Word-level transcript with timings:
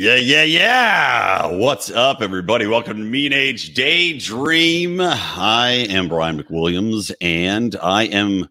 Yeah, 0.00 0.14
yeah, 0.14 0.44
yeah. 0.44 1.46
What's 1.46 1.90
up, 1.90 2.22
everybody? 2.22 2.68
Welcome 2.68 2.98
to 2.98 3.02
Mean 3.02 3.32
Age 3.32 3.74
Daydream. 3.74 5.00
I 5.00 5.88
am 5.90 6.06
Brian 6.06 6.40
McWilliams, 6.40 7.12
and 7.20 7.74
I 7.82 8.04
am 8.04 8.48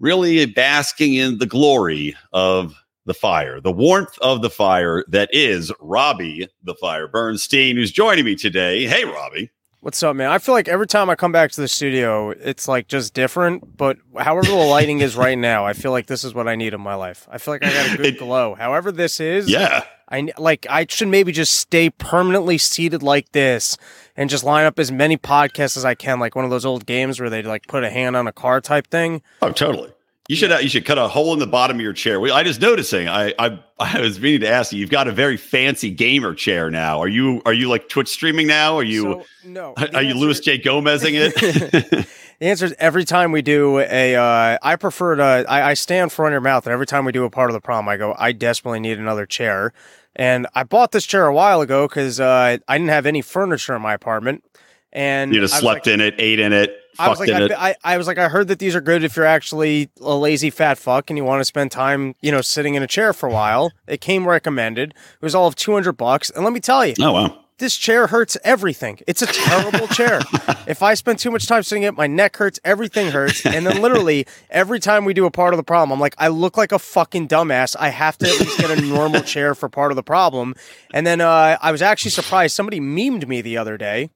really 0.00 0.46
basking 0.46 1.12
in 1.12 1.36
the 1.36 1.46
glory 1.46 2.16
of 2.32 2.74
the 3.04 3.12
fire, 3.12 3.60
the 3.60 3.70
warmth 3.70 4.18
of 4.22 4.40
the 4.40 4.48
fire 4.48 5.04
that 5.08 5.28
is 5.30 5.70
Robbie 5.78 6.48
the 6.62 6.74
Fire 6.74 7.06
Bernstein, 7.06 7.76
who's 7.76 7.92
joining 7.92 8.24
me 8.24 8.34
today. 8.34 8.86
Hey, 8.86 9.04
Robbie. 9.04 9.50
What's 9.80 10.02
up, 10.02 10.16
man? 10.16 10.28
I 10.28 10.38
feel 10.38 10.56
like 10.56 10.66
every 10.66 10.88
time 10.88 11.08
I 11.08 11.14
come 11.14 11.30
back 11.30 11.52
to 11.52 11.60
the 11.60 11.68
studio, 11.68 12.30
it's 12.30 12.66
like 12.66 12.88
just 12.88 13.14
different. 13.14 13.76
But 13.76 13.96
however 14.18 14.48
the 14.48 14.54
lighting 14.54 15.00
is 15.00 15.14
right 15.14 15.38
now, 15.38 15.64
I 15.66 15.72
feel 15.72 15.92
like 15.92 16.06
this 16.06 16.24
is 16.24 16.34
what 16.34 16.48
I 16.48 16.56
need 16.56 16.74
in 16.74 16.80
my 16.80 16.96
life. 16.96 17.28
I 17.30 17.38
feel 17.38 17.54
like 17.54 17.64
I 17.64 17.72
got 17.72 17.94
a 17.94 17.96
good 17.96 18.06
It- 18.06 18.18
glow. 18.18 18.56
However 18.56 18.90
this 18.90 19.20
is, 19.20 19.48
Yeah. 19.48 19.84
I 20.10 20.32
like 20.38 20.66
I 20.70 20.86
should 20.88 21.08
maybe 21.08 21.32
just 21.32 21.52
stay 21.54 21.90
permanently 21.90 22.56
seated 22.58 23.02
like 23.02 23.30
this 23.32 23.76
and 24.16 24.28
just 24.30 24.42
line 24.42 24.64
up 24.66 24.78
as 24.78 24.90
many 24.90 25.16
podcasts 25.18 25.76
as 25.76 25.84
I 25.84 25.94
can, 25.94 26.18
like 26.18 26.34
one 26.34 26.44
of 26.46 26.50
those 26.50 26.64
old 26.64 26.84
games 26.86 27.20
where 27.20 27.28
they 27.30 27.42
like 27.42 27.66
put 27.68 27.84
a 27.84 27.90
hand 27.90 28.16
on 28.16 28.26
a 28.26 28.32
car 28.32 28.60
type 28.62 28.86
thing. 28.88 29.22
Oh, 29.42 29.52
totally. 29.52 29.92
You 30.28 30.36
should 30.36 30.52
uh, 30.52 30.58
you 30.58 30.68
should 30.68 30.84
cut 30.84 30.98
a 30.98 31.08
hole 31.08 31.32
in 31.32 31.38
the 31.38 31.46
bottom 31.46 31.78
of 31.78 31.80
your 31.80 31.94
chair. 31.94 32.22
I 32.22 32.42
just 32.42 32.60
noticing. 32.60 33.08
I, 33.08 33.32
I 33.38 33.58
I 33.78 34.00
was 34.00 34.20
meaning 34.20 34.40
to 34.40 34.48
ask 34.48 34.72
you. 34.72 34.78
You've 34.78 34.90
got 34.90 35.08
a 35.08 35.12
very 35.12 35.38
fancy 35.38 35.90
gamer 35.90 36.34
chair 36.34 36.70
now. 36.70 37.00
Are 37.00 37.08
you 37.08 37.40
are 37.46 37.54
you 37.54 37.68
like 37.70 37.88
Twitch 37.88 38.08
streaming 38.08 38.46
now? 38.46 38.76
Are 38.76 38.84
you 38.84 39.02
So, 39.02 39.24
no? 39.44 39.74
are, 39.78 39.88
are 39.94 40.02
you 40.02 40.14
Luis 40.14 40.40
J 40.40 40.58
Gomezing 40.58 41.14
it? 41.14 42.06
The 42.38 42.46
answer 42.46 42.66
is 42.66 42.74
every 42.78 43.04
time 43.04 43.32
we 43.32 43.42
do 43.42 43.80
a, 43.80 44.14
uh, 44.14 44.58
I 44.62 44.76
prefer 44.76 45.16
to, 45.16 45.22
I, 45.48 45.70
I 45.70 45.74
stand 45.74 46.12
front 46.12 46.28
of 46.28 46.34
your 46.34 46.40
mouth, 46.40 46.66
and 46.66 46.72
every 46.72 46.86
time 46.86 47.04
we 47.04 47.10
do 47.10 47.24
a 47.24 47.30
part 47.30 47.50
of 47.50 47.54
the 47.54 47.60
problem, 47.60 47.88
I 47.88 47.96
go, 47.96 48.14
I 48.16 48.30
desperately 48.30 48.78
need 48.78 48.98
another 48.98 49.26
chair. 49.26 49.72
And 50.14 50.46
I 50.54 50.62
bought 50.62 50.92
this 50.92 51.04
chair 51.04 51.26
a 51.26 51.34
while 51.34 51.60
ago 51.60 51.88
because 51.88 52.20
uh, 52.20 52.58
I 52.68 52.78
didn't 52.78 52.90
have 52.90 53.06
any 53.06 53.22
furniture 53.22 53.74
in 53.74 53.82
my 53.82 53.92
apartment. 53.92 54.44
And 54.92 55.34
you 55.34 55.40
just 55.40 55.54
I 55.54 55.60
slept 55.60 55.86
like, 55.86 55.94
in 55.94 56.00
it, 56.00 56.14
ate 56.18 56.38
in 56.38 56.52
it, 56.52 56.78
I 56.98 57.08
was 57.08 57.20
like. 57.20 57.30
I, 57.30 57.70
I, 57.70 57.74
I 57.84 57.98
was 57.98 58.06
like, 58.06 58.18
I 58.18 58.28
heard 58.28 58.48
that 58.48 58.58
these 58.58 58.74
are 58.74 58.80
good 58.80 59.04
if 59.04 59.16
you're 59.16 59.24
actually 59.26 59.90
a 60.00 60.14
lazy 60.14 60.50
fat 60.50 60.78
fuck 60.78 61.10
and 61.10 61.16
you 61.16 61.24
want 61.24 61.40
to 61.40 61.44
spend 61.44 61.70
time, 61.70 62.14
you 62.20 62.32
know, 62.32 62.40
sitting 62.40 62.74
in 62.74 62.82
a 62.82 62.86
chair 62.86 63.12
for 63.12 63.28
a 63.28 63.32
while. 63.32 63.72
It 63.86 64.00
came 64.00 64.26
recommended. 64.26 64.90
It 64.90 65.24
was 65.24 65.34
all 65.34 65.46
of 65.46 65.54
200 65.56 65.92
bucks. 65.92 66.30
And 66.30 66.44
let 66.44 66.52
me 66.52 66.60
tell 66.60 66.84
you, 66.84 66.94
oh 67.00 67.12
wow. 67.12 67.38
this 67.58 67.76
chair 67.76 68.06
hurts 68.08 68.36
everything. 68.44 68.98
It's 69.06 69.22
a 69.22 69.26
terrible 69.26 69.86
chair. 69.94 70.20
If 70.66 70.82
I 70.82 70.94
spend 70.94 71.18
too 71.18 71.30
much 71.30 71.46
time 71.46 71.62
sitting 71.62 71.84
in 71.84 71.94
it, 71.94 71.96
my 71.96 72.06
neck 72.06 72.36
hurts, 72.36 72.58
everything 72.64 73.10
hurts. 73.10 73.46
And 73.46 73.66
then 73.66 73.80
literally 73.80 74.26
every 74.50 74.80
time 74.80 75.04
we 75.04 75.14
do 75.14 75.24
a 75.24 75.30
part 75.30 75.54
of 75.54 75.56
the 75.56 75.64
problem, 75.64 75.92
I'm 75.92 76.00
like, 76.00 76.14
I 76.18 76.28
look 76.28 76.56
like 76.56 76.72
a 76.72 76.78
fucking 76.78 77.28
dumbass. 77.28 77.76
I 77.78 77.88
have 77.90 78.18
to 78.18 78.26
at 78.28 78.38
least 78.40 78.58
get 78.58 78.70
a 78.70 78.80
normal 78.86 79.22
chair 79.22 79.54
for 79.54 79.68
part 79.68 79.92
of 79.92 79.96
the 79.96 80.02
problem. 80.02 80.54
And 80.92 81.06
then 81.06 81.20
uh, 81.20 81.56
I 81.60 81.72
was 81.72 81.82
actually 81.82 82.10
surprised. 82.10 82.54
Somebody 82.54 82.80
memed 82.80 83.26
me 83.26 83.40
the 83.40 83.56
other 83.56 83.76
day. 83.76 84.10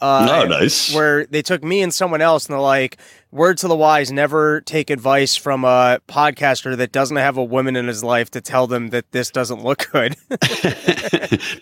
Uh, 0.00 0.42
oh, 0.44 0.48
nice. 0.48 0.94
Where 0.94 1.26
they 1.26 1.42
took 1.42 1.64
me 1.64 1.82
and 1.82 1.92
someone 1.92 2.20
else, 2.20 2.46
and 2.46 2.52
they're 2.54 2.60
like, 2.60 2.98
"Word 3.32 3.58
to 3.58 3.68
the 3.68 3.76
wise: 3.76 4.12
never 4.12 4.60
take 4.60 4.90
advice 4.90 5.34
from 5.34 5.64
a 5.64 5.98
podcaster 6.08 6.76
that 6.76 6.92
doesn't 6.92 7.16
have 7.16 7.36
a 7.36 7.42
woman 7.44 7.74
in 7.74 7.88
his 7.88 8.04
life 8.04 8.30
to 8.32 8.40
tell 8.40 8.66
them 8.68 8.90
that 8.90 9.10
this 9.12 9.30
doesn't 9.30 9.64
look 9.64 9.90
good." 9.90 10.16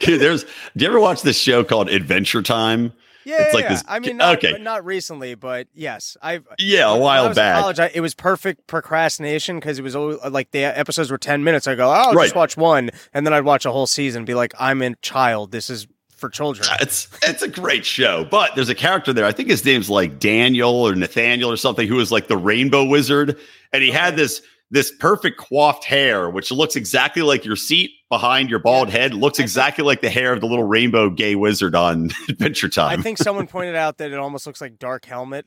Dude, 0.01 0.21
there's. 0.21 0.45
Do 0.77 0.85
you 0.85 0.89
ever 0.89 1.01
watch 1.01 1.23
this 1.23 1.39
show 1.39 1.65
called 1.65 1.89
Adventure 1.89 2.43
Time? 2.43 2.93
Yeah, 3.25 3.43
It's 3.43 3.55
like 3.55 3.65
yeah. 3.65 3.69
this- 3.71 3.85
I 3.89 3.99
mean, 3.99 4.19
not, 4.19 4.37
okay. 4.37 4.57
not 4.63 4.85
recently, 4.85 5.35
but 5.35 5.67
yes, 5.75 6.17
I've 6.23 6.47
Yeah, 6.61 6.95
a 6.95 6.97
while 6.97 7.35
back. 7.35 7.61
college, 7.61 7.81
I, 7.81 7.91
it 7.93 8.01
was 8.01 8.15
perfect 8.15 8.69
procrastination 8.69 9.57
because 9.59 9.81
it 9.81 9.83
was 9.83 9.97
always, 9.97 10.19
like 10.31 10.53
the 10.53 10.63
episodes 10.63 11.11
were 11.11 11.19
ten 11.19 11.43
minutes. 11.43 11.67
I 11.67 11.75
go, 11.75 11.89
oh, 11.89 11.91
I'll 11.91 12.13
Right. 12.15 12.27
just 12.27 12.37
watch 12.37 12.57
one, 12.57 12.91
and 13.13 13.27
then 13.27 13.33
I'd 13.33 13.41
watch 13.45 13.65
a 13.67 13.73
whole 13.73 13.89
season. 13.89 14.21
and 14.21 14.27
Be 14.29 14.35
like, 14.35 14.55
I'm 14.61 14.81
a 14.81 14.95
child. 14.97 15.51
This 15.51 15.71
is 15.71 15.89
for 16.17 16.29
children. 16.29 16.67
It's 16.81 17.09
it's 17.23 17.43
a 17.43 17.49
great 17.49 17.87
show, 17.87 18.25
but 18.25 18.55
there's 18.55 18.69
a 18.69 18.75
character 18.75 19.13
there. 19.13 19.25
I 19.25 19.33
think 19.33 19.49
his 19.49 19.65
name's 19.65 19.89
like 19.91 20.19
Daniel 20.19 20.71
or 20.87 20.95
Nathaniel 20.95 21.51
or 21.51 21.57
something, 21.57 21.87
who 21.87 22.01
is 22.01 22.11
like 22.13 22.29
the 22.29 22.37
Rainbow 22.37 22.85
Wizard, 22.85 23.39
and 23.73 23.83
he 23.83 23.91
had 23.91 24.17
this 24.17 24.43
this 24.73 24.91
perfect 24.91 25.39
coiffed 25.39 25.85
hair, 25.85 26.29
which 26.29 26.51
looks 26.51 26.75
exactly 26.75 27.23
like 27.23 27.45
your 27.45 27.55
seat 27.55 27.93
behind 28.09 28.51
your 28.51 28.59
bald 28.59 28.89
head. 28.91 29.15
Looks 29.15 29.39
exactly 29.39 29.85
like 29.85 30.01
the 30.01 30.11
hair 30.11 30.33
of 30.33 30.41
the 30.41 30.47
little 30.49 30.65
rainbow 30.65 31.09
gay 31.09 31.37
wizard 31.37 31.77
on 31.77 32.11
Adventure 32.29 32.69
Time. 32.69 32.99
I 32.99 33.03
think 33.03 33.19
someone 33.19 33.47
pointed 33.57 33.77
out 33.77 33.99
that 33.99 34.11
it 34.11 34.19
almost 34.19 34.45
looks 34.45 34.61
like 34.61 34.77
Dark 34.81 35.05
Helmet. 35.05 35.47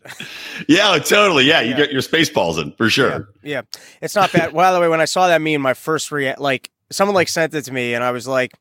yeah, 0.70 0.98
totally. 1.00 1.44
Yeah, 1.46 1.60
you 1.62 1.72
Yeah. 1.72 1.78
get 1.78 1.92
your 1.92 2.02
Spaceballs 2.02 2.62
in 2.62 2.72
for 2.74 2.90
sure. 2.90 3.28
Yeah, 3.44 3.64
it's 4.02 4.16
not 4.16 4.32
bad. 4.32 4.54
By 4.54 4.72
the 4.72 4.80
way, 4.80 4.88
when 4.88 5.02
I 5.02 5.06
saw 5.06 5.28
that 5.28 5.42
meme, 5.42 5.62
my 5.62 5.74
first 5.74 6.12
react, 6.14 6.40
like 6.40 6.70
someone 6.90 7.14
like 7.16 7.28
sent 7.28 7.54
it 7.54 7.64
to 7.64 7.74
me, 7.74 7.94
and 7.96 8.04
I 8.06 8.12
was 8.12 8.26
like, 8.26 8.54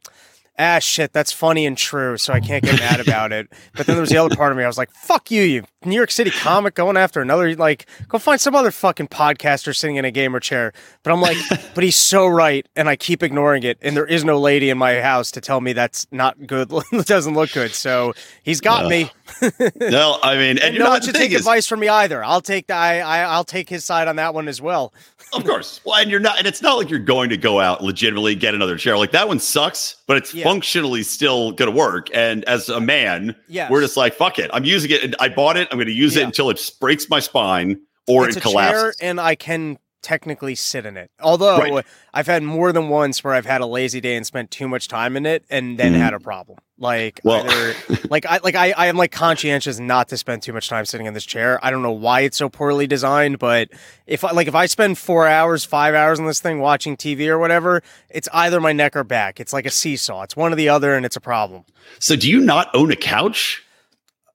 "Ah, 0.58 0.78
shit, 0.78 1.12
that's 1.12 1.32
funny 1.32 1.66
and 1.66 1.76
true." 1.76 2.16
So 2.16 2.32
I 2.32 2.40
can't 2.40 2.64
get 2.64 2.78
mad 2.78 3.00
about 3.00 3.32
it. 3.32 3.48
But 3.76 3.86
then 3.86 3.96
there 3.96 4.00
was 4.00 4.10
the 4.10 4.16
other 4.16 4.34
part 4.34 4.52
of 4.52 4.58
me. 4.58 4.64
I 4.64 4.66
was 4.66 4.78
like, 4.78 4.90
"Fuck 4.92 5.30
you, 5.30 5.42
you 5.42 5.64
New 5.84 5.94
York 5.94 6.10
City 6.10 6.30
comic 6.30 6.74
going 6.74 6.96
after 6.96 7.20
another. 7.20 7.54
Like, 7.54 7.86
go 8.08 8.18
find 8.18 8.40
some 8.40 8.54
other 8.54 8.70
fucking 8.70 9.08
podcaster 9.08 9.74
sitting 9.74 9.96
in 9.96 10.04
a 10.04 10.10
gamer 10.10 10.40
chair." 10.40 10.72
But 11.02 11.12
I'm 11.12 11.20
like, 11.20 11.36
"But 11.74 11.84
he's 11.84 11.96
so 11.96 12.26
right," 12.26 12.66
and 12.76 12.88
I 12.88 12.96
keep 12.96 13.22
ignoring 13.22 13.62
it. 13.62 13.78
And 13.82 13.96
there 13.96 14.06
is 14.06 14.24
no 14.24 14.38
lady 14.38 14.70
in 14.70 14.78
my 14.78 15.00
house 15.00 15.30
to 15.32 15.40
tell 15.40 15.60
me 15.60 15.72
that's 15.72 16.06
not 16.10 16.46
good. 16.46 16.72
doesn't 17.04 17.34
look 17.34 17.52
good. 17.52 17.72
So 17.72 18.14
he's 18.42 18.60
got 18.60 18.86
me. 18.86 19.10
No, 19.76 20.18
I 20.22 20.34
mean, 20.36 20.50
and, 20.50 20.58
And 20.60 20.74
you're 20.74 20.84
no 20.84 20.90
not 20.90 20.92
one 20.96 21.02
should 21.02 21.14
take 21.14 21.30
is- 21.32 21.38
advice 21.40 21.66
from 21.66 21.80
me 21.80 21.88
either. 21.88 22.22
I'll 22.24 22.40
take 22.40 22.66
the, 22.66 22.74
I, 22.74 22.98
I 22.98 23.20
I'll 23.24 23.44
take 23.44 23.68
his 23.68 23.84
side 23.84 24.08
on 24.08 24.16
that 24.16 24.34
one 24.34 24.48
as 24.48 24.60
well. 24.60 24.92
Of 25.34 25.44
course. 25.44 25.82
Well, 25.84 25.96
and 25.96 26.10
you're 26.10 26.20
not, 26.20 26.38
and 26.38 26.46
it's 26.46 26.62
not 26.62 26.78
like 26.78 26.88
you're 26.88 26.98
going 26.98 27.28
to 27.28 27.36
go 27.36 27.60
out 27.60 27.82
legitimately 27.84 28.34
get 28.34 28.54
another 28.54 28.78
chair. 28.78 28.96
Like 28.96 29.10
that 29.10 29.28
one 29.28 29.38
sucks, 29.38 29.96
but 30.06 30.16
it's 30.16 30.32
Yeah. 30.32 30.44
functionally 30.44 31.02
still 31.02 31.52
going 31.52 31.70
to 31.70 31.76
work. 31.76 32.08
And 32.14 32.44
as 32.46 32.70
a 32.70 32.80
man, 32.80 33.36
Yes. 33.46 33.70
we're 33.70 33.82
just 33.82 33.94
like, 33.98 34.14
fuck 34.14 34.38
it. 34.38 34.50
I'm 34.54 34.64
using 34.64 34.90
it. 34.90 35.04
And 35.04 35.14
I 35.20 35.28
bought 35.28 35.58
it. 35.58 35.68
I'm 35.70 35.76
going 35.76 35.86
to 35.86 35.92
use 35.92 36.16
it 36.16 36.22
until 36.22 36.48
it 36.48 36.58
breaks 36.80 37.10
my 37.10 37.20
spine 37.20 37.78
or 38.06 38.26
it's 38.26 38.38
it 38.38 38.40
a 38.40 38.42
chair 38.44 38.52
collapses. 38.52 38.96
and 39.02 39.20
I 39.20 39.34
can 39.34 39.76
technically 40.02 40.54
sit 40.54 40.86
in 40.86 40.96
it. 40.96 41.10
Although 41.20 41.58
Right. 41.58 41.84
I've 42.14 42.26
had 42.26 42.42
more 42.42 42.72
than 42.72 42.88
once 42.88 43.24
where 43.24 43.34
I've 43.34 43.46
had 43.46 43.60
a 43.60 43.66
lazy 43.66 44.00
day 44.00 44.16
and 44.16 44.24
spent 44.26 44.50
too 44.50 44.68
much 44.68 44.86
time 44.88 45.16
in 45.16 45.26
it 45.26 45.44
and 45.50 45.78
then 45.78 45.92
Mhm. 45.94 45.98
had 45.98 46.14
a 46.14 46.20
problem. 46.20 46.58
Like 46.78 47.20
Well- 47.24 47.44
either 47.50 47.74
like 48.10 48.24
I 48.24 48.38
like 48.44 48.54
I, 48.54 48.70
I 48.76 48.86
am 48.86 48.96
like 48.96 49.10
conscientious 49.10 49.80
not 49.80 50.08
to 50.10 50.16
spend 50.16 50.42
too 50.42 50.52
much 50.52 50.68
time 50.68 50.84
sitting 50.84 51.06
in 51.06 51.14
this 51.14 51.24
chair. 51.26 51.58
I 51.64 51.70
don't 51.72 51.82
know 51.82 51.90
why 51.90 52.20
it's 52.20 52.36
so 52.36 52.48
poorly 52.48 52.86
designed, 52.86 53.40
but 53.40 53.68
if 54.06 54.22
I 54.24 54.30
like 54.30 54.46
if 54.46 54.54
I 54.54 54.66
spend 54.66 54.96
four 54.98 55.26
hours, 55.26 55.64
five 55.64 55.94
hours 55.96 56.20
on 56.20 56.26
this 56.26 56.40
thing 56.40 56.60
watching 56.60 56.96
TV 56.96 57.26
or 57.28 57.38
whatever, 57.38 57.82
it's 58.08 58.28
either 58.32 58.60
my 58.60 58.72
neck 58.72 58.94
or 58.94 59.02
back. 59.02 59.40
It's 59.40 59.52
like 59.52 59.66
a 59.66 59.70
seesaw. 59.70 60.22
It's 60.22 60.36
one 60.36 60.52
or 60.52 60.56
the 60.56 60.68
other 60.68 60.94
and 60.94 61.04
it's 61.04 61.16
a 61.16 61.20
problem. 61.20 61.64
So 61.98 62.14
do 62.14 62.30
you 62.30 62.40
not 62.40 62.70
own 62.74 62.92
a 62.92 62.96
couch? 62.96 63.64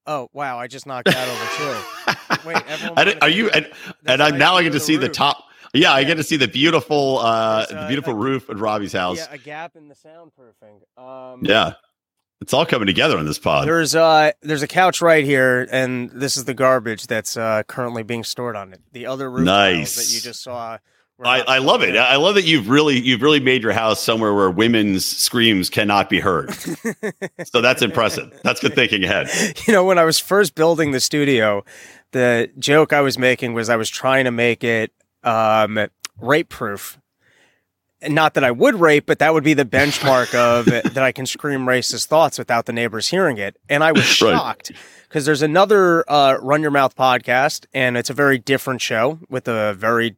Oh 0.05 0.27
wow, 0.33 0.59
I 0.59 0.67
just 0.67 0.85
knocked 0.85 1.05
that 1.07 1.29
over 1.29 1.45
too. 1.55 2.45
Wait, 2.49 2.57
everyone 2.67 3.17
are 3.21 3.29
you, 3.29 3.49
and, 3.51 3.71
and 4.05 4.21
I, 4.21 4.31
now 4.31 4.55
I 4.55 4.63
get 4.63 4.73
to 4.73 4.79
see 4.81 4.97
the 4.97 5.07
top. 5.07 5.45
Yeah, 5.73 5.91
I 5.91 6.03
get 6.03 6.15
to 6.15 6.23
see 6.23 6.37
the 6.37 6.47
beautiful, 6.47 7.17
uh, 7.19 7.65
the 7.65 7.79
uh, 7.81 7.87
beautiful 7.87 8.13
a- 8.13 8.17
roof 8.17 8.49
at 8.49 8.57
Robbie's 8.59 8.93
house. 8.93 9.17
Yeah, 9.17 9.27
a 9.31 9.37
gap 9.37 9.75
in 9.75 9.87
the 9.87 9.95
soundproofing. 9.95 11.01
Um, 11.01 11.39
Yeah. 11.43 11.73
It's 12.41 12.53
all 12.53 12.65
coming 12.65 12.87
together 12.87 13.17
on 13.17 13.25
this 13.25 13.39
pod. 13.39 13.65
There's 13.67 13.95
uh 13.95 14.31
there's 14.41 14.63
a 14.63 14.67
couch 14.67 15.01
right 15.01 15.23
here, 15.23 15.65
and 15.71 16.09
this 16.11 16.35
is 16.35 16.43
the 16.43 16.53
garbage 16.53 17.07
that's 17.07 17.37
uh, 17.37 17.63
currently 17.67 18.03
being 18.03 18.25
stored 18.25 18.57
on 18.57 18.73
it. 18.73 18.81
The 18.91 19.05
other 19.05 19.31
roof 19.31 19.45
Nice. 19.45 19.95
that 19.95 20.13
you 20.13 20.19
just 20.19 20.43
saw. 20.43 20.77
I, 21.23 21.39
I 21.41 21.57
love 21.59 21.83
it. 21.83 21.95
I 21.95 22.17
love 22.17 22.35
that 22.35 22.43
you've 22.43 22.67
really 22.67 22.99
you've 22.99 23.21
really 23.21 23.39
made 23.39 23.63
your 23.63 23.71
house 23.71 24.01
somewhere 24.03 24.33
where 24.33 24.49
women's 24.51 25.05
screams 25.05 25.69
cannot 25.69 26.09
be 26.09 26.19
heard. 26.19 26.53
so 27.45 27.61
that's 27.61 27.81
impressive. 27.81 28.37
That's 28.43 28.59
good 28.59 28.75
thinking 28.75 29.05
ahead. 29.05 29.29
you 29.65 29.73
know, 29.73 29.85
when 29.85 29.97
I 29.97 30.03
was 30.03 30.19
first 30.19 30.53
building 30.53 30.91
the 30.91 30.99
studio, 30.99 31.63
the 32.11 32.51
joke 32.59 32.91
I 32.91 32.99
was 32.99 33.17
making 33.17 33.53
was 33.53 33.69
I 33.69 33.77
was 33.77 33.89
trying 33.89 34.25
to 34.25 34.31
make 34.31 34.65
it 34.65 34.91
um, 35.23 35.87
rape 36.19 36.49
proof. 36.49 36.99
Not 38.05 38.33
that 38.33 38.43
I 38.43 38.51
would 38.51 38.75
rape, 38.75 39.05
but 39.05 39.19
that 39.19 39.33
would 39.33 39.45
be 39.45 39.53
the 39.53 39.63
benchmark 39.63 40.35
of 40.35 40.65
that 40.93 40.97
I 40.97 41.13
can 41.13 41.25
scream 41.25 41.61
racist 41.61 42.07
thoughts 42.07 42.37
without 42.37 42.65
the 42.65 42.73
neighbors 42.73 43.07
hearing 43.07 43.37
it. 43.37 43.55
And 43.69 43.83
I 43.83 43.93
was 43.93 44.03
shocked 44.05 44.73
because 45.07 45.25
there's 45.25 45.41
another 45.41 46.09
uh, 46.11 46.37
Run 46.41 46.61
Your 46.61 46.71
Mouth 46.71 46.95
podcast, 46.95 47.65
and 47.73 47.95
it's 47.95 48.09
a 48.09 48.13
very 48.13 48.37
different 48.37 48.81
show 48.81 49.19
with 49.29 49.47
a 49.47 49.73
very 49.73 50.17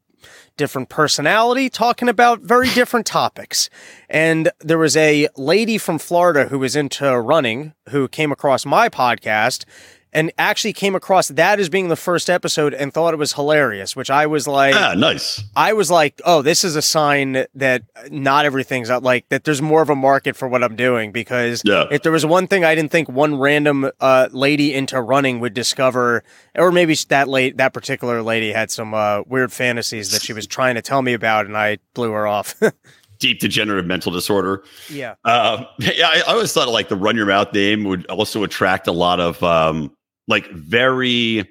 different 0.57 0.89
personality 0.89 1.69
talking 1.69 2.09
about 2.09 2.41
very 2.41 2.69
different 2.69 3.05
topics. 3.05 3.69
And 4.09 4.49
there 4.59 4.77
was 4.77 4.95
a 4.97 5.27
lady 5.35 5.77
from 5.77 5.99
Florida 5.99 6.45
who 6.45 6.59
was 6.59 6.75
into 6.75 7.19
running 7.19 7.73
who 7.89 8.07
came 8.07 8.31
across 8.31 8.65
my 8.65 8.89
podcast 8.89 9.65
and 10.15 10.31
actually 10.39 10.73
came 10.73 10.95
across 10.95 11.27
that 11.27 11.59
as 11.59 11.69
being 11.69 11.89
the 11.89 11.95
first 11.95 12.29
episode 12.29 12.73
and 12.73 12.91
thought 12.93 13.13
it 13.13 13.17
was 13.17 13.33
hilarious, 13.33 13.95
which 13.95 14.09
I 14.09 14.25
was 14.25 14.47
like, 14.47 14.73
ah, 14.73 14.95
nice. 14.97 15.43
I 15.55 15.73
was 15.73 15.91
like, 15.91 16.19
oh, 16.25 16.41
this 16.41 16.63
is 16.63 16.75
a 16.75 16.81
sign 16.81 17.45
that 17.53 17.83
not 18.09 18.45
everything's 18.45 18.89
out 18.89 19.03
like 19.03 19.29
that. 19.29 19.43
There's 19.43 19.61
more 19.61 19.81
of 19.83 19.89
a 19.91 19.95
market 19.95 20.35
for 20.35 20.47
what 20.47 20.63
I'm 20.63 20.75
doing 20.75 21.11
because 21.11 21.61
Yeah. 21.63 21.85
if 21.91 22.01
there 22.01 22.11
was 22.11 22.25
one 22.25 22.47
thing 22.47 22.63
I 22.65 22.73
didn't 22.73 22.91
think 22.91 23.09
one 23.09 23.37
random 23.37 23.91
uh, 23.99 24.29
lady 24.31 24.73
into 24.73 24.99
running 24.99 25.39
would 25.41 25.53
discover, 25.53 26.23
or 26.55 26.71
maybe 26.71 26.95
that 27.09 27.27
late 27.27 27.57
that 27.57 27.73
particular 27.73 28.21
lady 28.23 28.51
had 28.53 28.71
some 28.71 28.93
uh, 28.93 29.21
weird 29.27 29.51
fantasies 29.51 30.11
that 30.11 30.21
she 30.21 30.33
was 30.33 30.47
trying 30.47 30.75
to 30.75 30.81
tell 30.81 31.01
me 31.01 31.13
about, 31.13 31.45
and 31.45 31.55
I 31.57 31.77
blew 31.93 32.11
her 32.11 32.25
off. 32.25 32.55
Deep 33.19 33.39
degenerative 33.39 33.85
mental 33.85 34.11
disorder. 34.11 34.63
yeah, 34.89 35.15
Um, 35.23 35.65
yeah, 35.79 36.07
I, 36.09 36.17
I 36.27 36.33
always 36.33 36.51
thought 36.51 36.67
like 36.67 36.89
the 36.89 36.97
run 36.97 37.15
your 37.15 37.25
mouth 37.25 37.53
name 37.53 37.85
would 37.85 38.05
also 38.07 38.43
attract 38.43 38.87
a 38.87 38.91
lot 38.91 39.21
of 39.21 39.41
um, 39.41 39.94
like 40.27 40.49
very 40.51 41.47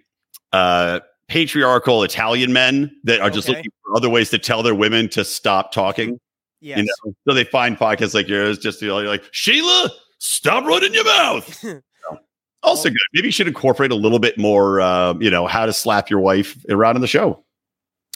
uh, 0.53 1.00
patriarchal 1.29 2.03
Italian 2.03 2.53
men 2.53 2.94
that 3.05 3.21
are 3.21 3.31
just 3.31 3.49
Okay. 3.49 3.59
looking 3.59 3.73
for 3.85 3.97
other 3.97 4.09
ways 4.11 4.31
to 4.31 4.38
tell 4.38 4.62
their 4.62 4.75
women 4.75 5.09
to 5.11 5.25
stop 5.25 5.73
talking. 5.73 6.19
yes. 6.61 6.79
You 6.79 6.85
know, 6.85 7.15
so 7.29 7.35
they 7.35 7.44
find 7.44 7.76
podcasts 7.76 8.15
like 8.15 8.29
yours, 8.29 8.59
just 8.59 8.81
you 8.82 8.88
know, 8.88 8.99
like 9.00 9.25
Sheila, 9.32 9.91
stop 10.19 10.65
running 10.65 10.94
your 10.94 11.05
mouth. 11.05 11.65
So, 12.11 12.19
also 12.62 12.88
good. 12.88 12.99
Maybe 13.12 13.29
you 13.29 13.32
should 13.32 13.47
incorporate 13.49 13.91
a 13.91 13.94
little 13.94 14.19
bit 14.19 14.38
more, 14.38 14.81
uh, 14.81 15.15
you 15.20 15.31
know, 15.31 15.47
how 15.47 15.67
to 15.67 15.73
slap 15.73 16.09
your 16.11 16.20
wife 16.20 16.56
around 16.70 16.97
in 16.97 17.03
the 17.03 17.06
show. 17.06 17.44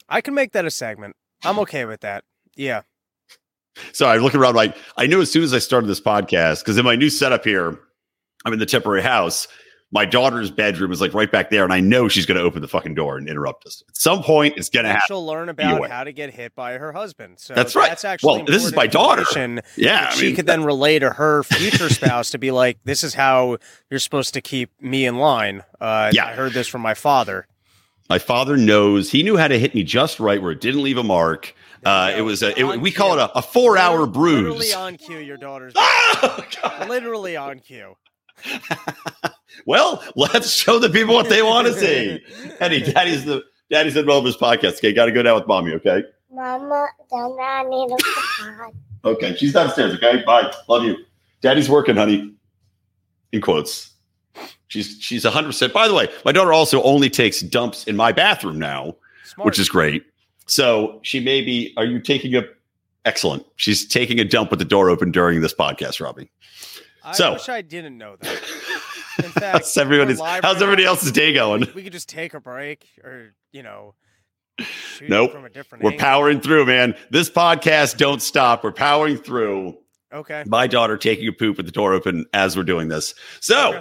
I 0.08 0.20
can 0.22 0.32
make 0.34 0.52
that 0.52 0.64
a 0.64 0.70
segment. 0.70 1.16
I'm 1.44 1.58
okay 1.60 1.84
with 1.84 2.00
that. 2.00 2.24
Yeah. 2.56 2.82
So 3.92 4.06
I 4.08 4.16
look 4.16 4.34
around 4.34 4.54
like 4.56 4.74
I 4.96 5.06
knew 5.06 5.20
as 5.20 5.30
soon 5.30 5.42
as 5.42 5.52
I 5.54 5.58
started 5.58 5.86
this 5.86 6.00
podcast, 6.00 6.60
because 6.60 6.78
in 6.78 6.84
my 6.84 6.96
new 6.96 7.10
setup 7.10 7.44
here, 7.44 7.78
I'm 8.44 8.52
in 8.54 8.58
the 8.58 8.66
temporary 8.66 9.02
house. 9.02 9.48
My 9.90 10.04
daughter's 10.04 10.50
bedroom 10.50 10.92
is 10.92 11.00
like 11.00 11.14
right 11.14 11.32
back 11.32 11.48
there, 11.48 11.64
and 11.64 11.72
I 11.72 11.80
know 11.80 12.08
she's 12.08 12.26
going 12.26 12.36
to 12.36 12.42
open 12.44 12.60
the 12.60 12.68
fucking 12.68 12.94
door 12.94 13.16
and 13.16 13.26
interrupt 13.26 13.64
us. 13.64 13.82
At 13.88 13.96
some 13.96 14.22
point, 14.22 14.58
it's 14.58 14.68
going 14.68 14.84
to 14.84 14.90
happen. 14.90 15.04
she'll 15.08 15.24
learn 15.24 15.48
about 15.48 15.72
Anyway. 15.72 15.88
how 15.88 16.04
to 16.04 16.12
get 16.12 16.28
hit 16.34 16.54
by 16.54 16.74
her 16.74 16.92
husband. 16.92 17.38
So 17.38 17.54
That's 17.54 17.74
right. 17.74 17.88
That's 17.88 18.04
actually 18.04 18.36
Well, 18.38 18.44
this 18.44 18.64
is 18.66 18.74
my 18.74 18.86
daughter. 18.86 19.24
Yeah, 19.76 20.08
I 20.10 20.14
she 20.14 20.26
mean, 20.26 20.36
could 20.36 20.44
then 20.46 20.62
relay 20.64 20.98
to 20.98 21.08
her 21.10 21.42
future 21.42 21.88
spouse 21.92 22.30
to 22.32 22.38
be 22.38 22.50
like, 22.50 22.78
"This 22.84 23.02
is 23.02 23.14
how 23.14 23.56
you're 23.90 23.98
supposed 24.00 24.34
to 24.34 24.42
keep 24.42 24.70
me 24.80 25.06
in 25.06 25.16
line." 25.16 25.64
Uh, 25.80 26.10
Yeah. 26.12 26.26
I 26.26 26.32
heard 26.34 26.52
this 26.52 26.68
from 26.68 26.82
my 26.82 26.92
father. 26.94 27.46
my 28.10 28.18
father 28.18 28.56
knows 28.58 29.10
he 29.10 29.22
knew 29.22 29.36
how 29.38 29.48
to 29.48 29.58
hit 29.58 29.74
me 29.74 29.84
just 29.84 30.20
right 30.20 30.42
where 30.42 30.52
it 30.52 30.60
didn't 30.60 30.82
leave 30.82 30.98
a 30.98 31.02
mark. 31.02 31.54
Uh, 31.84 32.12
it 32.14 32.22
was 32.22 32.42
a, 32.42 32.58
it, 32.58 32.80
we 32.80 32.90
call 32.90 33.12
it 33.18 33.20
a, 33.20 33.38
a 33.38 33.40
four 33.42 33.78
hour 33.78 34.04
bruise. 34.06 34.42
Literally 34.42 34.72
on 34.74 34.96
cue. 34.98 35.18
Your 35.18 35.36
daughter's 35.38 35.72
Oh, 35.78 36.44
God. 36.62 36.88
literally 36.90 37.36
on 37.36 37.60
cue. 37.60 37.96
well, 39.66 40.02
let's 40.16 40.50
show 40.52 40.78
the 40.78 40.88
people 40.88 41.14
what 41.14 41.28
they 41.28 41.42
want 41.42 41.66
to 41.66 41.74
see. 41.74 42.22
Eddie, 42.60 42.92
daddy's 42.92 43.24
the 43.24 43.42
daddy's 43.70 43.96
in 43.96 44.06
Rover's 44.06 44.36
podcast. 44.36 44.78
Okay, 44.78 44.92
got 44.92 45.06
to 45.06 45.12
go 45.12 45.22
down 45.22 45.36
with 45.36 45.46
mommy. 45.46 45.72
Okay. 45.74 46.02
Mama, 46.32 46.88
don't 47.10 47.40
I 47.40 47.62
need 47.64 47.90
a 47.90 47.96
pod? 47.96 48.74
Okay, 49.04 49.36
she's 49.36 49.52
downstairs. 49.52 49.94
Okay, 49.94 50.22
bye. 50.26 50.52
Love 50.68 50.84
you. 50.84 50.96
Daddy's 51.40 51.70
working, 51.70 51.96
honey. 51.96 52.34
In 53.32 53.40
quotes. 53.40 53.92
She's 54.68 54.98
she's 55.00 55.24
hundred 55.24 55.48
percent. 55.48 55.72
By 55.72 55.88
the 55.88 55.94
way, 55.94 56.08
my 56.24 56.32
daughter 56.32 56.52
also 56.52 56.82
only 56.82 57.08
takes 57.08 57.40
dumps 57.40 57.84
in 57.84 57.96
my 57.96 58.12
bathroom 58.12 58.58
now, 58.58 58.96
Smart. 59.24 59.46
which 59.46 59.58
is 59.58 59.68
great. 59.68 60.04
So 60.46 61.00
she 61.02 61.20
may 61.20 61.40
be. 61.40 61.72
Are 61.76 61.84
you 61.84 62.00
taking 62.00 62.34
a? 62.34 62.42
Excellent. 63.04 63.46
She's 63.56 63.86
taking 63.86 64.20
a 64.20 64.24
dump 64.24 64.50
with 64.50 64.58
the 64.58 64.66
door 64.66 64.90
open 64.90 65.10
during 65.10 65.40
this 65.40 65.54
podcast, 65.54 66.00
Robbie. 66.00 66.30
I 67.08 67.12
so- 67.12 67.32
wish 67.34 67.48
I 67.48 67.62
didn't 67.62 67.98
know 67.98 68.16
that. 68.20 68.30
In 69.24 69.30
fact, 69.30 69.58
how's 69.58 69.76
everybody's, 69.76 70.20
how's 70.20 70.62
everybody 70.62 70.84
else's 70.84 71.10
day 71.10 71.32
going? 71.32 71.62
We, 71.62 71.72
we 71.76 71.82
could 71.82 71.92
just 71.92 72.08
take 72.08 72.34
a 72.34 72.40
break, 72.40 72.86
or 73.02 73.34
you 73.50 73.64
know, 73.64 73.94
shoot 74.60 75.08
Nope. 75.08 75.32
from 75.32 75.44
a 75.44 75.50
different. 75.50 75.82
We're 75.82 75.90
angle. 75.90 76.04
powering 76.04 76.40
through, 76.40 76.66
man. 76.66 76.94
This 77.10 77.28
podcast 77.28 77.96
don't 77.96 78.22
stop. 78.22 78.62
We're 78.62 78.70
powering 78.72 79.16
through. 79.16 79.76
Okay. 80.12 80.44
My 80.46 80.66
daughter 80.68 80.96
taking 80.96 81.26
a 81.26 81.32
poop 81.32 81.56
with 81.56 81.66
the 81.66 81.72
door 81.72 81.94
open 81.94 82.26
as 82.32 82.56
we're 82.56 82.62
doing 82.64 82.88
this. 82.88 83.14
So. 83.40 83.68
Okay. 83.70 83.80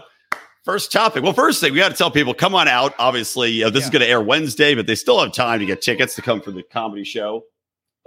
First 0.65 0.91
topic. 0.91 1.23
Well, 1.23 1.31
first 1.31 1.61
thing 1.61 1.71
we 1.71 1.79
got 1.79 1.91
to 1.91 1.95
tell 1.97 2.11
people, 2.11 2.33
come 2.33 2.53
on 2.53 2.67
out. 2.67 2.93
Obviously, 2.99 3.63
uh, 3.63 3.69
this 3.69 3.85
is 3.85 3.89
going 3.89 4.01
to 4.01 4.07
air 4.09 4.21
Wednesday, 4.21 4.75
but 4.75 4.85
they 4.85 4.95
still 4.95 5.17
have 5.21 5.31
time 5.31 5.61
to 5.61 5.65
get 5.65 5.81
tickets 5.81 6.13
to 6.15 6.21
come 6.21 6.41
for 6.41 6.51
the 6.51 6.61
comedy 6.61 7.05
show. 7.05 7.43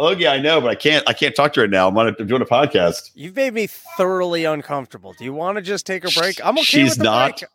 Oh 0.01 0.11
yeah, 0.13 0.33
I 0.33 0.39
know, 0.41 0.61
but 0.61 0.71
I 0.71 0.75
can't. 0.75 1.07
I 1.09 1.13
can't 1.13 1.35
talk 1.37 1.53
to 1.55 1.61
her 1.61 1.69
now. 1.69 1.87
I'm, 1.89 1.97
on 1.99 2.09
a, 2.09 2.15
I'm 2.19 2.27
doing 2.27 2.41
a 2.43 2.47
podcast. 2.47 3.11
You've 3.15 3.37
made 3.37 3.53
me 3.55 3.67
thoroughly 3.67 4.45
uncomfortable. 4.47 5.15
Do 5.19 5.25
you 5.25 5.33
want 5.35 5.57
to 5.57 5.63
just 5.63 5.85
take 5.87 6.05
a 6.05 6.11
break? 6.11 6.45
I'm 6.45 6.55
okay 6.57 6.63
She's 6.65 6.91
with 6.93 6.99
the 6.99 7.05
not. 7.05 7.39
break. 7.41 7.51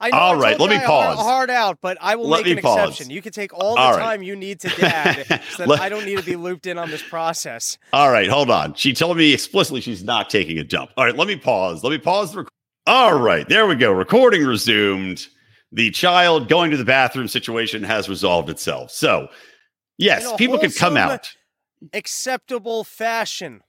I 0.00 0.10
know 0.10 0.16
All 0.16 0.36
I 0.36 0.38
right, 0.50 0.60
let 0.60 0.70
me 0.70 0.78
pause. 0.78 1.18
Hard 1.18 1.50
out, 1.50 1.78
but 1.82 1.98
I 2.00 2.14
will 2.14 2.28
Let 2.28 2.44
make 2.44 2.58
an 2.58 2.62
pause. 2.62 2.90
exception. 2.90 3.10
You 3.10 3.20
can 3.20 3.32
take 3.32 3.52
all 3.52 3.74
the 3.74 3.80
All 3.80 3.94
right. 3.96 3.98
time 4.00 4.22
you 4.22 4.36
need 4.36 4.60
to 4.60 4.68
dad, 4.68 5.26
so 5.50 5.56
that 5.64 5.68
Let- 5.68 5.80
I 5.80 5.88
don't 5.88 6.04
need 6.04 6.18
to 6.18 6.24
be 6.24 6.36
looped 6.36 6.68
in 6.68 6.78
on 6.78 6.88
this 6.88 7.02
process. 7.02 7.76
All 7.92 8.08
right, 8.12 8.28
hold 8.28 8.48
on. 8.48 8.74
She 8.74 8.92
told 8.92 9.16
me 9.16 9.34
explicitly 9.34 9.80
she's 9.80 10.04
not 10.04 10.30
taking 10.30 10.56
a 10.56 10.62
dump. 10.62 10.92
All 10.96 11.04
right, 11.04 11.16
let 11.16 11.26
me 11.26 11.34
pause. 11.34 11.82
Let 11.82 11.90
me 11.90 11.98
pause 11.98 12.30
the. 12.30 12.38
Rec- 12.38 12.48
All 12.86 13.18
right, 13.18 13.48
there 13.48 13.66
we 13.66 13.74
go. 13.74 13.90
Recording 13.90 14.44
resumed. 14.44 15.26
The 15.72 15.90
child 15.90 16.48
going 16.48 16.70
to 16.70 16.76
the 16.76 16.84
bathroom 16.84 17.26
situation 17.26 17.82
has 17.82 18.08
resolved 18.08 18.48
itself. 18.50 18.92
So, 18.92 19.28
yes, 19.98 20.32
people 20.36 20.58
can 20.60 20.70
come 20.70 20.96
out. 20.96 21.28
Acceptable 21.92 22.84
fashion. 22.84 23.62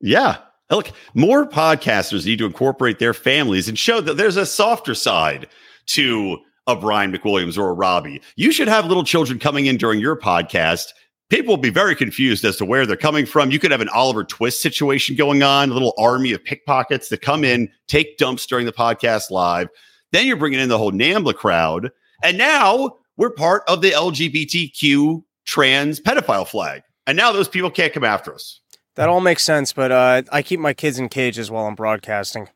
Yeah. 0.00 0.38
Look, 0.70 0.92
more 1.14 1.46
podcasters 1.46 2.24
need 2.24 2.38
to 2.38 2.46
incorporate 2.46 2.98
their 2.98 3.14
families 3.14 3.68
and 3.68 3.78
show 3.78 4.00
that 4.00 4.16
there's 4.16 4.36
a 4.36 4.46
softer 4.46 4.94
side 4.94 5.46
to 5.86 6.38
a 6.66 6.74
Brian 6.74 7.12
McWilliams 7.12 7.58
or 7.58 7.68
a 7.68 7.74
Robbie. 7.74 8.22
You 8.36 8.50
should 8.50 8.68
have 8.68 8.86
little 8.86 9.04
children 9.04 9.38
coming 9.38 9.66
in 9.66 9.76
during 9.76 10.00
your 10.00 10.18
podcast. 10.18 10.86
People 11.30 11.54
will 11.54 11.62
be 11.62 11.70
very 11.70 11.94
confused 11.94 12.44
as 12.44 12.56
to 12.56 12.64
where 12.64 12.86
they're 12.86 12.96
coming 12.96 13.26
from. 13.26 13.50
You 13.50 13.58
could 13.58 13.70
have 13.70 13.80
an 13.80 13.88
Oliver 13.90 14.24
Twist 14.24 14.62
situation 14.62 15.16
going 15.16 15.42
on, 15.42 15.70
a 15.70 15.72
little 15.72 15.94
army 15.98 16.32
of 16.32 16.44
pickpockets 16.44 17.08
that 17.08 17.22
come 17.22 17.44
in, 17.44 17.70
take 17.86 18.18
dumps 18.18 18.46
during 18.46 18.66
the 18.66 18.72
podcast 18.72 19.30
live. 19.30 19.68
Then 20.12 20.26
you're 20.26 20.36
bringing 20.36 20.60
in 20.60 20.68
the 20.68 20.78
whole 20.78 20.92
NAMBLA 20.92 21.34
crowd. 21.34 21.90
And 22.22 22.38
now 22.38 22.98
we're 23.16 23.30
part 23.30 23.64
of 23.68 23.80
the 23.80 23.90
LGBTQ 23.90 25.22
trans 25.44 26.00
pedophile 26.00 26.46
flag. 26.46 26.82
And 27.06 27.16
now 27.16 27.32
those 27.32 27.48
people 27.48 27.70
can't 27.70 27.92
come 27.92 28.04
after 28.04 28.34
us. 28.34 28.60
That 28.96 29.08
all 29.08 29.20
makes 29.20 29.42
sense, 29.42 29.72
but 29.72 29.90
uh, 29.90 30.22
I 30.30 30.42
keep 30.42 30.60
my 30.60 30.72
kids 30.72 30.98
in 30.98 31.08
cages 31.08 31.50
while 31.50 31.66
I'm 31.66 31.74
broadcasting. 31.74 32.48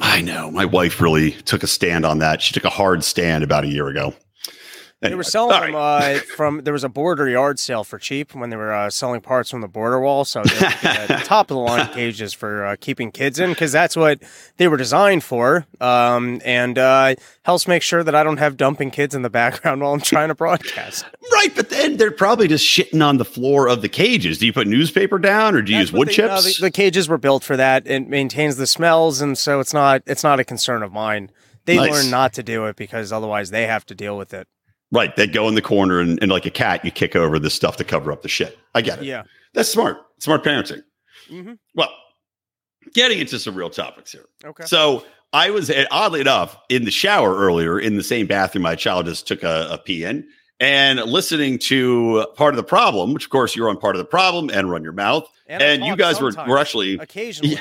I 0.00 0.22
know. 0.22 0.50
My 0.50 0.64
wife 0.64 1.00
really 1.00 1.32
took 1.32 1.62
a 1.62 1.66
stand 1.66 2.06
on 2.06 2.18
that. 2.20 2.40
She 2.40 2.54
took 2.54 2.64
a 2.64 2.70
hard 2.70 3.04
stand 3.04 3.44
about 3.44 3.64
a 3.64 3.68
year 3.68 3.88
ago. 3.88 4.14
They 5.02 5.14
were 5.14 5.22
selling 5.22 5.74
all 5.74 5.98
them 6.00 6.16
uh, 6.16 6.20
from 6.36 6.62
there 6.64 6.74
was 6.74 6.84
a 6.84 6.88
border 6.90 7.26
yard 7.26 7.58
sale 7.58 7.84
for 7.84 7.98
cheap 7.98 8.34
when 8.34 8.50
they 8.50 8.56
were 8.56 8.72
uh, 8.74 8.90
selling 8.90 9.22
parts 9.22 9.50
from 9.50 9.62
the 9.62 9.68
border 9.68 9.98
wall. 9.98 10.26
So 10.26 10.42
the 10.42 11.22
top 11.24 11.50
of 11.50 11.54
the 11.54 11.60
line 11.60 11.88
cages 11.94 12.34
for 12.34 12.66
uh, 12.66 12.76
keeping 12.78 13.10
kids 13.10 13.38
in 13.38 13.48
because 13.50 13.72
that's 13.72 13.96
what 13.96 14.22
they 14.58 14.68
were 14.68 14.76
designed 14.76 15.24
for. 15.24 15.66
Um, 15.80 16.42
and 16.44 16.76
uh, 16.76 17.14
helps 17.44 17.66
make 17.66 17.80
sure 17.82 18.04
that 18.04 18.14
I 18.14 18.22
don't 18.22 18.36
have 18.36 18.58
dumping 18.58 18.90
kids 18.90 19.14
in 19.14 19.22
the 19.22 19.30
background 19.30 19.80
while 19.80 19.94
I'm 19.94 20.00
trying 20.02 20.28
to 20.28 20.34
broadcast. 20.34 21.06
right, 21.32 21.50
but 21.56 21.70
then 21.70 21.96
they're 21.96 22.10
probably 22.10 22.46
just 22.46 22.66
shitting 22.66 23.02
on 23.02 23.16
the 23.16 23.24
floor 23.24 23.68
of 23.68 23.80
the 23.80 23.88
cages. 23.88 24.36
Do 24.36 24.44
you 24.44 24.52
put 24.52 24.66
newspaper 24.66 25.18
down 25.18 25.54
or 25.54 25.62
do 25.62 25.72
you 25.72 25.78
That's 25.78 25.92
use 25.92 25.98
wood 25.98 26.08
they- 26.08 26.16
no, 26.26 26.36
chips? 26.36 26.56
the, 26.58 26.66
the 26.66 26.70
cages 26.70 27.08
were 27.08 27.16
built 27.18 27.42
for 27.42 27.56
that. 27.56 27.86
It 27.86 28.06
maintains 28.06 28.56
the 28.58 28.66
smells, 28.66 29.22
and 29.22 29.38
so 29.38 29.60
it's 29.60 29.72
not 29.72 30.02
it's 30.06 30.22
not 30.22 30.38
a 30.40 30.44
concern 30.44 30.82
of 30.82 30.92
mine. 30.92 31.30
They 31.64 31.76
Nice. 31.76 31.90
learn 31.90 32.10
not 32.10 32.34
to 32.34 32.42
do 32.42 32.66
it 32.66 32.76
because 32.76 33.12
otherwise 33.12 33.50
they 33.50 33.66
have 33.66 33.86
to 33.86 33.94
deal 33.94 34.18
with 34.18 34.34
it. 34.34 34.46
Right, 34.92 35.14
they 35.16 35.26
go 35.26 35.48
in 35.48 35.54
the 35.54 35.62
corner 35.62 36.00
and, 36.00 36.18
and 36.22 36.30
like 36.30 36.46
a 36.46 36.50
cat, 36.50 36.84
you 36.84 36.90
kick 36.90 37.14
over 37.16 37.38
the 37.38 37.50
stuff 37.50 37.76
to 37.78 37.84
cover 37.84 38.12
up 38.12 38.22
the 38.22 38.28
shit. 38.28 38.58
I 38.74 38.82
get 38.82 38.98
it. 39.00 39.04
Yeah. 39.04 39.24
That's 39.54 39.68
smart. 39.68 39.98
Smart 40.18 40.44
parenting. 40.44 40.82
hmm 41.28 41.52
Well, 41.74 41.90
getting 42.94 43.18
into 43.18 43.38
some 43.38 43.54
real 43.54 43.70
topics 43.70 44.12
here. 44.12 44.26
Okay. 44.44 44.64
So 44.64 45.04
I 45.32 45.50
was 45.50 45.70
eh, 45.70 45.86
oddly 45.90 46.20
enough 46.20 46.56
in 46.68 46.84
the 46.84 46.90
shower 46.90 47.36
earlier 47.36 47.78
in 47.78 47.96
the 47.96 48.02
same 48.02 48.26
bathroom 48.26 48.62
my 48.62 48.74
child 48.74 49.06
just 49.06 49.26
took 49.28 49.42
a, 49.42 49.68
a 49.70 49.78
pee 49.78 50.04
in 50.04 50.26
and 50.58 51.00
listening 51.00 51.58
to 51.58 52.26
part 52.36 52.52
of 52.52 52.56
the 52.56 52.64
problem, 52.64 53.14
which 53.14 53.24
of 53.24 53.30
course 53.30 53.56
you're 53.56 53.68
on 53.68 53.78
part 53.78 53.96
of 53.96 53.98
the 53.98 54.04
problem 54.04 54.50
and 54.50 54.70
run 54.70 54.82
your 54.82 54.92
mouth. 54.92 55.26
And, 55.46 55.62
And, 55.62 55.84
you 55.84 55.96
guys 55.96 56.20
were, 56.20 56.32
were 56.46 56.58
actually 56.58 56.94
occasionally. 56.94 57.54
Yeah. 57.54 57.60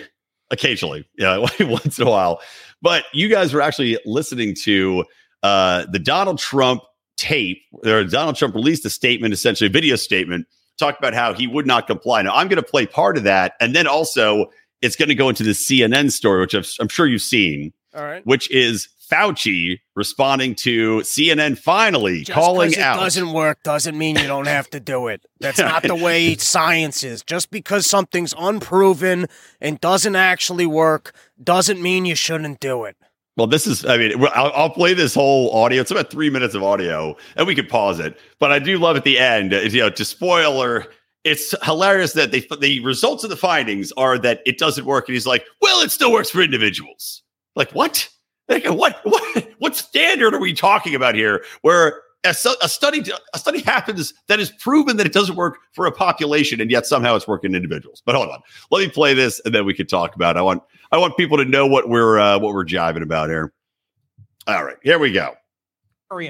occasionally, 0.52 1.08
yeah, 1.18 1.38
once 1.62 1.98
in 1.98 2.06
a 2.08 2.10
while. 2.10 2.42
But 2.82 3.06
you 3.14 3.30
guys 3.30 3.54
were 3.54 3.62
actually 3.62 3.98
listening 4.06 4.56
to 4.64 5.06
uh, 5.44 5.86
the 5.92 6.00
Donald 6.00 6.38
Trump 6.40 6.84
tape, 7.20 7.62
or 7.86 8.04
Donald 8.04 8.36
Trump 8.36 8.56
released 8.56 8.86
a 8.86 8.90
statement, 8.90 9.34
essentially 9.34 9.68
a 9.68 9.72
video 9.72 9.96
statement, 9.96 10.48
talked 10.78 10.98
about 11.00 11.14
how 11.14 11.34
he 11.34 11.46
would 11.48 11.68
not 11.68 11.88
comply. 11.88 12.22
Now, 12.22 12.34
I'm 12.34 12.48
going 12.48 12.62
to 12.62 12.68
play 12.68 12.86
part 12.86 13.18
of 13.18 13.24
that, 13.24 13.54
and 13.60 13.76
then 13.76 13.86
also 13.88 14.50
it's 14.82 14.96
going 14.96 15.10
to 15.10 15.16
go 15.16 15.28
into 15.30 15.44
the 15.44 15.52
CNN 15.52 16.12
story, 16.12 16.40
which 16.42 16.56
I've, 16.56 16.72
I'm 16.80 16.88
sure 16.88 17.06
you've 17.06 17.22
seen, 17.22 17.74
All 17.94 18.04
right. 18.04 18.26
which 18.26 18.50
is 18.50 18.88
Fauci 19.12 19.80
responding 19.96 20.54
to 20.56 21.00
CNN 21.00 21.58
finally 21.58 22.20
Just 22.20 22.32
calling 22.32 22.72
it 22.72 22.78
out. 22.78 23.00
doesn't 23.00 23.34
work 23.34 23.62
doesn't 23.64 23.98
mean 23.98 24.16
you 24.18 24.28
don't 24.28 24.48
have 24.48 24.70
to 24.70 24.80
do 24.80 25.08
it. 25.08 25.26
That's 25.40 25.58
not 25.58 25.82
the 25.84 25.96
way 26.06 26.36
science 26.36 27.04
is. 27.04 27.24
Just 27.24 27.50
because 27.50 27.88
something's 27.88 28.36
unproven 28.38 29.26
and 29.60 29.82
doesn't 29.82 30.16
actually 30.16 30.68
work 30.68 31.14
doesn't 31.44 31.82
mean 31.82 32.06
you 32.06 32.16
shouldn't 32.16 32.60
do 32.60 32.86
it. 32.86 32.96
Well, 33.40 33.48
this 33.48 33.68
is, 33.68 33.86
I 33.86 33.96
mean, 33.96 34.22
I'll, 34.34 34.52
I'll, 34.54 34.70
play 34.70 34.94
this 34.94 35.16
whole 35.16 35.50
audio. 35.52 35.80
It's 35.80 35.92
about 35.92 36.12
three 36.12 36.30
minutes 36.30 36.56
of 36.56 36.62
audio 36.62 37.16
and 37.38 37.48
we 37.48 37.56
could 37.56 37.70
pause 37.70 37.98
it. 37.98 38.20
But 38.38 38.52
I 38.52 38.60
do 38.60 38.78
love 38.78 38.98
at 38.98 39.06
the 39.06 39.18
end, 39.18 39.54
you 39.54 39.80
know, 39.80 39.90
to 39.90 40.04
spoiler, 40.04 40.88
it's 41.24 41.56
hilarious 41.64 42.12
that 42.14 42.32
they, 42.32 42.46
the 42.60 42.82
results 42.82 43.24
of 43.24 43.30
the 43.30 43.38
findings 43.38 43.94
are 43.94 44.18
that 44.18 44.42
it 44.46 44.58
doesn't 44.58 44.84
work. 44.84 45.08
And 45.08 45.14
he's 45.14 45.26
like, 45.26 45.46
well, 45.62 45.80
it 45.80 45.90
still 45.90 46.12
works 46.12 46.30
for 46.30 46.42
individuals. 46.42 47.24
Like, 47.56 47.72
what? 47.72 48.10
Like, 48.50 48.66
what, 48.66 49.00
what, 49.04 49.48
what 49.60 49.76
standard 49.76 50.34
are 50.34 50.40
we 50.40 50.54
talking 50.54 50.96
about 50.96 51.14
here 51.14 51.46
where 51.62 52.02
a, 52.24 52.36
a, 52.62 52.68
study 52.68 53.04
a 53.34 53.38
study 53.38 53.62
happens 53.62 54.14
that 54.28 54.40
is 54.40 54.52
proven 54.60 54.98
that 54.98 55.06
it 55.06 55.14
doesn't 55.14 55.36
work 55.36 55.60
for 55.72 55.86
a 55.86 55.92
population 55.92 56.60
and 56.60 56.72
yet 56.72 56.86
somehow 56.86 57.16
it's 57.16 57.28
working 57.28 57.52
in 57.52 57.56
individuals. 57.56 58.02
But 58.06 58.16
hold 58.16 58.30
on, 58.30 58.40
let 58.72 58.80
me 58.80 58.90
play 58.90 59.14
this 59.14 59.40
and 59.46 59.54
then 59.54 59.66
we 59.66 59.74
can 59.74 59.86
talk 59.86 60.16
about. 60.16 60.36
It. 60.36 60.40
I 60.40 60.42
want 60.42 60.64
I 60.92 60.98
want 60.98 61.18
people 61.18 61.38
to 61.38 61.46
know 61.46 61.68
what 61.68 61.88
we're 61.88 62.20
uh, 62.20 62.40
what 62.40 62.54
we're 62.54 62.66
jiving 62.66 63.04
about 63.04 63.30
here. 63.30 63.54
All 64.48 64.64
right, 64.64 64.78
here 64.84 64.98
we 64.98 65.12
go. 65.12 65.36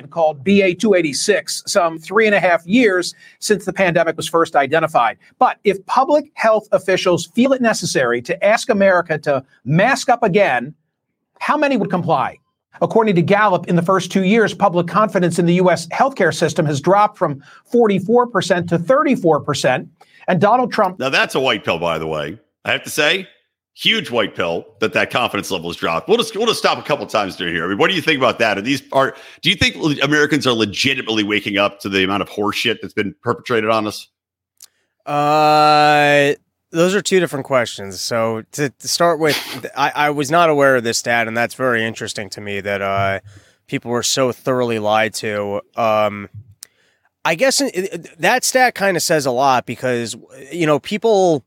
Called 0.10 0.44
BA286, 0.44 1.70
some 1.70 1.98
three 1.98 2.26
and 2.26 2.36
a 2.36 2.40
half 2.40 2.66
years 2.68 3.16
since 3.40 3.64
the 3.64 3.72
pandemic 3.72 4.18
was 4.18 4.28
first 4.28 4.58
identified. 4.58 5.18
But 5.38 5.58
if 5.64 5.84
public 5.86 6.32
health 6.34 6.68
officials 6.74 7.28
feel 7.28 7.54
it 7.54 7.62
necessary 7.62 8.22
to 8.24 8.44
ask 8.44 8.70
America 8.70 9.18
to 9.20 9.46
mask 9.64 10.10
up 10.10 10.22
again, 10.22 10.76
how 11.40 11.56
many 11.56 11.78
would 11.78 11.90
comply? 11.90 12.40
According 12.82 13.16
to 13.16 13.22
Gallup, 13.22 13.68
in 13.68 13.78
the 13.78 13.82
first 13.82 14.12
two 14.12 14.26
years, 14.26 14.54
public 14.54 14.88
confidence 14.88 15.40
in 15.40 15.46
the 15.46 15.56
U.S. 15.56 15.88
healthcare 15.88 16.36
system 16.36 16.66
has 16.66 16.82
dropped 16.82 17.18
from 17.18 17.42
44% 17.72 18.68
to 18.68 18.78
34%. 18.78 19.88
And 20.28 20.42
Donald 20.42 20.74
Trump. 20.74 21.00
Now, 21.00 21.10
that's 21.10 21.36
a 21.36 21.40
white 21.40 21.64
pill, 21.64 21.80
by 21.80 21.98
the 21.98 22.06
way. 22.06 22.38
I 22.66 22.72
have 22.74 22.84
to 22.84 22.90
say, 22.90 23.28
huge 23.80 24.12
white 24.12 24.36
pill 24.36 24.66
that 24.82 24.92
that 24.92 25.10
confidence 25.10 25.50
level 25.50 25.70
has 25.70 25.78
dropped. 25.78 26.10
We'll 26.10 26.18
just 26.18 26.36
we'll 26.36 26.48
just 26.48 26.60
stop 26.60 26.78
a 26.78 26.82
couple 26.82 27.06
times 27.06 27.38
during 27.38 27.56
here. 27.56 27.66
I 27.66 27.70
mean, 27.70 27.78
what 27.78 27.90
do 27.90 27.96
you 27.96 28.02
think 28.02 28.18
about 28.18 28.40
that? 28.40 28.58
Are 28.58 28.62
these 28.62 28.84
are 28.92 29.16
do 29.42 29.50
you 29.50 29.56
think 29.56 30.04
Americans 30.04 30.46
are 30.46 30.54
legitimately 30.54 31.24
waking 31.24 31.58
up 31.58 31.80
to 31.82 31.90
the 31.90 32.04
amount 32.04 32.22
of 32.22 32.30
horseshit 32.30 32.82
that's 32.82 32.94
been 32.94 33.16
perpetrated 33.24 33.70
on 33.70 33.88
us? 33.88 34.08
Uh 35.06 36.34
those 36.72 36.94
are 36.94 37.02
two 37.02 37.20
different 37.20 37.46
questions. 37.46 38.00
So 38.00 38.44
to, 38.52 38.70
to 38.70 38.88
start 38.88 39.20
with, 39.20 39.66
I, 39.76 39.92
I 39.96 40.10
was 40.12 40.30
not 40.30 40.52
aware 40.52 40.76
of 40.76 40.84
this 40.84 41.00
stat, 41.00 41.28
and 41.28 41.36
that's 41.36 41.56
very 41.56 41.84
interesting 41.84 42.30
to 42.32 42.42
me 42.42 42.62
that 42.62 42.80
uh, 42.80 43.22
people 43.66 43.90
were 43.90 44.04
so 44.04 44.32
thoroughly 44.32 44.78
lied 44.78 45.16
to. 45.16 45.62
Um, 45.76 46.30
I 47.26 47.34
guess 47.34 47.62
that 48.20 48.44
stat 48.44 48.76
kind 48.76 48.96
of 48.96 49.04
says 49.04 49.26
a 49.26 49.32
lot 49.32 49.66
because 49.66 50.16
you 50.52 50.66
know 50.66 50.80
people 50.80 51.44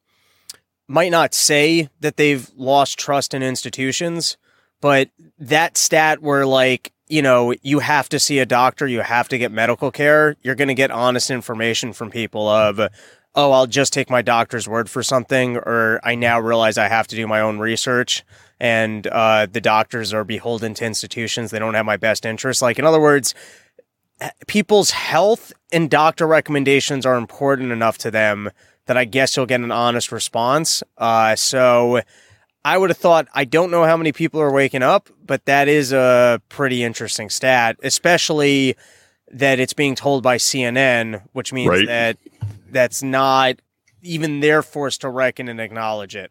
might 0.93 1.11
not 1.11 1.33
say 1.33 1.89
that 2.01 2.19
they've 2.19 2.51
lost 2.55 2.99
trust 2.99 3.33
in 3.33 3.43
institutions, 3.43 4.37
but 4.83 5.09
that 5.39 5.79
stat 5.79 6.21
where 6.21 6.45
like, 6.45 6.93
you 7.09 7.23
know, 7.23 7.55
you 7.63 7.79
have 7.79 8.11
to 8.11 8.19
see 8.19 8.39
a 8.41 8.47
doctor, 8.47 8.87
you 8.87 9.01
have 9.01 9.27
to 9.29 9.39
get 9.39 9.51
medical 9.51 9.91
care, 9.91 10.37
you're 10.43 10.55
going 10.55 10.69
to 10.69 10.75
get 10.75 10.91
honest 10.91 11.31
information 11.31 11.95
from 11.95 12.11
people 12.11 12.47
of, 12.47 12.79
oh, 13.35 13.53
I'll 13.53 13.67
just 13.67 13.95
take 13.95 14.11
my 14.11 14.21
doctor's 14.21 14.69
word 14.69 14.91
for 14.91 15.03
something, 15.03 15.57
or 15.57 15.99
I 16.05 16.15
now 16.15 16.39
realize 16.39 16.77
I 16.77 16.89
have 16.89 17.09
to 17.09 17.17
do 17.17 17.27
my 17.27 17.41
own 17.41 17.59
research. 17.59 18.23
And 18.61 19.07
uh, 19.07 19.47
the 19.51 19.63
doctors 19.63 20.13
are 20.13 20.25
beholden 20.25 20.75
to 20.75 20.85
institutions. 20.85 21.51
They 21.51 21.59
don't 21.59 21.75
have 21.75 21.87
my 21.87 21.97
best 21.97 22.27
interests. 22.27 22.61
Like, 22.61 22.79
in 22.79 22.85
other 22.85 23.01
words, 23.01 23.35
people's 24.47 24.91
health 24.91 25.55
and 25.73 25.91
doctor 25.91 26.27
recommendations 26.27 27.07
are 27.07 27.17
important 27.17 27.73
enough 27.73 27.97
to 27.99 28.11
them 28.11 28.51
that 28.87 28.97
I 28.97 29.05
guess 29.05 29.37
you'll 29.37 29.47
get 29.47 29.61
an 29.61 29.73
honest 29.73 30.13
response. 30.13 30.83
Uh, 30.99 31.37
so 31.37 32.01
I 32.65 32.79
would 32.79 32.91
have 32.91 32.99
thought, 32.99 33.29
I 33.35 33.45
don't 33.45 33.71
know 33.71 33.85
how 33.85 33.97
many 33.97 34.13
people 34.13 34.41
are 34.41 34.53
waking 34.53 34.83
up, 34.83 35.09
but 35.25 35.45
that 35.47 35.69
is 35.69 35.93
a 35.93 36.41
pretty 36.49 36.83
interesting 36.83 37.31
stat, 37.31 37.77
especially 37.83 38.77
that 39.33 39.59
it's 39.59 39.73
being 39.73 39.95
told 39.95 40.23
by 40.23 40.37
CNN, 40.37 41.23
which 41.33 41.53
means 41.53 41.71
right. 41.71 41.87
that 41.87 42.19
that's 42.71 43.03
not 43.03 43.57
even 44.03 44.41
they're 44.41 44.63
forced 44.63 45.01
to 45.03 45.09
reckon 45.09 45.49
and 45.49 45.61
acknowledge 45.61 46.15
it. 46.15 46.31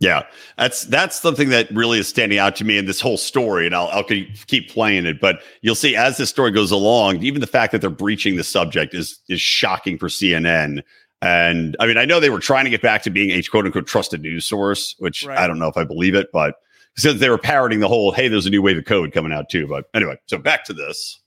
Yeah, 0.00 0.22
that's 0.56 0.84
that's 0.84 1.20
something 1.20 1.50
that 1.50 1.70
really 1.70 1.98
is 1.98 2.08
standing 2.08 2.38
out 2.38 2.56
to 2.56 2.64
me 2.64 2.78
in 2.78 2.86
this 2.86 3.02
whole 3.02 3.18
story, 3.18 3.66
and 3.66 3.74
I'll, 3.74 3.88
I'll 3.88 4.02
keep 4.02 4.70
playing 4.70 5.04
it. 5.04 5.20
But 5.20 5.42
you'll 5.60 5.74
see 5.74 5.94
as 5.94 6.16
this 6.16 6.30
story 6.30 6.52
goes 6.52 6.70
along, 6.70 7.22
even 7.22 7.42
the 7.42 7.46
fact 7.46 7.70
that 7.72 7.82
they're 7.82 7.90
breaching 7.90 8.36
the 8.36 8.44
subject 8.44 8.94
is 8.94 9.20
is 9.28 9.42
shocking 9.42 9.98
for 9.98 10.08
CNN. 10.08 10.82
And 11.22 11.76
I 11.78 11.86
mean, 11.86 11.98
I 11.98 12.04
know 12.04 12.18
they 12.18 12.30
were 12.30 12.40
trying 12.40 12.64
to 12.64 12.70
get 12.70 12.82
back 12.82 13.02
to 13.02 13.10
being 13.10 13.30
a 13.30 13.42
quote 13.42 13.66
unquote 13.66 13.86
trusted 13.86 14.22
news 14.22 14.46
source, 14.46 14.94
which 14.98 15.24
right. 15.24 15.38
I 15.38 15.46
don't 15.46 15.58
know 15.58 15.68
if 15.68 15.76
I 15.76 15.84
believe 15.84 16.14
it, 16.14 16.28
but 16.32 16.56
since 16.96 17.20
they 17.20 17.28
were 17.28 17.38
parroting 17.38 17.80
the 17.80 17.88
whole, 17.88 18.12
hey, 18.12 18.28
there's 18.28 18.46
a 18.46 18.50
new 18.50 18.62
wave 18.62 18.78
of 18.78 18.84
code 18.84 19.12
coming 19.12 19.32
out 19.32 19.48
too. 19.48 19.66
But 19.66 19.86
anyway, 19.94 20.16
so 20.26 20.38
back 20.38 20.64
to 20.64 20.72
this. 20.72 21.20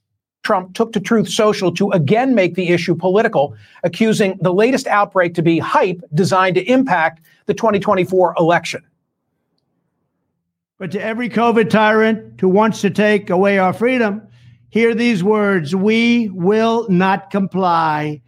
Trump 0.43 0.73
took 0.73 0.91
to 0.91 0.99
Truth 0.99 1.29
Social 1.29 1.71
to 1.73 1.89
again 1.91 2.35
make 2.35 2.55
the 2.55 2.69
issue 2.69 2.95
political, 2.95 3.55
accusing 3.83 4.37
the 4.41 4.53
latest 4.53 4.87
outbreak 4.87 5.35
to 5.35 5.41
be 5.41 5.57
hype 5.57 6.01
designed 6.13 6.55
to 6.55 6.63
impact 6.63 7.25
the 7.45 7.53
2024 7.53 8.35
election. 8.37 8.83
But 10.79 10.91
to 10.91 11.01
every 11.01 11.29
COVID 11.29 11.69
tyrant 11.69 12.41
who 12.41 12.49
wants 12.49 12.81
to 12.81 12.89
take 12.89 13.29
away 13.29 13.57
our 13.57 13.71
freedom, 13.71 14.21
hear 14.69 14.93
these 14.93 15.23
words 15.23 15.75
We 15.75 16.29
will 16.29 16.89
not 16.89 17.29
comply. 17.29 18.21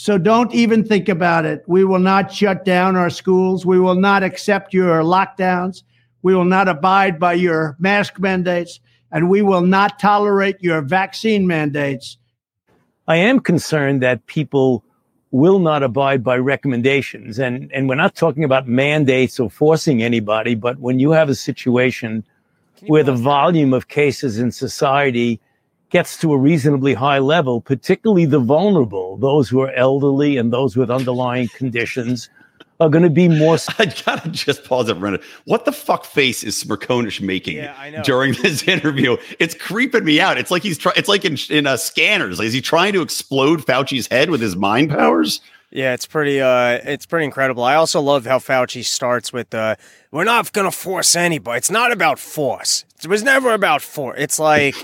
So 0.00 0.16
don't 0.16 0.54
even 0.54 0.82
think 0.82 1.10
about 1.10 1.44
it. 1.44 1.62
We 1.66 1.84
will 1.84 1.98
not 1.98 2.32
shut 2.32 2.64
down 2.64 2.96
our 2.96 3.10
schools. 3.10 3.66
We 3.66 3.78
will 3.78 3.96
not 3.96 4.22
accept 4.22 4.72
your 4.72 5.02
lockdowns. 5.02 5.82
We 6.22 6.34
will 6.34 6.46
not 6.46 6.68
abide 6.68 7.20
by 7.20 7.34
your 7.34 7.76
mask 7.78 8.18
mandates. 8.18 8.80
And 9.12 9.28
we 9.28 9.42
will 9.42 9.60
not 9.60 9.98
tolerate 9.98 10.56
your 10.60 10.80
vaccine 10.80 11.46
mandates. 11.46 12.16
I 13.08 13.16
am 13.16 13.40
concerned 13.40 14.00
that 14.00 14.24
people 14.24 14.82
will 15.32 15.58
not 15.58 15.82
abide 15.82 16.24
by 16.24 16.38
recommendations. 16.38 17.38
And, 17.38 17.70
and 17.70 17.86
we're 17.86 17.94
not 17.94 18.14
talking 18.14 18.42
about 18.42 18.66
mandates 18.66 19.38
or 19.38 19.50
forcing 19.50 20.02
anybody, 20.02 20.54
but 20.54 20.78
when 20.78 20.98
you 20.98 21.10
have 21.10 21.28
a 21.28 21.34
situation 21.34 22.24
where 22.86 23.04
the 23.04 23.12
volume 23.12 23.74
of 23.74 23.88
cases 23.88 24.38
in 24.38 24.50
society 24.50 25.42
gets 25.90 26.16
to 26.18 26.32
a 26.32 26.38
reasonably 26.38 26.94
high 26.94 27.18
level, 27.18 27.60
particularly 27.60 28.24
the 28.24 28.38
vulnerable, 28.38 29.16
those 29.18 29.48
who 29.48 29.60
are 29.60 29.72
elderly 29.72 30.36
and 30.36 30.52
those 30.52 30.76
with 30.76 30.90
underlying 30.90 31.48
conditions, 31.48 32.30
are 32.80 32.88
going 32.88 33.04
to 33.04 33.10
be 33.10 33.28
more. 33.28 33.58
I 33.78 33.86
gotta 34.04 34.30
just 34.30 34.64
pause 34.64 34.88
it 34.88 34.94
for 34.94 34.98
a 34.98 35.02
minute. 35.02 35.22
What 35.44 35.64
the 35.64 35.72
fuck 35.72 36.04
face 36.04 36.42
is 36.42 36.62
Smerconish 36.62 37.20
making 37.20 37.58
yeah, 37.58 38.02
during 38.02 38.32
this 38.34 38.62
interview? 38.68 39.16
It's 39.38 39.54
creeping 39.54 40.04
me 40.04 40.20
out. 40.20 40.38
It's 40.38 40.50
like 40.50 40.62
he's 40.62 40.78
trying. 40.78 40.94
It's 40.96 41.08
like 41.08 41.24
in 41.24 41.36
in 41.50 41.66
uh, 41.66 41.76
scanners. 41.76 42.38
Like, 42.38 42.46
is 42.46 42.52
he 42.54 42.60
trying 42.60 42.94
to 42.94 43.02
explode 43.02 43.60
Fauci's 43.60 44.06
head 44.06 44.30
with 44.30 44.40
his 44.40 44.56
mind 44.56 44.90
powers? 44.90 45.40
Yeah, 45.70 45.94
it's 45.94 46.06
pretty. 46.06 46.40
Uh, 46.40 46.80
it's 46.82 47.06
pretty 47.06 47.26
incredible. 47.26 47.62
I 47.62 47.74
also 47.74 48.00
love 48.00 48.26
how 48.26 48.38
Fauci 48.38 48.84
starts 48.84 49.32
with, 49.32 49.54
uh, 49.54 49.76
"We're 50.10 50.24
not 50.24 50.52
going 50.52 50.68
to 50.68 50.76
force 50.76 51.14
anybody. 51.14 51.58
It's 51.58 51.70
not 51.70 51.92
about 51.92 52.18
force. 52.18 52.84
It 53.02 53.08
was 53.08 53.22
never 53.22 53.52
about 53.52 53.82
force. 53.82 54.16
It's 54.18 54.38
like." 54.38 54.74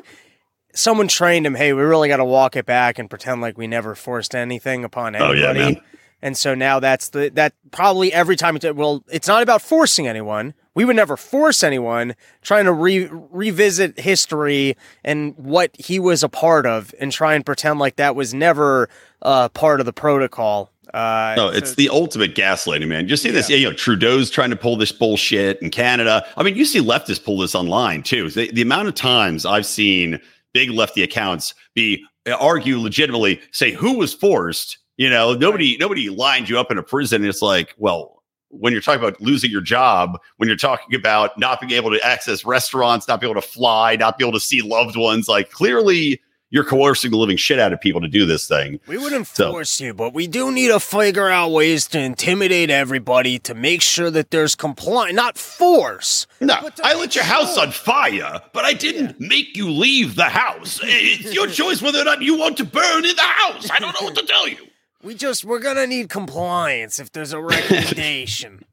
Someone 0.76 1.08
trained 1.08 1.46
him, 1.46 1.54
hey, 1.54 1.72
we 1.72 1.82
really 1.82 2.08
got 2.08 2.18
to 2.18 2.24
walk 2.24 2.54
it 2.54 2.66
back 2.66 2.98
and 2.98 3.10
pretend 3.10 3.40
like 3.40 3.58
we 3.58 3.66
never 3.66 3.94
forced 3.94 4.34
anything 4.34 4.84
upon 4.84 5.16
anybody. 5.16 5.60
Oh, 5.60 5.68
yeah, 5.68 5.80
and 6.22 6.36
so 6.36 6.54
now 6.54 6.80
that's 6.80 7.10
the 7.10 7.30
that 7.34 7.52
probably 7.72 8.12
every 8.12 8.36
time 8.36 8.56
it's 8.56 8.64
well, 8.64 9.04
it's 9.08 9.28
not 9.28 9.42
about 9.42 9.62
forcing 9.62 10.06
anyone. 10.06 10.54
We 10.74 10.84
would 10.84 10.96
never 10.96 11.16
force 11.16 11.62
anyone. 11.62 12.14
Trying 12.42 12.64
to 12.66 12.72
re- 12.72 13.08
revisit 13.10 13.98
history 13.98 14.76
and 15.04 15.34
what 15.36 15.70
he 15.78 15.98
was 15.98 16.22
a 16.22 16.28
part 16.28 16.66
of, 16.66 16.94
and 16.98 17.12
try 17.12 17.34
and 17.34 17.44
pretend 17.44 17.78
like 17.78 17.96
that 17.96 18.16
was 18.16 18.32
never 18.32 18.88
uh, 19.22 19.48
part 19.50 19.80
of 19.80 19.86
the 19.86 19.92
protocol. 19.92 20.70
Uh, 20.94 21.34
no, 21.36 21.48
it's 21.48 21.70
so, 21.70 21.74
the 21.74 21.88
ultimate 21.88 22.34
gaslighting, 22.34 22.88
man. 22.88 23.08
You 23.08 23.16
see 23.16 23.30
this, 23.30 23.50
yeah. 23.50 23.56
you 23.56 23.68
know, 23.68 23.76
Trudeau's 23.76 24.30
trying 24.30 24.50
to 24.50 24.56
pull 24.56 24.76
this 24.76 24.92
bullshit 24.92 25.60
in 25.60 25.70
Canada. 25.70 26.24
I 26.36 26.42
mean, 26.42 26.56
you 26.56 26.64
see 26.64 26.80
leftists 26.80 27.22
pull 27.22 27.38
this 27.38 27.54
online 27.54 28.02
too. 28.02 28.30
The, 28.30 28.50
the 28.52 28.62
amount 28.62 28.88
of 28.88 28.94
times 28.94 29.44
I've 29.44 29.66
seen 29.66 30.20
big 30.56 30.70
lefty 30.70 31.02
accounts 31.02 31.52
be 31.74 32.02
argue 32.40 32.78
legitimately, 32.78 33.38
say 33.52 33.72
who 33.72 33.98
was 33.98 34.14
forced. 34.14 34.78
You 34.96 35.10
know, 35.10 35.34
nobody 35.34 35.72
right. 35.72 35.80
nobody 35.80 36.08
lined 36.08 36.48
you 36.48 36.58
up 36.58 36.70
in 36.70 36.78
a 36.78 36.82
prison. 36.82 37.26
It's 37.26 37.42
like, 37.42 37.74
well, 37.76 38.22
when 38.48 38.72
you're 38.72 38.80
talking 38.80 39.02
about 39.06 39.20
losing 39.20 39.50
your 39.50 39.60
job, 39.60 40.18
when 40.38 40.48
you're 40.48 40.56
talking 40.56 40.98
about 40.98 41.38
not 41.38 41.60
being 41.60 41.72
able 41.72 41.90
to 41.90 42.02
access 42.02 42.46
restaurants, 42.46 43.06
not 43.06 43.20
being 43.20 43.30
able 43.30 43.42
to 43.42 43.46
fly, 43.46 43.96
not 43.96 44.16
being 44.16 44.30
able 44.30 44.38
to 44.38 44.44
see 44.44 44.62
loved 44.62 44.96
ones, 44.96 45.28
like 45.28 45.50
clearly 45.50 46.22
you're 46.56 46.64
coercing 46.64 47.10
the 47.10 47.18
living 47.18 47.36
shit 47.36 47.58
out 47.58 47.74
of 47.74 47.80
people 47.82 48.00
to 48.00 48.08
do 48.08 48.24
this 48.24 48.48
thing. 48.48 48.80
We 48.86 48.96
wouldn't 48.96 49.26
so. 49.26 49.52
force 49.52 49.78
you, 49.78 49.92
but 49.92 50.14
we 50.14 50.26
do 50.26 50.50
need 50.50 50.68
to 50.68 50.80
figure 50.80 51.28
out 51.28 51.50
ways 51.50 51.86
to 51.88 52.00
intimidate 52.00 52.70
everybody 52.70 53.38
to 53.40 53.54
make 53.54 53.82
sure 53.82 54.10
that 54.10 54.30
there's 54.30 54.54
compliance, 54.54 55.14
not 55.14 55.36
force. 55.36 56.26
No, 56.40 56.70
I 56.82 56.94
lit 56.94 57.14
your 57.14 57.24
house 57.24 57.58
on 57.58 57.72
fire, 57.72 58.40
but 58.54 58.64
I 58.64 58.72
didn't 58.72 59.20
yeah. 59.20 59.28
make 59.28 59.54
you 59.54 59.70
leave 59.70 60.16
the 60.16 60.24
house. 60.24 60.80
It's 60.88 61.34
your 61.34 61.46
choice 61.46 61.82
whether 61.82 62.00
or 62.00 62.04
not 62.04 62.22
you 62.22 62.38
want 62.38 62.56
to 62.56 62.64
burn 62.64 63.04
in 63.04 63.14
the 63.14 63.22
house. 63.22 63.70
I 63.70 63.78
don't 63.78 63.92
know 64.00 64.06
what 64.06 64.16
to 64.16 64.26
tell 64.26 64.48
you. 64.48 64.56
We 65.02 65.14
just 65.14 65.44
we're 65.44 65.60
gonna 65.60 65.86
need 65.86 66.08
compliance 66.08 66.98
if 66.98 67.12
there's 67.12 67.32
a 67.32 67.40
recommendation. 67.40 68.64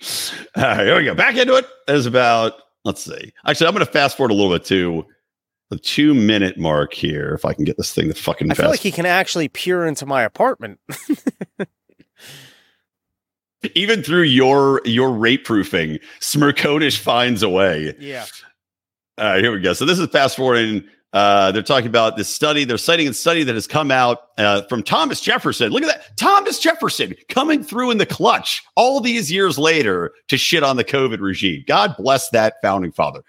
All 0.56 0.62
right, 0.62 0.86
here 0.86 0.96
we 0.96 1.04
go. 1.04 1.14
Back 1.14 1.36
into 1.36 1.56
it. 1.56 1.66
There's 1.88 2.06
about 2.06 2.52
let's 2.84 3.02
see. 3.02 3.32
Actually, 3.46 3.66
I'm 3.66 3.74
going 3.74 3.86
to 3.86 3.90
fast 3.90 4.16
forward 4.16 4.30
a 4.30 4.34
little 4.34 4.52
bit 4.52 4.64
to 4.66 5.06
the 5.72 5.78
two 5.78 6.12
minute 6.12 6.58
mark 6.58 6.92
here. 6.92 7.32
If 7.32 7.46
I 7.46 7.54
can 7.54 7.64
get 7.64 7.78
this 7.78 7.94
thing 7.94 8.08
to 8.08 8.14
fucking 8.14 8.50
I 8.50 8.54
fast. 8.54 8.60
feel 8.60 8.70
like 8.70 8.80
he 8.80 8.92
can 8.92 9.06
actually 9.06 9.48
peer 9.48 9.86
into 9.86 10.04
my 10.04 10.22
apartment. 10.22 10.78
Even 13.74 14.02
through 14.02 14.24
your 14.24 14.82
your 14.84 15.10
rape 15.10 15.44
proofing, 15.44 15.98
Smerconish 16.20 16.98
finds 16.98 17.42
a 17.42 17.48
way. 17.48 17.94
yeah. 17.98 18.26
All 19.18 19.26
right, 19.26 19.42
here 19.42 19.52
we 19.52 19.60
go. 19.60 19.72
So 19.72 19.84
this 19.86 19.98
is 19.98 20.08
fast 20.08 20.36
forwarding. 20.36 20.84
Uh, 21.12 21.52
they're 21.52 21.62
talking 21.62 21.86
about 21.86 22.16
this 22.16 22.28
study. 22.28 22.64
They're 22.64 22.78
citing 22.78 23.06
a 23.08 23.12
study 23.14 23.44
that 23.44 23.54
has 23.54 23.66
come 23.66 23.90
out 23.90 24.28
uh, 24.38 24.62
from 24.62 24.82
Thomas 24.82 25.20
Jefferson. 25.20 25.70
Look 25.70 25.82
at 25.82 25.88
that. 25.88 26.16
Thomas 26.16 26.58
Jefferson 26.58 27.14
coming 27.28 27.62
through 27.62 27.90
in 27.92 27.98
the 27.98 28.06
clutch 28.06 28.62
all 28.76 29.00
these 29.00 29.30
years 29.30 29.58
later 29.58 30.12
to 30.28 30.36
shit 30.38 30.62
on 30.62 30.76
the 30.76 30.84
COVID 30.84 31.20
regime. 31.20 31.64
God 31.66 31.94
bless 31.98 32.30
that 32.30 32.54
founding 32.62 32.92
father. 32.92 33.22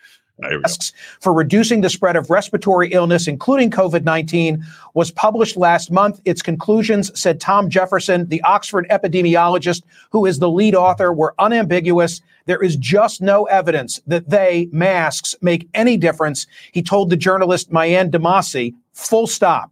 For 1.22 1.34
reducing 1.34 1.82
the 1.82 1.90
spread 1.90 2.16
of 2.16 2.30
respiratory 2.30 2.92
illness, 2.92 3.28
including 3.28 3.70
COVID 3.70 4.04
19, 4.04 4.64
was 4.94 5.12
published 5.12 5.58
last 5.58 5.92
month. 5.92 6.22
Its 6.26 6.42
conclusions, 6.42 7.18
said 7.20 7.40
Tom 7.40 7.70
Jefferson, 7.70 8.28
the 8.30 8.42
Oxford 8.42 8.88
epidemiologist 8.90 9.84
who 10.12 10.26
is 10.26 10.40
the 10.40 10.50
lead 10.50 10.76
author, 10.76 11.14
were 11.14 11.36
unambiguous. 11.38 12.22
There 12.46 12.62
is 12.62 12.76
just 12.76 13.22
no 13.22 13.46
evidence 13.46 14.02
that 14.08 14.30
they, 14.30 14.70
masks, 14.72 15.36
make 15.42 15.68
any 15.74 15.98
difference. 15.98 16.48
He 16.72 16.82
told 16.82 17.10
the 17.10 17.18
journalist 17.18 17.72
Maryanne 17.72 18.10
Demasi, 18.12 18.74
full 18.94 19.28
stop. 19.28 19.72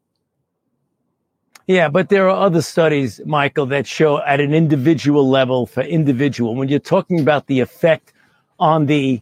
Yeah, 1.67 1.89
but 1.89 2.09
there 2.09 2.27
are 2.29 2.45
other 2.45 2.61
studies, 2.61 3.21
Michael, 3.25 3.65
that 3.67 3.85
show 3.87 4.19
at 4.23 4.39
an 4.39 4.53
individual 4.53 5.29
level 5.29 5.65
for 5.65 5.81
individual. 5.81 6.55
When 6.55 6.69
you're 6.69 6.79
talking 6.79 7.19
about 7.19 7.47
the 7.47 7.59
effect 7.59 8.13
on 8.59 8.87
the 8.87 9.21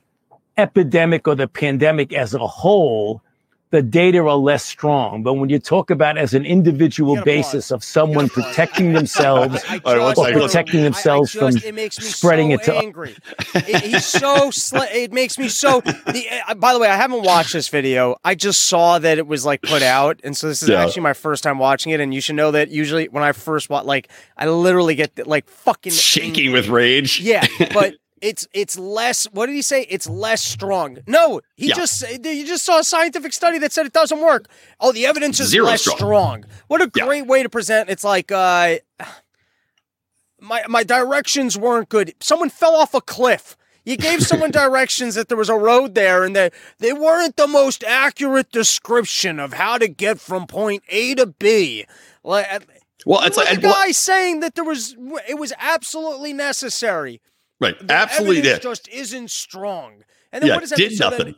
epidemic 0.57 1.27
or 1.27 1.35
the 1.35 1.47
pandemic 1.47 2.13
as 2.13 2.33
a 2.33 2.39
whole, 2.39 3.21
the 3.71 3.81
data 3.83 4.17
are 4.19 4.35
less 4.35 4.65
strong. 4.65 5.21
But 5.23 5.33
when 5.33 5.49
you 5.49 5.59
talk 5.59 5.91
about 5.91 6.17
as 6.17 6.33
an 6.33 6.45
individual 6.45 7.21
basis 7.23 7.67
pause. 7.67 7.71
of 7.71 7.83
someone 7.83 8.27
protecting 8.29 8.93
themselves 8.99 9.63
I, 9.69 9.75
I 9.75 9.79
All 9.85 9.95
right, 9.97 10.01
one 10.03 10.15
just- 10.15 10.35
or 10.37 10.41
protecting 10.47 10.79
I- 10.79 10.81
I 10.81 10.83
themselves 10.85 11.31
from 11.31 11.55
it 11.57 11.75
makes 11.75 11.99
me 11.99 12.05
spreading 12.05 12.49
so 12.49 12.53
it 12.55 12.63
to 12.65 12.75
angry. 12.75 13.15
It- 13.55 13.83
he's 13.83 14.05
so 14.05 14.49
sli- 14.49 14.91
it 14.93 15.13
makes 15.13 15.37
me 15.37 15.49
so. 15.49 15.81
The, 15.81 16.25
uh, 16.47 16.55
by 16.55 16.73
the 16.73 16.79
way, 16.79 16.87
I 16.87 16.95
haven't 16.95 17.23
watched 17.23 17.53
this 17.53 17.67
video. 17.69 18.15
I 18.23 18.35
just 18.35 18.61
saw 18.67 18.97
that 18.99 19.17
it 19.17 19.27
was 19.27 19.45
like 19.45 19.61
put 19.61 19.81
out, 19.83 20.19
and 20.23 20.35
so 20.35 20.47
this 20.47 20.63
is 20.63 20.69
Yeah. 20.69 20.83
actually 20.83 21.03
my 21.03 21.13
first 21.13 21.43
time 21.43 21.59
watching 21.59 21.91
it. 21.91 21.99
And 21.99 22.13
you 22.13 22.21
should 22.21 22.35
know 22.35 22.51
that 22.51 22.69
usually 22.69 23.07
when 23.09 23.23
I 23.23 23.31
first 23.33 23.69
watch, 23.69 23.85
like 23.85 24.09
I 24.37 24.47
literally 24.47 24.95
get 24.95 25.27
like 25.27 25.47
fucking 25.47 25.91
Shaking 25.93 26.47
angry. 26.47 26.49
with 26.49 26.67
rage. 26.69 27.19
Yeah, 27.19 27.45
but 27.73 27.95
it's 28.21 28.47
it's 28.53 28.77
less. 28.77 29.25
What 29.31 29.45
did 29.47 29.55
he 29.55 29.61
say? 29.61 29.83
It's 29.89 30.07
less 30.09 30.43
strong. 30.43 30.99
No, 31.07 31.41
he 31.55 31.67
Yeah. 31.67 31.75
just 31.75 32.01
you 32.25 32.45
just 32.45 32.65
saw 32.65 32.79
a 32.79 32.83
scientific 32.83 33.33
study 33.33 33.57
that 33.59 33.71
said 33.71 33.85
it 33.85 33.93
doesn't 33.93 34.19
work. 34.21 34.47
Oh, 34.79 34.91
the 34.91 35.05
evidence 35.05 35.39
is 35.39 35.49
Zero 35.49 35.65
less 35.67 35.81
strong. 35.81 35.97
strong. 35.97 36.45
What 36.67 36.81
a 36.81 36.91
Yeah. 36.95 37.05
great 37.05 37.27
way 37.27 37.43
to 37.43 37.49
present. 37.49 37.89
It's 37.89 38.03
like 38.03 38.31
uh, 38.31 38.77
my 40.39 40.63
my 40.67 40.83
directions 40.83 41.57
weren't 41.57 41.89
good. 41.89 42.13
Someone 42.19 42.49
fell 42.49 42.75
off 42.75 42.93
a 42.93 43.01
cliff. 43.01 43.55
You 43.85 43.97
gave 43.97 44.21
someone 44.25 44.51
directions 44.63 45.15
that 45.15 45.27
there 45.29 45.37
was 45.37 45.49
a 45.49 45.55
road 45.55 45.95
there, 45.95 46.23
and 46.23 46.35
that 46.35 46.53
they 46.79 46.93
weren't 46.93 47.35
the 47.37 47.47
most 47.47 47.83
accurate 47.83 48.51
description 48.51 49.39
of 49.39 49.53
how 49.53 49.77
to 49.77 49.87
get 49.87 50.19
from 50.19 50.47
point 50.47 50.83
A 50.89 51.15
to 51.15 51.25
B. 51.27 51.85
Like, 52.23 52.47
Well, 53.05 53.23
it's 53.23 53.37
like 53.37 53.49
the 53.55 53.61
guy 53.61 53.91
saying 53.91 54.41
that 54.41 54.55
there 54.55 54.63
was 54.65 54.95
it 55.27 55.37
was 55.39 55.53
absolutely 55.57 56.33
necessary. 56.33 57.21
Right, 57.59 57.75
The 57.79 57.93
absolutely 57.93 58.41
did. 58.41 58.61
just 58.61 58.87
isn't 58.89 59.31
strong. 59.31 60.03
And 60.31 60.41
then 60.41 60.49
Yeah, 60.49 60.55
what 60.55 60.61
does 60.61 60.69
that 60.71 60.77
did 60.77 60.89
mean? 60.91 60.97
So 60.97 61.09
then- 61.09 61.17
nothing. 61.19 61.35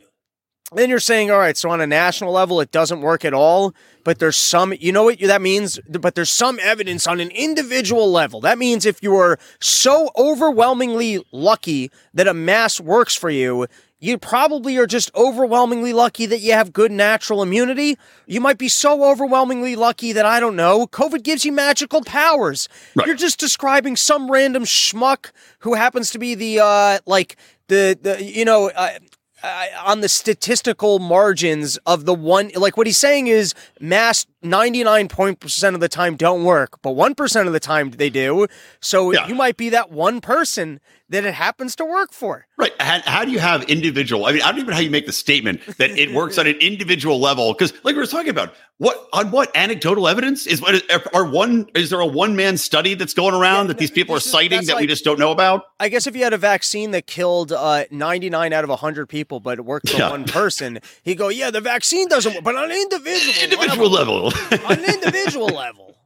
Then, 0.74 0.88
you're 0.88 1.00
saying, 1.00 1.30
all 1.30 1.38
right, 1.38 1.54
so 1.54 1.68
on 1.68 1.82
a 1.82 1.86
national 1.86 2.32
level, 2.32 2.58
it 2.62 2.70
doesn't 2.70 3.02
work 3.02 3.26
at 3.26 3.34
all, 3.34 3.74
but 4.04 4.18
there's 4.18 4.38
some, 4.38 4.72
you 4.80 4.90
know 4.90 5.04
what 5.04 5.18
that 5.20 5.42
means? 5.42 5.78
But 5.86 6.14
there's 6.14 6.30
some 6.30 6.58
evidence 6.62 7.06
on 7.06 7.20
an 7.20 7.28
individual 7.30 8.10
level. 8.10 8.40
That 8.40 8.56
means 8.56 8.86
if 8.86 9.02
you 9.02 9.14
are 9.16 9.38
so 9.60 10.08
overwhelmingly 10.16 11.22
lucky 11.30 11.90
that 12.14 12.26
a 12.26 12.32
mass 12.32 12.80
works 12.80 13.14
for 13.14 13.28
you, 13.28 13.66
you 14.02 14.18
probably 14.18 14.76
are 14.78 14.86
just 14.86 15.14
overwhelmingly 15.14 15.92
lucky 15.92 16.26
that 16.26 16.40
you 16.40 16.52
have 16.52 16.72
good 16.72 16.90
natural 16.90 17.40
immunity. 17.40 17.96
You 18.26 18.40
might 18.40 18.58
be 18.58 18.68
so 18.68 19.04
overwhelmingly 19.08 19.76
lucky 19.76 20.12
that 20.12 20.26
I 20.26 20.40
don't 20.40 20.56
know, 20.56 20.88
COVID 20.88 21.22
gives 21.22 21.44
you 21.44 21.52
magical 21.52 22.02
powers. 22.02 22.68
Right. 22.96 23.06
You're 23.06 23.14
just 23.14 23.38
describing 23.38 23.94
some 23.94 24.28
random 24.28 24.64
schmuck 24.64 25.30
who 25.60 25.74
happens 25.74 26.10
to 26.10 26.18
be 26.18 26.34
the 26.34 26.58
uh 26.58 26.98
like 27.06 27.36
the 27.68 27.96
the 28.02 28.22
you 28.22 28.44
know 28.44 28.72
uh, 28.74 28.98
uh, 29.44 29.66
on 29.84 30.00
the 30.00 30.08
statistical 30.08 30.98
margins 30.98 31.76
of 31.86 32.04
the 32.04 32.14
one 32.14 32.50
like 32.56 32.76
what 32.76 32.88
he's 32.88 32.98
saying 32.98 33.28
is 33.28 33.54
mass 33.80 34.26
99% 34.42 35.74
of 35.74 35.80
the 35.80 35.88
time 35.88 36.16
don't 36.16 36.44
work 36.44 36.80
but 36.82 36.90
1% 36.90 37.46
of 37.46 37.52
the 37.52 37.60
time 37.60 37.90
they 37.92 38.10
do 38.10 38.46
so 38.80 39.12
Yeah. 39.12 39.26
you 39.28 39.34
might 39.34 39.56
be 39.56 39.68
that 39.70 39.90
one 39.90 40.20
person 40.20 40.80
that 41.08 41.24
it 41.24 41.34
happens 41.34 41.76
to 41.76 41.84
work 41.84 42.12
for 42.12 42.46
Right. 42.58 42.72
How, 42.80 43.00
how 43.04 43.24
do 43.24 43.32
you 43.32 43.40
have 43.40 43.64
individual? 43.64 44.24
I 44.26 44.32
mean, 44.32 44.42
I 44.42 44.50
don't 44.52 44.58
even 44.60 44.68
know 44.70 44.74
how 44.74 44.80
you 44.82 44.90
make 44.90 45.06
the 45.06 45.12
statement 45.12 45.62
that 45.78 45.90
it 45.90 46.12
works 46.12 46.38
on 46.38 46.46
an 46.46 46.54
individual 46.60 47.18
level. 47.18 47.52
Because, 47.52 47.72
like 47.82 47.96
we 47.96 48.00
were 48.00 48.06
talking 48.06 48.28
about, 48.28 48.54
what 48.78 49.08
on 49.12 49.32
what 49.32 49.50
anecdotal 49.56 50.06
evidence 50.06 50.46
is 50.46 50.60
what 50.62 50.80
are 51.12 51.24
one? 51.24 51.66
Is 51.74 51.90
there 51.90 51.98
a 51.98 52.06
one 52.06 52.36
man 52.36 52.56
study 52.56 52.94
that's 52.94 53.14
going 53.14 53.34
around 53.34 53.64
Yeah, 53.64 53.68
that 53.68 53.78
these 53.78 53.90
people 53.90 54.14
are 54.14 54.18
is- 54.18 54.30
citing 54.30 54.64
that 54.66 54.76
we 54.76 54.86
just 54.86 55.02
don't 55.04 55.18
know 55.18 55.32
about? 55.32 55.64
I 55.80 55.88
guess 55.88 56.06
if 56.06 56.14
you 56.14 56.22
had 56.22 56.34
a 56.34 56.38
vaccine 56.38 56.92
that 56.92 57.08
killed 57.08 57.50
uh, 57.50 57.84
99 57.90 58.52
out 58.52 58.62
of 58.62 58.70
100 58.70 59.08
people, 59.08 59.40
but 59.40 59.58
it 59.58 59.62
worked 59.64 59.88
for 59.90 59.96
Yeah. 59.98 60.10
one 60.10 60.22
person, 60.24 60.78
he'd 61.02 61.16
go, 61.18 61.30
yeah, 61.30 61.50
the 61.50 61.60
vaccine 61.60 62.06
doesn't 62.06 62.32
work, 62.34 62.44
but 62.44 62.54
on 62.54 62.70
an 62.70 62.76
individual, 62.76 63.34
Individual 63.42 63.90
level, 63.90 64.24
level. 64.26 64.31
On 64.64 64.78
an 64.78 64.84
individual 64.94 65.46
level. 65.62 65.96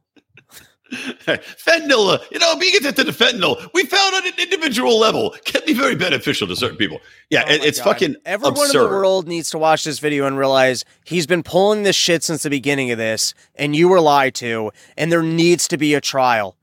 fentanyl, 0.91 2.13
uh, 2.13 2.17
you 2.31 2.39
know, 2.39 2.55
being 2.55 2.73
addicted 2.75 3.05
to 3.05 3.11
fentanyl, 3.11 3.69
we 3.73 3.83
found 3.85 4.15
on 4.15 4.25
an 4.27 4.33
individual 4.39 4.97
level 4.97 5.35
can 5.45 5.61
be 5.65 5.73
very 5.73 5.95
beneficial 5.95 6.47
to 6.47 6.55
certain 6.55 6.77
people. 6.77 6.99
Yeah, 7.29 7.43
Oh 7.47 7.51
it- 7.53 7.63
it's 7.65 7.79
God. 7.79 7.85
fucking 7.93 8.15
Everyone 8.25 8.53
absurd. 8.67 8.83
in 8.85 8.89
the 8.91 8.95
world 8.95 9.27
needs 9.27 9.49
to 9.51 9.57
watch 9.57 9.83
this 9.83 9.99
video 9.99 10.25
and 10.27 10.37
realize 10.37 10.85
he's 11.03 11.27
been 11.27 11.43
pulling 11.43 11.83
this 11.83 11.95
shit 11.95 12.23
since 12.23 12.43
the 12.43 12.49
beginning 12.49 12.91
of 12.91 12.97
this, 12.97 13.33
and 13.55 13.75
you 13.75 13.89
were 13.89 13.99
lied 13.99 14.35
to, 14.35 14.71
and 14.95 15.11
there 15.11 15.23
needs 15.23 15.67
to 15.69 15.77
be 15.77 15.93
a 15.93 16.01
trial. 16.01 16.55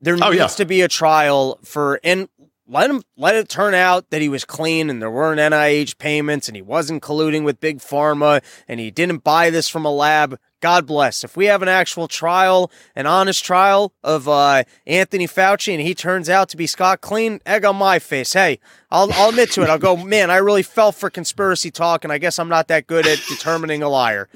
There 0.00 0.14
Oh, 0.20 0.30
needs 0.30 0.36
yeah. 0.36 0.46
to 0.48 0.64
be 0.64 0.80
a 0.82 0.88
trial 0.88 1.58
for 1.64 2.00
and 2.04 2.28
let 2.68 2.90
him 2.90 3.02
let 3.16 3.34
it 3.34 3.48
turn 3.48 3.74
out 3.74 4.10
that 4.10 4.20
he 4.20 4.28
was 4.28 4.44
clean 4.44 4.90
and 4.90 5.00
there 5.00 5.10
weren't 5.10 5.40
NIH 5.40 5.98
payments 5.98 6.48
and 6.48 6.54
he 6.56 6.62
wasn't 6.62 7.02
colluding 7.02 7.42
with 7.42 7.58
big 7.60 7.78
pharma 7.78 8.42
and 8.68 8.78
he 8.78 8.90
didn't 8.90 9.24
buy 9.24 9.48
this 9.50 9.68
from 9.68 9.84
a 9.86 9.90
lab. 9.90 10.38
God 10.60 10.86
bless. 10.86 11.22
If 11.22 11.36
we 11.36 11.46
have 11.46 11.62
an 11.62 11.68
actual 11.68 12.08
trial, 12.08 12.70
an 12.96 13.06
honest 13.06 13.44
trial 13.44 13.92
of 14.02 14.28
uh, 14.28 14.64
Anthony 14.86 15.26
Fauci, 15.26 15.72
and 15.72 15.80
he 15.80 15.94
turns 15.94 16.28
out 16.28 16.48
to 16.48 16.56
be 16.56 16.66
Scott 16.66 17.00
Clean, 17.00 17.40
egg 17.46 17.64
on 17.64 17.76
my 17.76 17.98
face. 17.98 18.32
Hey, 18.32 18.58
I'll, 18.90 19.12
I'll 19.12 19.28
admit 19.30 19.52
to 19.52 19.62
it. 19.62 19.68
I'll 19.68 19.78
go, 19.78 19.96
man, 20.04 20.30
I 20.30 20.38
really 20.38 20.62
fell 20.64 20.92
for 20.92 21.10
conspiracy 21.10 21.70
talk, 21.70 22.04
and 22.04 22.12
I 22.12 22.18
guess 22.18 22.38
I'm 22.38 22.48
not 22.48 22.68
that 22.68 22.86
good 22.86 23.06
at 23.06 23.20
determining 23.28 23.82
a 23.82 23.88
liar. 23.88 24.28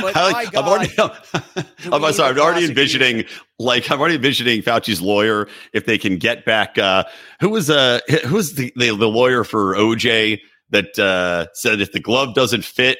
But 0.00 0.16
I 0.16 0.44
I'm 0.44 0.50
God, 0.50 0.64
already, 0.68 0.94
do 0.94 1.92
I'm 1.92 2.12
sorry, 2.12 2.30
I'm 2.30 2.38
already 2.38 2.66
envisioning, 2.66 3.24
like, 3.58 3.90
I'm 3.90 3.98
already 3.98 4.14
envisioning 4.14 4.62
Fauci's 4.62 5.00
lawyer 5.00 5.48
if 5.72 5.86
they 5.86 5.98
can 5.98 6.18
get 6.18 6.44
back. 6.44 6.78
Uh, 6.78 7.04
who 7.40 7.48
was 7.48 7.68
uh, 7.68 7.98
who 8.26 8.36
was 8.36 8.54
the, 8.54 8.72
the 8.76 8.96
the 8.96 9.08
lawyer 9.08 9.42
for 9.42 9.74
OJ 9.74 10.38
that 10.70 10.98
uh, 10.98 11.46
said 11.54 11.80
if 11.80 11.90
the 11.92 12.00
glove 12.00 12.34
doesn't 12.34 12.64
fit, 12.64 12.98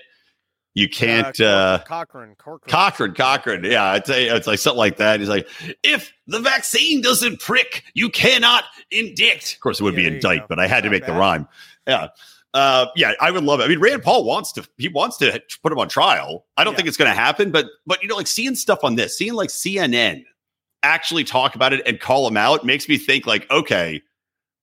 you 0.74 0.88
can't. 0.88 1.38
Uh, 1.40 1.80
Cochran, 1.86 2.34
Cochran, 2.36 2.70
Cochran, 2.70 3.14
Cochran, 3.14 3.64
yeah, 3.64 3.94
it's, 3.96 4.08
a, 4.08 4.34
it's 4.36 4.46
like 4.46 4.58
something 4.58 4.78
like 4.78 4.96
that. 4.96 5.20
He's 5.20 5.28
like, 5.28 5.46
if 5.82 6.12
the 6.26 6.38
vaccine 6.40 7.00
doesn't 7.02 7.40
prick, 7.40 7.84
you 7.94 8.08
cannot 8.08 8.64
indict. 8.90 9.54
Of 9.54 9.60
course, 9.60 9.80
it 9.80 9.84
would 9.84 9.94
Yeah, 9.94 10.08
be 10.08 10.14
indict, 10.16 10.48
but 10.48 10.58
I 10.58 10.66
had 10.66 10.82
to 10.84 10.88
Not 10.88 10.92
make 10.92 11.06
the 11.06 11.12
rhyme. 11.12 11.46
Yeah, 11.86 12.08
uh, 12.54 12.86
yeah, 12.96 13.12
I 13.20 13.30
would 13.30 13.44
love 13.44 13.60
it. 13.60 13.64
I 13.64 13.68
mean, 13.68 13.80
Rand 13.80 14.02
Paul 14.02 14.24
wants 14.24 14.52
to, 14.52 14.66
he 14.78 14.88
wants 14.88 15.16
to 15.18 15.42
put 15.62 15.72
him 15.72 15.78
on 15.78 15.88
trial. 15.88 16.46
I 16.56 16.64
don't 16.64 16.72
Yeah. 16.72 16.76
think 16.76 16.88
it's 16.88 16.96
going 16.96 17.10
to 17.10 17.14
happen, 17.18 17.50
but 17.50 17.66
but 17.86 18.02
you 18.02 18.08
know, 18.08 18.16
like 18.16 18.26
seeing 18.26 18.54
stuff 18.54 18.80
on 18.82 18.94
this, 18.94 19.16
seeing 19.16 19.34
like 19.34 19.48
CNN 19.50 20.24
actually 20.82 21.24
talk 21.24 21.54
about 21.54 21.72
it 21.72 21.80
and 21.86 22.00
call 22.00 22.26
him 22.26 22.36
out 22.36 22.64
makes 22.64 22.88
me 22.88 22.98
think 22.98 23.26
like, 23.26 23.48
okay. 23.50 24.02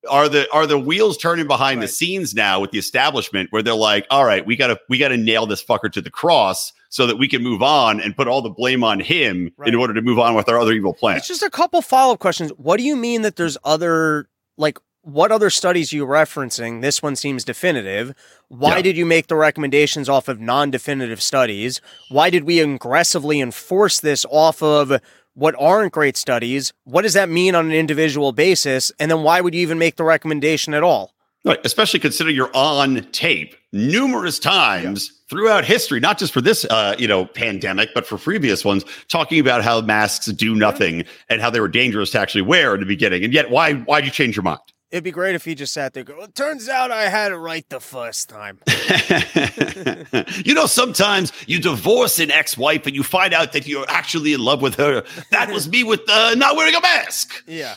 Are 0.10 0.30
the 0.30 0.50
are 0.54 0.66
the 0.66 0.80
wheels 0.80 1.18
turning 1.18 1.46
behind 1.48 1.82
the 1.82 1.88
scenes 1.88 2.34
now 2.34 2.62
with 2.62 2.72
the 2.72 2.78
establishment 2.80 3.52
where 3.52 3.62
they're 3.62 3.74
like, 3.76 4.08
all 4.10 4.24
right, 4.24 4.46
we 4.46 4.56
gotta 4.56 4.80
we 4.88 4.98
gotta 4.98 5.18
nail 5.18 5.46
this 5.46 5.62
fucker 5.64 5.92
to 5.92 6.00
the 6.02 6.10
cross 6.10 6.72
so 6.88 7.06
that 7.06 7.18
we 7.18 7.28
can 7.28 7.44
move 7.44 7.62
on 7.62 8.00
and 8.00 8.16
put 8.16 8.28
all 8.28 8.42
the 8.42 8.50
blame 8.50 8.82
on 8.84 9.00
him 9.02 9.52
Right. 9.58 9.68
in 9.68 9.76
order 9.76 9.94
to 9.94 10.02
move 10.02 10.18
on 10.18 10.36
with 10.36 10.48
our 10.48 10.58
other 10.58 10.72
evil 10.72 10.94
plans. 10.94 11.20
It's 11.20 11.28
just 11.28 11.44
a 11.44 11.50
couple 11.50 11.82
follow 11.82 12.14
up 12.14 12.20
questions. 12.20 12.52
What 12.56 12.78
do 12.78 12.84
you 12.84 12.96
mean 12.96 13.24
that 13.24 13.36
there's 13.36 13.58
other 13.66 14.30
like 14.58 14.80
what 15.02 15.32
other 15.32 15.50
studies 15.50 15.92
are 15.92 15.98
you 15.98 16.06
referencing? 16.06 16.82
This 16.82 17.02
one 17.02 17.16
seems 17.16 17.44
definitive. 17.44 18.14
Why 18.48 18.78
Yeah. 18.78 18.82
did 18.84 18.98
you 18.98 19.06
make 19.06 19.28
the 19.28 19.36
recommendations 19.36 20.08
off 20.10 20.28
of 20.28 20.40
non-definitive 20.42 21.22
studies? 21.22 21.80
Why 22.10 22.30
did 22.30 22.44
we 22.44 22.60
aggressively 22.60 23.40
enforce 23.42 24.00
this 24.00 24.26
off 24.30 24.62
of 24.62 25.00
what 25.34 25.56
aren't 25.58 25.94
great 25.94 26.18
studies? 26.18 26.74
What 26.84 27.04
does 27.04 27.14
that 27.14 27.30
mean 27.30 27.56
on 27.56 27.66
an 27.66 27.72
individual 27.72 28.32
basis? 28.32 28.92
And 29.00 29.10
then 29.10 29.24
why 29.24 29.42
would 29.42 29.54
you 29.54 29.62
even 29.62 29.80
make 29.80 29.96
the 29.96 30.04
recommendation 30.04 30.74
at 30.74 30.84
all? 30.84 31.14
Right, 31.46 31.60
especially 31.64 32.02
considering 32.02 32.36
you're 32.36 32.54
on 32.54 33.02
tape 33.12 33.56
numerous 33.72 34.40
times 34.40 35.14
throughout 35.30 35.64
history, 35.64 36.00
not 36.02 36.18
just 36.18 36.34
for 36.34 36.42
this, 36.42 36.66
uh, 36.66 36.96
you 37.00 37.08
know, 37.08 37.26
pandemic, 37.26 37.92
but 37.94 38.06
for 38.06 38.18
previous 38.18 38.66
ones, 38.66 38.84
talking 39.08 39.40
about 39.40 39.64
how 39.64 39.80
masks 39.80 40.26
do 40.26 40.54
nothing 40.56 41.06
and 41.30 41.40
how 41.40 41.50
they 41.50 41.62
were 41.62 41.70
dangerous 41.70 42.12
to 42.12 42.20
actually 42.20 42.42
wear 42.42 42.74
in 42.74 42.82
the 42.82 42.86
beginning. 42.86 43.24
And 43.24 43.34
yet, 43.34 43.50
why 43.50 43.76
why'd 43.76 44.04
you 44.04 44.12
change 44.12 44.36
your 44.36 44.44
mind? 44.44 44.60
It'd 44.92 45.04
be 45.04 45.12
great 45.12 45.36
if 45.36 45.46
he 45.46 45.54
just 45.54 45.72
sat 45.74 45.94
there 45.94 46.04
go, 46.04 46.16
well, 46.16 46.26
it 46.26 46.34
turns 46.34 46.68
out 46.68 46.90
I 46.90 47.10
had 47.10 47.32
it 47.32 47.36
right 47.38 47.64
the 47.70 47.80
first 47.80 48.28
time. 48.28 48.58
you 50.46 50.54
know, 50.56 50.66
sometimes 50.66 51.32
you 51.48 51.60
divorce 51.60 52.20
an 52.20 52.32
ex-wife 52.32 52.86
and 52.88 52.96
you 52.96 53.04
find 53.04 53.34
out 53.34 53.54
that 53.54 53.68
you're 53.68 53.86
actually 53.88 54.34
in 54.34 54.40
love 54.40 54.62
with 54.62 54.76
her. 54.76 55.04
That 55.32 55.52
was 55.52 55.70
me 55.70 55.84
with 55.84 56.02
uh, 56.10 56.34
not 56.36 56.56
wearing 56.56 56.74
a 56.76 56.82
mask. 56.82 57.44
yeah. 57.48 57.76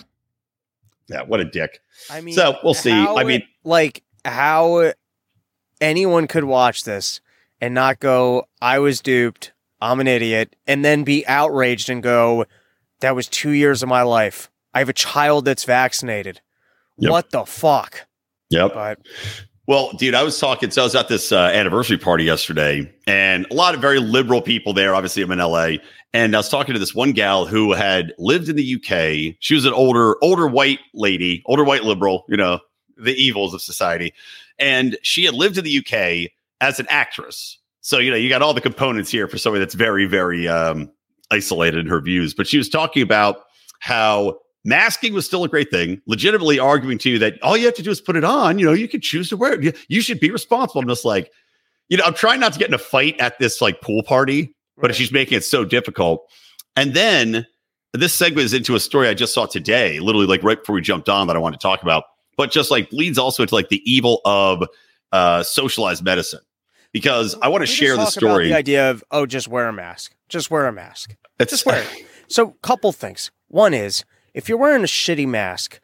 Yeah, 1.09 1.23
what 1.23 1.41
a 1.41 1.45
dick. 1.45 1.81
I 2.11 2.21
mean, 2.23 2.35
So, 2.35 2.57
we'll 2.65 2.73
see. 2.75 2.93
I 2.93 3.25
mean- 3.25 3.43
it- 3.43 3.47
like 3.65 4.03
how 4.25 4.93
anyone 5.81 6.27
could 6.29 6.45
watch 6.45 6.85
this 6.85 7.21
and 7.61 7.75
not 7.75 8.01
go, 8.01 8.47
"I 8.63 8.79
was 8.79 9.01
duped. 9.01 9.53
I'm 9.81 10.01
an 10.01 10.07
idiot," 10.09 10.57
and 10.67 10.85
then 10.85 11.05
be 11.05 11.27
outraged 11.27 11.91
and 11.91 12.03
go, 12.03 12.47
"That 13.01 13.15
was 13.15 13.29
two 13.29 13.51
years 13.51 13.83
of 13.83 13.89
my 13.89 14.03
life. 14.03 14.51
I 14.73 14.79
have 14.79 14.89
a 14.89 14.93
child 14.95 15.45
that's 15.45 15.65
vaccinated. 15.65 16.41
Yep. 17.03 17.11
What 17.11 17.31
the 17.31 17.45
fuck?" 17.45 18.07
Yep. 18.51 18.75
But 18.75 18.99
Well, 19.67 19.93
dude, 19.93 20.15
I 20.15 20.23
was 20.23 20.39
talking. 20.39 20.71
So 20.71 20.83
I 20.83 20.85
was 20.85 20.95
at 20.95 21.09
this 21.09 21.33
uh, 21.33 21.51
anniversary 21.55 21.99
party 21.99 22.25
yesterday, 22.25 22.93
and 23.07 23.47
a 23.51 23.55
lot 23.55 23.75
of 23.75 23.81
very 23.81 23.99
liberal 23.99 24.43
people 24.43 24.73
there. 24.73 24.95
Obviously, 24.95 25.23
I'm 25.23 25.31
in 25.31 25.39
LA, 25.39 25.77
and 26.13 26.35
I 26.35 26.39
was 26.39 26.49
talking 26.49 26.73
to 26.75 26.79
this 26.79 26.95
one 26.95 27.13
gal 27.13 27.47
who 27.47 27.73
had 27.73 28.13
lived 28.19 28.49
in 28.49 28.57
the 28.57 28.75
UK. 28.75 29.37
She 29.41 29.55
was 29.55 29.65
an 29.65 29.73
older, 29.73 30.17
older 30.23 30.47
white 30.47 30.81
lady, 30.95 31.43
older 31.47 31.65
white 31.65 31.85
liberal. 31.85 32.25
You 32.29 32.37
know, 32.37 32.61
the 32.97 33.15
evils 33.15 33.55
of 33.55 33.63
society, 33.63 34.13
and 34.59 34.99
she 35.03 35.25
had 35.25 35.35
lived 35.35 35.59
in 35.59 35.65
the 35.65 35.79
UK 35.79 36.31
as 36.61 36.79
an 36.81 36.87
actress. 36.89 37.59
So 37.81 37.99
you 37.99 38.11
know, 38.11 38.17
you 38.17 38.29
got 38.29 38.43
all 38.43 38.55
the 38.55 38.61
components 38.61 39.11
here 39.11 39.29
for 39.29 39.39
somebody 39.39 39.61
that's 39.61 39.75
very, 39.75 40.07
very 40.07 40.49
um, 40.49 40.91
isolated 41.31 41.81
in 41.81 41.87
her 41.87 42.01
views. 42.01 42.35
But 42.35 42.47
she 42.47 42.59
was 42.59 42.69
talking 42.69 43.03
about 43.03 43.45
how 43.81 44.39
masking 44.65 45.13
was 45.13 45.27
still 45.27 45.45
a 45.45 45.49
great 45.49 45.71
thing, 45.71 46.01
legitimately 46.07 46.59
arguing 46.59 46.99
to 46.99 47.11
you 47.11 47.19
that 47.19 47.41
all 47.43 47.57
you 47.57 47.67
have 47.67 47.75
to 47.75 47.83
do 47.83 47.91
is 47.91 48.01
put 48.01 48.17
it 48.17 48.25
on. 48.25 48.59
You 48.59 48.67
know, 48.67 48.73
you 48.73 48.89
can 48.89 49.01
choose 49.01 49.29
to 49.31 49.37
wear 49.37 49.55
it. 49.55 49.63
You, 49.63 49.73
you 49.89 50.01
should 50.01 50.21
be 50.21 50.31
responsible. 50.31 50.81
I'm 50.83 50.89
just 50.89 51.05
like, 51.05 51.31
you 51.89 51.97
know, 51.97 52.05
I'm 52.05 52.15
trying 52.15 52.41
not 52.41 52.53
to 52.55 52.59
get 52.59 52.69
in 52.69 52.75
a 52.75 52.79
fight 52.79 53.19
at 53.21 53.39
this 53.39 53.61
like 53.61 53.81
pool 53.81 54.03
party, 54.03 54.55
but 54.77 54.89
Right. 54.91 54.97
she's 54.97 55.13
making 55.13 55.37
it 55.39 55.45
so 55.45 55.65
difficult. 55.65 56.27
And 56.77 56.95
then 56.95 57.47
this 57.93 58.19
segues 58.19 58.55
into 58.57 58.75
a 58.75 58.81
story 58.81 59.09
I 59.09 59.15
just 59.15 59.35
saw 59.35 59.47
today, 59.47 59.99
literally 60.01 60.27
like 60.27 60.43
right 60.43 60.59
before 60.59 60.75
we 60.75 60.81
jumped 60.81 61.09
on 61.09 61.27
that 61.27 61.37
I 61.37 61.39
want 61.39 61.55
to 61.55 61.59
talk 61.59 61.83
about, 61.83 62.05
but 62.37 62.51
just 62.51 62.71
like 62.71 62.89
bleeds 62.91 63.19
also 63.19 63.43
into 63.43 63.55
like 63.55 63.69
the 63.69 63.83
evil 63.91 64.21
of 64.25 64.67
uh, 65.13 65.43
socialized 65.43 66.03
medicine. 66.05 66.41
Because 66.93 67.37
I 67.43 67.49
want 67.49 67.63
to 67.63 67.67
share 67.67 67.97
the 67.97 68.07
story. 68.07 68.49
The 68.49 68.57
idea 68.57 68.91
of 68.91 69.03
oh, 69.11 69.25
just 69.27 69.49
wear 69.49 69.67
a 69.67 69.73
mask. 69.73 70.15
Just 70.29 70.51
wear 70.51 70.67
a 70.67 70.73
mask. 70.73 71.11
It's- 71.39 71.51
Just 71.51 71.67
wear 71.67 71.83
it. 71.83 72.07
So, 72.29 72.51
couple 72.63 72.93
things. 72.93 73.31
One 73.49 73.75
is 73.75 74.05
if 74.35 74.49
you're 74.49 74.59
wearing 74.59 74.83
a 74.83 74.87
shitty 74.87 75.27
mask, 75.27 75.81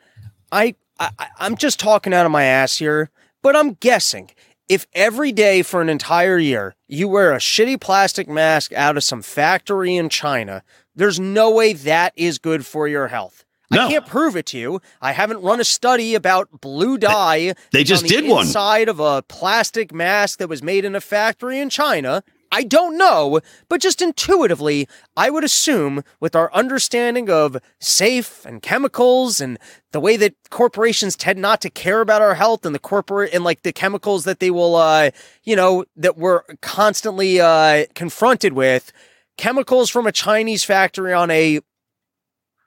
I, 0.51 0.75
I 0.99 1.11
I'm 1.39 1.57
just 1.57 1.79
talking 1.79 2.15
out 2.15 2.27
of 2.27 2.33
my 2.33 2.45
ass 2.45 2.79
here, 2.79 3.11
but 3.43 3.57
I'm 3.57 3.75
guessing 3.75 4.31
if 4.69 4.87
every 4.93 5.33
day 5.33 5.63
for 5.63 5.81
an 5.81 5.89
entire 5.89 6.39
year 6.39 6.75
you 6.87 7.09
wear 7.09 7.33
a 7.33 7.39
shitty 7.39 7.81
plastic 7.81 8.29
mask 8.29 8.73
out 8.73 8.97
of 8.97 9.05
some 9.05 9.23
factory 9.23 9.97
in 9.97 10.09
China, 10.09 10.63
there's 10.95 11.19
no 11.19 11.51
way 11.51 11.73
that 11.73 12.13
is 12.17 12.39
good 12.39 12.67
for 12.67 12.87
your 12.89 13.09
health. 13.09 13.45
No. 13.71 13.87
I 13.87 13.91
can't 13.91 14.07
prove 14.07 14.35
it 14.35 14.47
to 14.47 14.59
you. 14.59 14.81
I 15.01 15.13
haven't 15.13 15.43
run 15.43 15.61
a 15.61 15.65
study 15.65 16.15
about 16.15 16.61
blue 16.61 16.97
dye. 16.97 17.55
They 17.71 17.81
that's 17.85 17.89
just 17.89 18.05
on 18.05 18.09
the 18.09 18.15
did 18.17 18.31
one. 18.31 18.47
inside 18.47 18.89
of 18.89 18.99
a 18.99 19.23
plastic 19.23 19.93
mask 19.93 20.39
that 20.39 20.49
was 20.49 20.63
made 20.63 20.87
in 20.87 20.95
a 20.95 21.01
factory 21.03 21.59
in 21.59 21.69
China. 21.69 22.23
I 22.51 22.63
don't 22.63 22.97
know, 22.97 23.41
but 23.69 23.81
just 23.81 24.01
intuitively, 24.01 24.89
I 25.17 25.31
would 25.31 25.45
assume 25.45 26.03
with 26.21 26.35
our 26.35 26.53
understanding 26.55 27.29
of 27.29 27.59
safe 27.81 28.47
and 28.47 28.63
chemicals 28.63 29.41
and 29.41 29.59
the 29.93 30.01
way 30.01 30.17
that 30.17 30.35
corporations 30.51 31.17
tend 31.17 31.41
not 31.41 31.61
to 31.63 31.71
care 31.71 32.01
about 32.01 32.23
our 32.23 32.35
health 32.35 32.65
and 32.65 32.75
the 32.75 32.79
corporate 32.79 33.35
and 33.35 33.45
like 33.45 33.63
the 33.63 33.73
chemicals 33.73 34.25
that 34.25 34.41
they 34.41 34.51
will, 34.51 34.77
uh, 34.77 35.11
you 35.45 35.57
know, 35.57 35.85
that 35.97 36.17
we're 36.17 36.43
constantly 36.63 37.41
uh, 37.41 37.85
confronted 37.95 38.55
with, 38.55 38.93
chemicals 39.37 39.89
from 39.89 40.07
a 40.07 40.13
Chinese 40.13 40.65
factory 40.65 41.13
on 41.13 41.31
a 41.31 41.61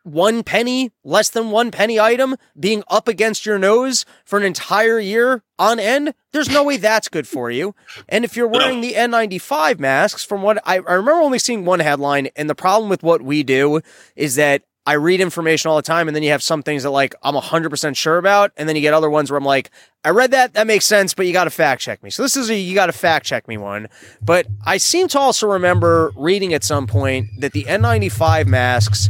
one 0.04 0.44
penny, 0.44 0.92
less 1.04 1.30
than 1.30 1.52
one 1.52 1.72
penny 1.72 2.00
item 2.00 2.36
being 2.60 2.84
up 2.88 3.08
against 3.08 3.46
your 3.46 3.58
nose 3.58 4.06
for 4.26 4.38
an 4.40 4.46
entire 4.46 5.00
year 5.00 5.44
on 5.60 5.80
end, 5.80 6.14
there's 6.32 6.50
no 6.50 6.64
way 6.64 6.78
that's 6.78 7.08
good 7.08 7.28
for 7.28 7.52
you. 7.52 7.76
And 8.10 8.26
if 8.26 8.36
you're 8.36 8.48
wearing 8.48 8.82
the 8.82 8.94
N95 8.94 9.80
masks, 9.80 10.24
from 10.24 10.42
what 10.42 10.58
I, 10.66 10.76
I 10.76 10.94
remember 10.94 11.22
only 11.22 11.40
seeing 11.40 11.66
one 11.66 11.80
headline, 11.80 12.30
and 12.36 12.50
the 12.50 12.56
problem 12.56 12.90
with 12.90 13.04
what 13.04 13.22
we 13.22 13.44
do 13.44 13.82
is 14.16 14.36
that 14.36 14.64
I 14.84 14.94
read 14.94 15.22
information 15.22 15.70
all 15.70 15.76
the 15.76 15.84
time, 15.84 16.08
and 16.08 16.16
then 16.16 16.24
you 16.24 16.32
have 16.32 16.42
some 16.42 16.64
things 16.64 16.82
that 16.84 16.90
like 16.90 17.14
I'm 17.22 17.36
100% 17.36 17.96
sure 17.96 18.18
about, 18.18 18.52
and 18.58 18.68
then 18.68 18.76
you 18.76 18.82
get 18.82 18.96
other 18.96 19.12
ones 19.12 19.30
where 19.30 19.38
I'm 19.38 19.46
like, 19.46 19.70
I 20.04 20.10
read 20.10 20.32
that, 20.32 20.56
that 20.56 20.66
makes 20.66 20.86
sense, 20.86 21.14
but 21.14 21.28
you 21.28 21.34
got 21.34 21.44
to 21.44 21.52
fact 21.52 21.82
check 21.82 22.02
me. 22.02 22.10
So 22.10 22.24
this 22.24 22.36
is 22.36 22.50
a 22.50 22.56
you 22.56 22.74
got 22.74 22.88
to 22.88 22.92
fact 22.92 23.26
check 23.26 23.48
me 23.48 23.58
one. 23.58 23.88
But 24.22 24.48
I 24.66 24.78
seem 24.78 25.08
to 25.10 25.20
also 25.20 25.48
remember 25.48 26.12
reading 26.16 26.54
at 26.54 26.64
some 26.64 26.88
point 26.88 27.28
that 27.40 27.52
the 27.52 27.66
N95 27.66 28.48
masks 28.48 29.10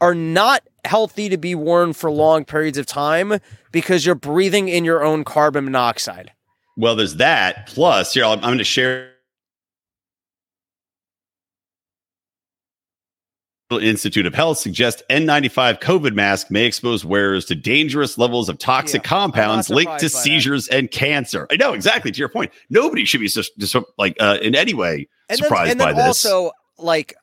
are 0.00 0.14
not 0.14 0.62
healthy 0.84 1.28
to 1.28 1.36
be 1.36 1.54
worn 1.54 1.92
for 1.92 2.10
long 2.10 2.44
periods 2.44 2.78
of 2.78 2.86
time 2.86 3.40
because 3.72 4.06
you're 4.06 4.14
breathing 4.14 4.68
in 4.68 4.84
your 4.84 5.04
own 5.04 5.24
carbon 5.24 5.64
monoxide. 5.64 6.32
Well, 6.76 6.94
there's 6.96 7.16
that. 7.16 7.66
Plus, 7.66 8.14
here, 8.14 8.24
I'm, 8.24 8.38
I'm 8.38 8.44
going 8.44 8.58
to 8.58 8.64
share. 8.64 9.12
The 13.70 13.80
Institute 13.80 14.24
of 14.24 14.34
Health 14.34 14.56
suggests 14.56 15.02
N95 15.10 15.80
COVID 15.82 16.14
mask 16.14 16.50
may 16.50 16.64
expose 16.64 17.04
wearers 17.04 17.44
to 17.46 17.54
dangerous 17.54 18.16
levels 18.16 18.48
of 18.48 18.56
toxic 18.58 19.02
Yeah, 19.02 19.08
compounds 19.10 19.68
linked 19.68 19.90
to 19.98 20.06
by 20.06 20.08
that. 20.08 20.08
seizures 20.08 20.68
and 20.68 20.90
cancer. 20.90 21.46
I 21.50 21.56
know 21.56 21.74
exactly 21.74 22.10
to 22.10 22.18
your 22.18 22.30
point. 22.30 22.50
Nobody 22.70 23.04
should 23.04 23.20
be 23.20 23.28
just, 23.28 23.52
just 23.58 23.76
like 23.98 24.16
uh, 24.20 24.38
in 24.40 24.54
any 24.54 24.72
way 24.72 25.06
And 25.28 25.38
surprised 25.38 25.78
then, 25.78 25.86
and 25.86 25.96
by 25.96 26.02
this. 26.02 26.24
also, 26.24 26.52
like, 26.78 27.14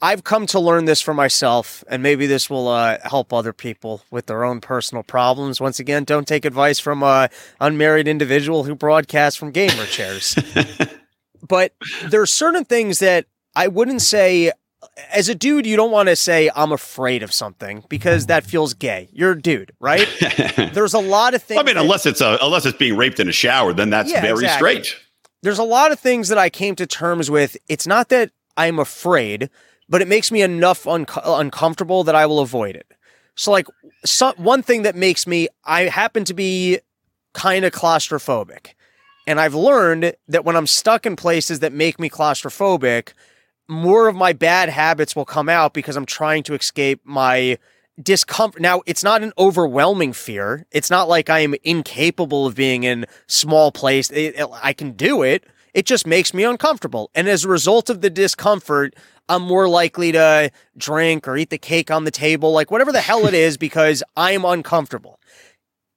I've 0.00 0.22
come 0.24 0.46
to 0.46 0.60
learn 0.60 0.84
this 0.84 1.00
for 1.00 1.12
myself, 1.12 1.82
and 1.88 2.02
maybe 2.02 2.26
this 2.26 2.48
will 2.48 2.68
uh, 2.68 2.98
help 3.02 3.32
other 3.32 3.52
people 3.52 4.02
with 4.10 4.26
their 4.26 4.44
own 4.44 4.60
personal 4.60 5.02
problems. 5.02 5.60
Once 5.60 5.80
again, 5.80 6.04
don't 6.04 6.26
take 6.28 6.44
advice 6.44 6.78
from 6.78 7.02
a 7.02 7.28
unmarried 7.60 8.06
individual 8.06 8.64
who 8.64 8.74
broadcasts 8.74 9.36
from 9.38 9.50
gamer 9.50 9.84
chairs. 9.90 10.36
but 11.46 11.72
there 12.06 12.22
are 12.22 12.26
certain 12.26 12.64
things 12.64 13.00
that 13.00 13.26
I 13.56 13.68
wouldn't 13.68 14.02
say. 14.02 14.52
As 15.12 15.28
a 15.28 15.34
dude, 15.34 15.66
you 15.66 15.74
don't 15.76 15.90
want 15.90 16.08
to 16.08 16.14
say 16.14 16.50
I'm 16.54 16.70
afraid 16.70 17.24
of 17.24 17.32
something 17.34 17.82
because 17.88 18.26
that 18.26 18.44
feels 18.44 18.74
gay. 18.74 19.08
You're 19.12 19.32
a 19.32 19.40
dude, 19.42 19.72
right? 19.80 20.06
There's 20.72 20.94
a 20.94 21.00
lot 21.00 21.34
of 21.34 21.42
things. 21.42 21.58
I 21.60 21.64
mean, 21.64 21.74
that- 21.74 21.82
unless 21.82 22.06
it's 22.06 22.20
a, 22.20 22.38
unless 22.40 22.64
it's 22.64 22.78
being 22.78 22.96
raped 22.96 23.18
in 23.18 23.28
a 23.28 23.32
shower, 23.32 23.72
then 23.72 23.90
that's 23.90 24.08
Yeah, 24.10 24.20
very 24.20 24.34
exactly. 24.44 24.84
straight. 24.84 24.96
there's 25.42 25.58
a 25.58 25.64
lot 25.64 25.90
of 25.90 25.98
things 25.98 26.28
that 26.28 26.38
I 26.38 26.48
came 26.48 26.76
to 26.76 26.86
terms 26.86 27.28
with. 27.28 27.56
It's 27.68 27.88
not 27.88 28.08
that 28.10 28.30
I'm 28.56 28.78
afraid, 28.78 29.50
but 29.88 30.02
it 30.02 30.08
makes 30.08 30.30
me 30.30 30.42
enough 30.42 30.86
unco- 30.86 31.36
uncomfortable 31.36 32.04
that 32.04 32.14
I 32.14 32.26
will 32.26 32.40
avoid 32.40 32.76
it. 32.76 32.86
So, 33.34 33.50
like, 33.50 33.66
so, 34.04 34.32
one 34.36 34.62
thing 34.62 34.82
that 34.82 34.96
makes 34.96 35.26
me, 35.26 35.48
I 35.64 35.82
happen 35.82 36.24
to 36.24 36.34
be 36.34 36.80
kind 37.34 37.64
of 37.64 37.72
claustrophobic. 37.72 38.74
And 39.26 39.38
I've 39.38 39.54
learned 39.54 40.14
that 40.26 40.44
when 40.44 40.56
I'm 40.56 40.66
stuck 40.66 41.06
in 41.06 41.14
places 41.14 41.60
that 41.60 41.72
make 41.72 42.00
me 42.00 42.08
claustrophobic, 42.08 43.12
more 43.68 44.08
of 44.08 44.16
my 44.16 44.32
bad 44.32 44.70
habits 44.70 45.14
will 45.14 45.26
come 45.26 45.48
out 45.48 45.74
because 45.74 45.96
I'm 45.96 46.06
trying 46.06 46.42
to 46.44 46.54
escape 46.54 47.00
my 47.04 47.58
discomfort. 48.02 48.62
Now, 48.62 48.82
it's 48.86 49.04
not 49.04 49.22
an 49.22 49.32
overwhelming 49.38 50.12
fear. 50.14 50.66
It's 50.70 50.90
not 50.90 51.08
like 51.08 51.28
I 51.28 51.40
am 51.40 51.54
incapable 51.62 52.46
of 52.46 52.54
being 52.54 52.84
in 52.84 53.06
small 53.26 53.70
place. 53.70 54.10
It- 54.10 54.36
it- 54.38 54.48
I 54.62 54.72
can 54.72 54.92
do 54.92 55.22
it. 55.22 55.44
It 55.78 55.86
just 55.86 56.08
makes 56.08 56.34
me 56.34 56.42
uncomfortable. 56.42 57.08
And 57.14 57.28
as 57.28 57.44
a 57.44 57.48
result 57.48 57.88
of 57.88 58.00
the 58.00 58.10
discomfort, 58.10 58.96
I'm 59.28 59.42
more 59.42 59.68
likely 59.68 60.10
to 60.10 60.50
drink 60.76 61.28
or 61.28 61.36
eat 61.36 61.50
the 61.50 61.58
cake 61.58 61.88
on 61.88 62.02
the 62.02 62.10
table, 62.10 62.50
like 62.50 62.72
whatever 62.72 62.90
the 62.90 63.00
hell 63.00 63.26
it 63.28 63.34
is, 63.34 63.56
because 63.68 64.02
I'm 64.16 64.44
uncomfortable. 64.44 65.20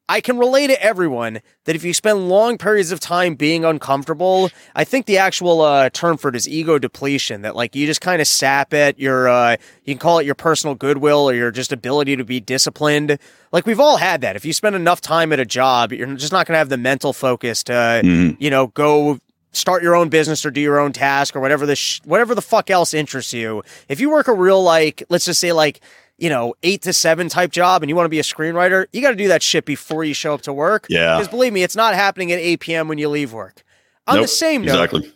I 0.08 0.22
can 0.22 0.38
relate 0.38 0.68
to 0.68 0.80
everyone 0.84 1.40
that 1.66 1.76
if 1.76 1.84
you 1.84 1.96
spend 1.96 2.30
long 2.30 2.60
periods 2.60 2.92
of 2.92 3.00
time 3.00 3.34
being 3.34 3.66
uncomfortable, 3.66 4.52
I 4.76 4.84
think 4.84 5.08
the 5.08 5.18
actual 5.18 5.62
uh, 5.62 5.90
term 5.90 6.18
for 6.18 6.30
it 6.30 6.36
is 6.36 6.48
ego 6.48 6.78
depletion. 6.78 7.42
That 7.42 7.56
like 7.56 7.76
you 7.76 7.88
just 7.88 8.02
kind 8.02 8.22
of 8.22 8.28
sap 8.28 8.76
it. 8.76 9.00
Your 9.00 9.28
uh, 9.30 9.56
you 9.84 9.96
can 9.96 10.00
call 10.00 10.20
it 10.20 10.28
your 10.28 10.36
personal 10.36 10.76
goodwill 10.76 11.28
or 11.28 11.34
your 11.34 11.50
just 11.50 11.72
ability 11.72 12.18
to 12.18 12.24
be 12.24 12.40
disciplined. 12.40 13.18
Like 13.52 13.66
we've 13.66 13.80
all 13.80 13.98
had 13.98 14.22
that. 14.22 14.36
If 14.36 14.46
you 14.46 14.54
spend 14.54 14.76
enough 14.76 15.02
time 15.02 15.34
at 15.34 15.40
a 15.40 15.46
job, 15.46 15.92
you're 15.92 16.14
just 16.16 16.32
not 16.34 16.46
going 16.46 16.54
to 16.54 16.60
have 16.60 16.70
the 16.70 16.78
mental 16.78 17.14
focus 17.14 17.64
to 17.64 18.02
Mhm. 18.04 18.38
you 18.40 18.52
know 18.52 18.68
go 18.68 19.18
start 19.52 19.84
your 19.84 19.96
own 19.96 20.10
business 20.10 20.46
or 20.46 20.52
do 20.52 20.62
your 20.62 20.80
own 20.80 20.94
task 20.94 21.36
or 21.36 21.40
whatever 21.40 21.66
the 21.66 21.76
sh- 21.76 22.02
whatever 22.06 22.34
the 22.36 22.42
fuck 22.42 22.70
else 22.70 22.94
interests 22.94 23.34
you. 23.34 23.64
If 23.90 24.00
you 24.00 24.10
work 24.10 24.28
a 24.28 24.34
real 24.34 24.64
like 24.64 25.04
let's 25.10 25.26
just 25.26 25.40
say 25.40 25.52
like 25.52 25.82
you 26.18 26.30
know 26.30 26.54
eight 26.64 26.82
to 26.84 26.94
seven 26.94 27.30
type 27.30 27.52
job 27.52 27.84
and 27.84 27.90
you 27.90 27.96
want 27.96 28.06
to 28.06 28.10
be 28.10 28.20
a 28.20 28.24
screenwriter, 28.24 28.86
you 28.94 29.02
got 29.02 29.10
to 29.12 29.16
do 29.16 29.28
that 29.28 29.44
shit 29.44 29.66
before 29.66 30.04
you 30.04 30.14
show 30.14 30.34
up 30.34 30.42
to 30.44 30.54
work. 30.54 30.86
Yeah. 30.90 31.18
because 31.18 31.28
believe 31.28 31.54
me, 31.54 31.64
it's 31.64 31.76
not 31.76 31.94
happening 31.94 32.32
at 32.32 32.40
eight 32.40 32.60
p.m. 32.62 32.88
when 32.88 32.98
you 32.98 33.10
leave 33.10 33.34
work. 33.34 33.64
On 34.08 34.20
the 34.22 34.28
same 34.28 34.64
note, 34.64 34.74
exactly. 34.74 35.14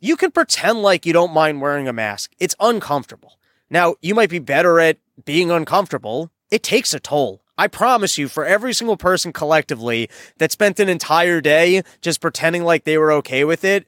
you 0.00 0.16
can 0.16 0.30
pretend 0.30 0.82
like 0.82 1.04
you 1.06 1.12
don't 1.12 1.32
mind 1.32 1.60
wearing 1.60 1.86
a 1.86 1.92
mask. 1.92 2.32
It's 2.38 2.54
uncomfortable. 2.60 3.38
Now, 3.70 3.94
you 4.02 4.14
might 4.14 4.30
be 4.30 4.38
better 4.38 4.80
at 4.80 4.98
being 5.24 5.50
uncomfortable. 5.50 6.30
It 6.50 6.62
takes 6.62 6.92
a 6.94 7.00
toll. 7.00 7.41
I 7.58 7.68
promise 7.68 8.18
you, 8.18 8.28
for 8.28 8.44
every 8.44 8.72
single 8.72 8.96
person 8.96 9.32
collectively 9.32 10.08
that 10.38 10.52
spent 10.52 10.80
an 10.80 10.88
entire 10.88 11.40
day 11.40 11.82
just 12.00 12.20
pretending 12.20 12.64
like 12.64 12.84
they 12.84 12.98
were 12.98 13.12
okay 13.12 13.44
with 13.44 13.64
it, 13.64 13.86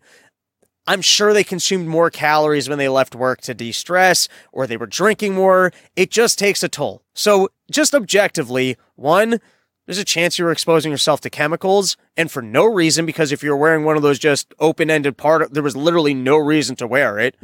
I'm 0.86 1.00
sure 1.00 1.32
they 1.32 1.44
consumed 1.44 1.88
more 1.88 2.10
calories 2.10 2.68
when 2.68 2.78
they 2.78 2.88
left 2.88 3.14
work 3.14 3.40
to 3.42 3.54
de 3.54 3.72
stress 3.72 4.28
or 4.52 4.66
they 4.66 4.76
were 4.76 4.86
drinking 4.86 5.34
more. 5.34 5.72
It 5.96 6.10
just 6.10 6.38
takes 6.38 6.62
a 6.62 6.68
toll. 6.68 7.02
So, 7.14 7.48
just 7.70 7.94
objectively, 7.94 8.76
one, 8.94 9.40
there's 9.86 9.98
a 9.98 10.04
chance 10.04 10.38
you 10.38 10.44
were 10.44 10.52
exposing 10.52 10.90
yourself 10.90 11.20
to 11.22 11.30
chemicals 11.30 11.96
and 12.16 12.30
for 12.30 12.42
no 12.42 12.64
reason 12.64 13.06
because 13.06 13.32
if 13.32 13.42
you're 13.42 13.56
wearing 13.56 13.84
one 13.84 13.96
of 13.96 14.02
those 14.02 14.18
just 14.18 14.52
open-ended 14.58 15.16
part 15.16 15.52
there 15.52 15.62
was 15.62 15.76
literally 15.76 16.14
no 16.14 16.36
reason 16.36 16.76
to 16.76 16.86
wear 16.86 17.18
it 17.18 17.36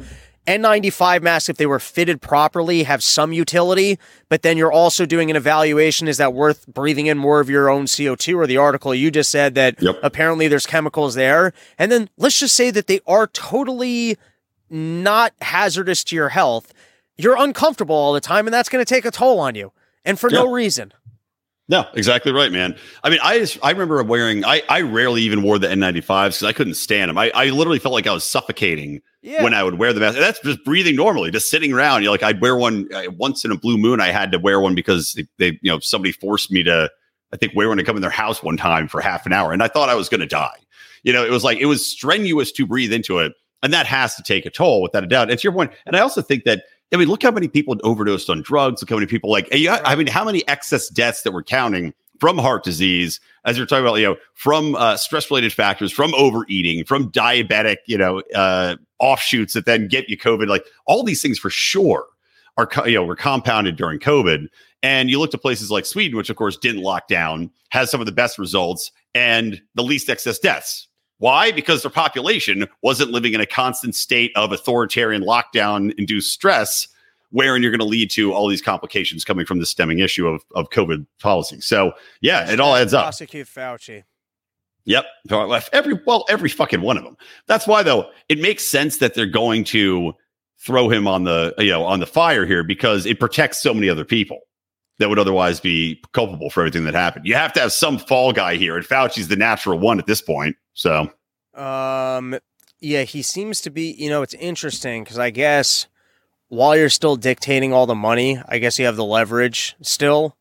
N95 0.47 1.21
masks 1.21 1.49
if 1.49 1.57
they 1.57 1.65
were 1.67 1.79
fitted 1.79 2.21
properly 2.21 2.83
have 2.83 3.03
some 3.03 3.31
utility 3.31 3.99
but 4.27 4.41
then 4.41 4.57
you're 4.57 4.71
also 4.71 5.05
doing 5.05 5.29
an 5.29 5.35
evaluation 5.35 6.07
is 6.07 6.17
that 6.17 6.33
worth 6.33 6.65
breathing 6.67 7.05
in 7.05 7.17
more 7.17 7.39
of 7.39 7.49
your 7.49 7.69
own 7.69 7.85
CO2 7.85 8.35
or 8.35 8.47
the 8.47 8.57
article 8.57 8.93
you 8.95 9.11
just 9.11 9.29
said 9.29 9.53
that 9.55 9.81
Yep. 9.81 9.99
apparently 10.01 10.47
there's 10.47 10.65
chemicals 10.65 11.13
there 11.15 11.53
and 11.77 11.91
then 11.91 12.09
let's 12.17 12.39
just 12.39 12.55
say 12.55 12.71
that 12.71 12.87
they 12.87 13.01
are 13.05 13.27
totally 13.27 14.17
not 14.69 15.33
hazardous 15.41 16.03
to 16.05 16.15
your 16.15 16.29
health 16.29 16.73
you're 17.17 17.37
uncomfortable 17.37 17.95
all 17.95 18.13
the 18.13 18.19
time 18.21 18.47
and 18.47 18.53
that's 18.53 18.69
going 18.69 18.83
to 18.83 18.89
take 18.93 19.05
a 19.05 19.11
toll 19.11 19.39
on 19.39 19.53
you 19.53 19.71
and 20.03 20.19
for 20.19 20.29
no 20.29 20.51
reason 20.51 20.91
No, 21.67 21.85
exactly 21.93 22.31
right, 22.33 22.51
man. 22.51 22.75
I 23.03 23.09
mean, 23.09 23.19
I 23.23 23.37
just, 23.39 23.57
I 23.63 23.71
remember 23.71 24.01
wearing. 24.03 24.43
I 24.43 24.61
I 24.67 24.81
rarely 24.81 25.21
even 25.21 25.41
wore 25.43 25.57
the 25.59 25.67
N95s 25.67 26.01
because 26.27 26.43
I 26.43 26.51
couldn't 26.51 26.73
stand 26.73 27.07
them. 27.09 27.17
I, 27.17 27.31
I 27.33 27.45
literally 27.49 27.79
felt 27.79 27.93
like 27.93 28.07
I 28.07 28.13
was 28.13 28.25
suffocating 28.25 29.01
yeah 29.21 29.43
when 29.43 29.53
I 29.53 29.63
would 29.63 29.77
wear 29.77 29.93
the 29.93 29.99
mask. 29.99 30.17
That's 30.17 30.39
just 30.39 30.63
breathing 30.63 30.95
normally, 30.95 31.31
just 31.31 31.49
sitting 31.49 31.73
around. 31.73 32.01
You 32.01 32.05
know, 32.05 32.11
like 32.11 32.23
I'd 32.23 32.41
wear 32.41 32.55
one 32.55 32.87
uh, 32.93 33.03
once 33.17 33.45
in 33.45 33.51
a 33.51 33.57
blue 33.57 33.77
moon. 33.77 34.01
I 34.01 34.11
had 34.11 34.31
to 34.31 34.39
wear 34.39 34.59
one 34.59 34.75
because 34.75 35.13
they, 35.13 35.27
they, 35.37 35.59
you 35.61 35.71
know, 35.71 35.79
somebody 35.79 36.11
forced 36.11 36.51
me 36.51 36.63
to. 36.63 36.89
I 37.33 37.37
think 37.37 37.53
wear 37.55 37.69
one 37.69 37.77
to 37.77 37.83
come 37.83 37.95
in 37.95 38.01
their 38.01 38.09
house 38.09 38.43
one 38.43 38.57
time 38.57 38.89
for 38.89 38.99
half 38.99 39.25
an 39.25 39.31
hour, 39.31 39.53
and 39.53 39.63
I 39.63 39.67
thought 39.69 39.87
I 39.87 39.95
was 39.95 40.09
going 40.09 40.19
to 40.19 40.27
die. 40.27 40.57
You 41.03 41.13
know, 41.13 41.25
it 41.25 41.31
was 41.31 41.43
like 41.43 41.59
it 41.59 41.65
was 41.65 41.85
strenuous 41.85 42.51
to 42.53 42.65
breathe 42.65 42.91
into 42.91 43.19
it, 43.19 43.33
and 43.63 43.73
that 43.73 43.85
has 43.85 44.15
to 44.15 44.23
take 44.23 44.45
a 44.45 44.49
toll 44.49 44.81
without 44.81 45.03
a 45.03 45.07
doubt. 45.07 45.29
And 45.29 45.39
to 45.39 45.43
your 45.43 45.53
point, 45.53 45.71
and 45.85 45.95
I 45.95 45.99
also 45.99 46.21
think 46.21 46.43
that 46.43 46.63
I 46.93 46.97
mean, 46.97 47.07
look 47.07 47.23
how 47.23 47.31
many 47.31 47.47
people 47.47 47.77
overdosed 47.83 48.29
on 48.29 48.41
drugs. 48.41 48.81
Look 48.81 48.89
how 48.89 48.97
many 48.97 49.07
people 49.07 49.31
like. 49.31 49.47
I 49.53 49.95
mean, 49.95 50.07
how 50.07 50.25
many 50.25 50.45
excess 50.47 50.89
deaths 50.89 51.21
that 51.21 51.31
we're 51.31 51.43
counting 51.43 51.93
from 52.21 52.37
heart 52.37 52.63
disease, 52.63 53.19
as 53.45 53.57
you're 53.57 53.65
talking 53.65 53.83
about, 53.83 53.95
you 53.95 54.05
know, 54.05 54.15
from 54.35 54.75
uh, 54.75 54.95
stress 54.95 55.31
related 55.31 55.51
factors, 55.51 55.91
from 55.91 56.13
overeating, 56.13 56.85
from 56.85 57.11
diabetic, 57.11 57.77
you 57.87 57.97
know, 57.97 58.21
uh, 58.35 58.75
offshoots 58.99 59.55
that 59.55 59.65
then 59.65 59.87
get 59.87 60.07
you 60.07 60.15
COVID. 60.15 60.47
Like 60.47 60.63
all 60.85 61.03
these 61.03 61.19
things 61.19 61.39
for 61.39 61.49
sure 61.49 62.05
are, 62.57 62.69
you 62.85 62.93
know, 62.93 63.03
were 63.03 63.15
compounded 63.15 63.75
during 63.75 63.97
COVID. 63.97 64.45
And 64.83 65.09
you 65.09 65.17
look 65.17 65.31
to 65.31 65.39
places 65.39 65.71
like 65.71 65.83
Sweden, 65.83 66.15
which 66.15 66.29
of 66.29 66.35
course 66.35 66.57
didn't 66.57 66.83
lock 66.83 67.07
down, 67.07 67.49
has 67.69 67.89
some 67.89 67.99
of 67.99 68.05
the 68.05 68.11
best 68.11 68.37
results 68.37 68.91
and 69.15 69.59
the 69.73 69.83
least 69.83 70.07
excess 70.07 70.37
deaths. 70.37 70.87
Why? 71.17 71.51
Because 71.51 71.81
their 71.81 71.89
population 71.89 72.67
wasn't 72.83 73.09
living 73.09 73.33
in 73.33 73.41
a 73.41 73.47
constant 73.47 73.95
state 73.95 74.31
of 74.35 74.51
authoritarian 74.51 75.23
lockdown 75.23 75.91
induced 75.97 76.31
stress, 76.31 76.87
wherein 77.31 77.61
you're 77.61 77.71
going 77.71 77.79
to 77.79 77.85
lead 77.85 78.11
to 78.11 78.33
all 78.33 78.47
these 78.47 78.61
complications 78.61 79.25
coming 79.25 79.45
from 79.45 79.59
the 79.59 79.65
stemming 79.65 79.99
issue 79.99 80.27
of, 80.27 80.43
of 80.55 80.69
COVID 80.69 81.05
policy. 81.19 81.59
So, 81.61 81.93
yeah, 82.21 82.49
it 82.51 82.59
all 82.59 82.75
adds 82.75 82.93
up. 82.93 83.03
prosecute 83.03 83.47
fauci 83.47 84.03
Yep. 84.85 85.05
Every 85.73 85.99
well, 86.05 86.25
every 86.29 86.49
fucking 86.49 86.81
one 86.81 86.97
of 86.97 87.03
them. 87.03 87.15
That's 87.47 87.67
why 87.67 87.83
though, 87.83 88.09
it 88.29 88.39
makes 88.39 88.63
sense 88.63 88.97
that 88.97 89.13
they're 89.13 89.25
going 89.25 89.63
to 89.65 90.13
throw 90.59 90.89
him 90.89 91.07
on 91.07 91.23
the 91.23 91.53
you 91.57 91.69
know 91.69 91.83
on 91.83 91.99
the 91.99 92.05
fire 92.05 92.45
here 92.45 92.63
because 92.63 93.05
it 93.05 93.19
protects 93.19 93.61
so 93.61 93.73
many 93.73 93.89
other 93.89 94.05
people 94.05 94.39
that 94.97 95.09
would 95.09 95.19
otherwise 95.19 95.59
be 95.59 96.01
culpable 96.13 96.49
for 96.49 96.61
everything 96.61 96.85
that 96.85 96.93
happened. 96.93 97.25
You 97.25 97.35
have 97.35 97.53
to 97.53 97.59
have 97.59 97.71
some 97.71 97.97
fall 97.97 98.31
guy 98.33 98.55
here, 98.55 98.75
and 98.75 98.85
Fauci's 98.85 99.27
the 99.27 99.35
natural 99.35 99.79
one 99.79 99.99
at 99.99 100.07
this 100.07 100.21
point. 100.21 100.55
So 100.73 101.11
Um, 101.53 102.37
yeah, 102.79 103.03
he 103.03 103.21
seems 103.21 103.61
to 103.61 103.69
be. 103.69 103.91
You 103.91 104.09
know, 104.09 104.23
it's 104.23 104.33
interesting 104.35 105.03
because 105.03 105.19
I 105.19 105.29
guess 105.29 105.87
while 106.51 106.75
you're 106.75 106.89
still 106.89 107.15
dictating 107.15 107.71
all 107.73 107.85
the 107.85 107.95
money, 107.95 108.37
I 108.47 108.59
guess 108.59 108.77
you 108.77 108.85
have 108.85 108.97
the 108.97 109.05
leverage 109.05 109.75
still. 109.81 110.35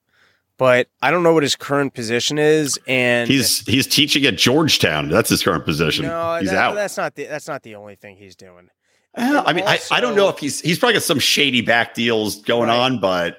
But 0.58 0.88
I 1.00 1.10
don't 1.10 1.22
know 1.22 1.32
what 1.32 1.42
his 1.42 1.56
current 1.56 1.94
position 1.94 2.36
is, 2.38 2.78
and 2.86 3.28
he's 3.30 3.60
he's 3.66 3.86
teaching 3.86 4.26
at 4.26 4.36
Georgetown. 4.36 5.08
That's 5.08 5.30
his 5.30 5.42
current 5.42 5.64
position. 5.64 6.04
no, 6.06 6.36
he's 6.40 6.50
that- 6.50 6.58
out. 6.58 6.74
That's 6.74 6.96
not 6.98 7.14
the 7.14 7.24
that's 7.26 7.48
not 7.48 7.62
the 7.62 7.76
only 7.76 7.94
thing 7.94 8.16
he's 8.16 8.36
doing. 8.36 8.68
Well, 9.16 9.42
I 9.46 9.52
mean, 9.54 9.64
I, 9.66 9.78
I 9.90 10.00
don't 10.00 10.14
know 10.14 10.28
if 10.28 10.38
he's 10.38 10.60
he's 10.60 10.78
probably 10.78 10.94
got 10.94 11.02
some 11.02 11.18
shady 11.18 11.62
back 11.62 11.94
deals 11.94 12.42
going 12.42 12.68
Right. 12.68 12.76
on, 12.78 13.00
but 13.00 13.38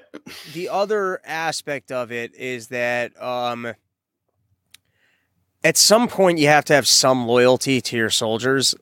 the 0.52 0.68
other 0.68 1.20
aspect 1.24 1.92
of 1.92 2.10
it 2.10 2.34
is 2.34 2.68
that 2.68 3.20
um 3.22 3.72
at 5.64 5.76
some 5.76 6.08
point 6.08 6.38
you 6.38 6.48
have 6.48 6.64
to 6.66 6.74
have 6.74 6.86
some 6.88 7.26
loyalty 7.26 7.80
to 7.80 7.96
your 7.96 8.10
soldiers 8.10 8.74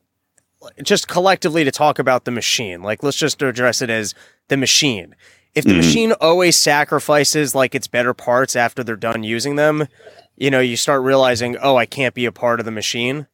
just 0.82 1.08
collectively 1.08 1.64
to 1.64 1.70
talk 1.70 1.98
about 1.98 2.24
the 2.24 2.30
machine. 2.30 2.82
Like 2.82 3.02
let's 3.02 3.16
just 3.16 3.40
address 3.42 3.82
it 3.82 3.90
as 3.90 4.14
the 4.48 4.56
machine. 4.56 5.14
If 5.54 5.64
the 5.64 5.72
Mhm. 5.72 5.76
machine 5.76 6.12
always 6.20 6.56
sacrifices 6.56 7.54
like 7.54 7.74
its 7.74 7.86
better 7.88 8.14
parts 8.14 8.54
after 8.54 8.84
they're 8.84 8.96
done 8.96 9.24
using 9.24 9.56
them 9.56 9.88
you 10.36 10.50
know 10.50 10.58
you 10.60 10.76
start 10.76 11.02
realizing 11.02 11.56
oh 11.62 11.76
i 11.76 11.86
can't 11.86 12.14
be 12.14 12.24
a 12.24 12.32
part 12.32 12.58
of 12.58 12.64
the 12.66 12.72
machine. 12.72 13.26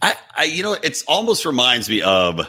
I, 0.00 0.14
I 0.36 0.44
you 0.44 0.62
know 0.62 0.76
it's 0.82 1.02
almost 1.02 1.44
reminds 1.44 1.90
me 1.90 2.00
of 2.00 2.40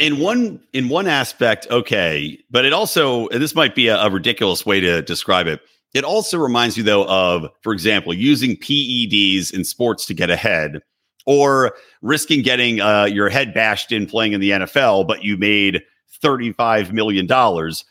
in 0.00 0.18
one 0.18 0.60
in 0.72 0.88
one 0.88 1.06
aspect 1.06 1.66
okay 1.70 2.38
but 2.50 2.64
it 2.64 2.72
also 2.72 3.28
and 3.28 3.42
this 3.42 3.54
might 3.54 3.74
be 3.74 3.88
a, 3.88 3.98
a 3.98 4.10
ridiculous 4.10 4.64
way 4.64 4.80
to 4.80 5.02
describe 5.02 5.46
it 5.46 5.60
it 5.94 6.04
also 6.04 6.38
reminds 6.38 6.76
you 6.76 6.82
though 6.82 7.06
of 7.06 7.48
for 7.62 7.72
example 7.74 8.14
using 8.14 8.56
peds 8.56 9.52
in 9.52 9.64
sports 9.64 10.06
to 10.06 10.14
get 10.14 10.30
ahead 10.30 10.80
or 11.26 11.74
risking 12.02 12.42
getting 12.42 12.80
uh, 12.80 13.04
your 13.04 13.28
head 13.28 13.52
bashed 13.52 13.92
in 13.92 14.06
playing 14.06 14.32
in 14.32 14.40
the 14.40 14.50
nfl 14.50 15.06
but 15.06 15.22
you 15.22 15.36
made 15.36 15.82
35 16.20 16.92
million 16.92 17.26
dollars 17.26 17.84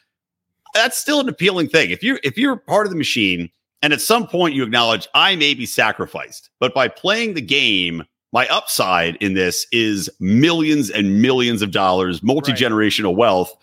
that's 0.73 0.97
still 0.97 1.19
an 1.19 1.29
appealing 1.29 1.67
thing 1.67 1.91
if 1.91 2.03
you're 2.03 2.19
if 2.23 2.37
you're 2.37 2.55
part 2.55 2.85
of 2.85 2.91
the 2.91 2.97
machine 2.97 3.49
and 3.81 3.93
at 3.93 4.01
some 4.01 4.27
point 4.27 4.55
you 4.55 4.63
acknowledge 4.63 5.07
i 5.13 5.35
may 5.35 5.53
be 5.53 5.65
sacrificed 5.65 6.49
but 6.59 6.73
by 6.73 6.87
playing 6.87 7.33
the 7.33 7.41
game 7.41 8.03
my 8.35 8.49
upside 8.49 9.15
in 9.21 9.33
this 9.33 9.65
is 9.71 10.09
millions 10.19 10.89
and 10.89 11.21
millions 11.21 11.61
of 11.61 11.71
dollars, 11.71 12.21
multi 12.21 12.51
generational 12.51 13.15
wealth. 13.15 13.55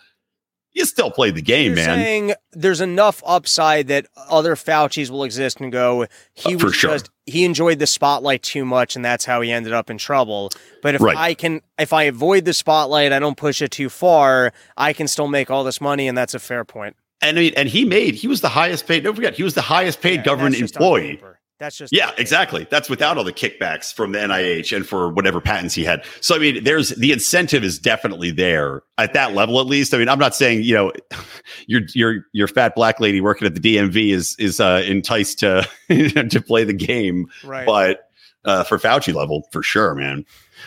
You 0.73 0.85
still 0.85 1.11
play 1.11 1.29
the 1.29 1.41
game, 1.41 1.67
You're 1.67 1.75
man. 1.75 1.85
saying 1.85 2.33
there's 2.51 2.81
enough 2.81 3.21
upside 3.25 3.87
that 3.89 4.07
other 4.29 4.55
Fauci's 4.55 5.11
will 5.11 5.23
exist 5.23 5.59
and 5.61 5.71
go. 5.71 6.07
He 6.33 6.55
Uh, 6.55 6.59
was 6.65 6.73
sure. 6.75 6.91
just 6.93 7.09
he 7.25 7.45
enjoyed 7.45 7.79
the 7.79 7.85
spotlight 7.87 8.41
too 8.43 8.65
much, 8.65 8.95
and 8.95 9.05
that's 9.05 9.23
how 9.25 9.41
he 9.41 9.51
ended 9.51 9.71
up 9.71 9.89
in 9.89 9.97
trouble. 9.97 10.49
But 10.81 10.95
if 10.95 11.01
Right. 11.01 11.15
I 11.15 11.33
can, 11.35 11.61
if 11.77 11.93
I 11.93 12.03
avoid 12.03 12.45
the 12.45 12.53
spotlight, 12.53 13.11
I 13.13 13.19
don't 13.19 13.37
push 13.37 13.61
it 13.61 13.69
too 13.71 13.87
far. 13.89 14.51
I 14.75 14.93
can 14.93 15.07
still 15.07 15.27
make 15.27 15.51
all 15.51 15.63
this 15.63 15.79
money, 15.79 16.07
and 16.07 16.17
that's 16.17 16.33
a 16.33 16.39
fair 16.39 16.65
point. 16.65 16.95
and 17.21 17.37
I 17.37 17.41
mean, 17.41 17.53
and 17.55 17.69
he 17.69 17.85
made 17.85 18.15
he 18.15 18.27
was 18.27 18.41
the 18.41 18.49
highest 18.49 18.85
paid. 18.87 19.03
Don't 19.05 19.15
forget, 19.15 19.35
he 19.35 19.43
was 19.43 19.53
the 19.53 19.61
highest 19.61 20.01
paid 20.01 20.17
Yeah, 20.17 20.23
government 20.23 20.59
employee. 20.59 21.21
That's 21.63 21.77
just 21.77 21.93
Yeah, 21.93 22.11
exactly. 22.17 22.67
That's 22.69 22.89
without 22.89 23.17
all 23.17 23.23
the 23.23 23.31
kickbacks 23.31 23.93
from 23.93 24.11
the 24.11 24.19
NIH 24.19 24.75
and 24.75 24.85
for 24.85 25.09
whatever 25.13 25.39
patents 25.39 25.73
he 25.73 25.85
had. 25.85 26.03
So 26.19 26.35
I 26.35 26.39
mean, 26.39 26.61
there's 26.65 26.89
the 26.89 27.13
incentive 27.13 27.63
is 27.63 27.79
definitely 27.79 28.31
there 28.31 28.81
at 28.97 29.13
that 29.13 29.33
level 29.33 29.61
at 29.61 29.65
least. 29.65 29.93
I 29.93 29.97
mean, 29.97 30.09
I'm 30.09 30.19
not 30.19 30.35
saying, 30.35 30.63
you 30.63 30.73
know, 30.73 30.91
your 31.67 31.83
your 31.93 32.25
your 32.33 32.49
fat 32.49 32.75
black 32.75 32.99
lady 32.99 33.21
working 33.21 33.47
at 33.47 33.55
the 33.55 33.61
DMV 33.61 34.11
is 34.11 34.35
is 34.39 34.59
uh 34.59 34.83
enticed 34.85 35.39
to 35.39 35.65
to 35.87 36.43
play 36.45 36.65
the 36.65 36.73
game. 36.73 37.27
Right. 37.45 37.65
but 37.65 38.09
uh, 38.43 38.65
for 38.65 38.77
Fauci 38.77 39.13
level, 39.13 39.47
for 39.53 39.63
sure, 39.63 39.95
man. 39.95 40.25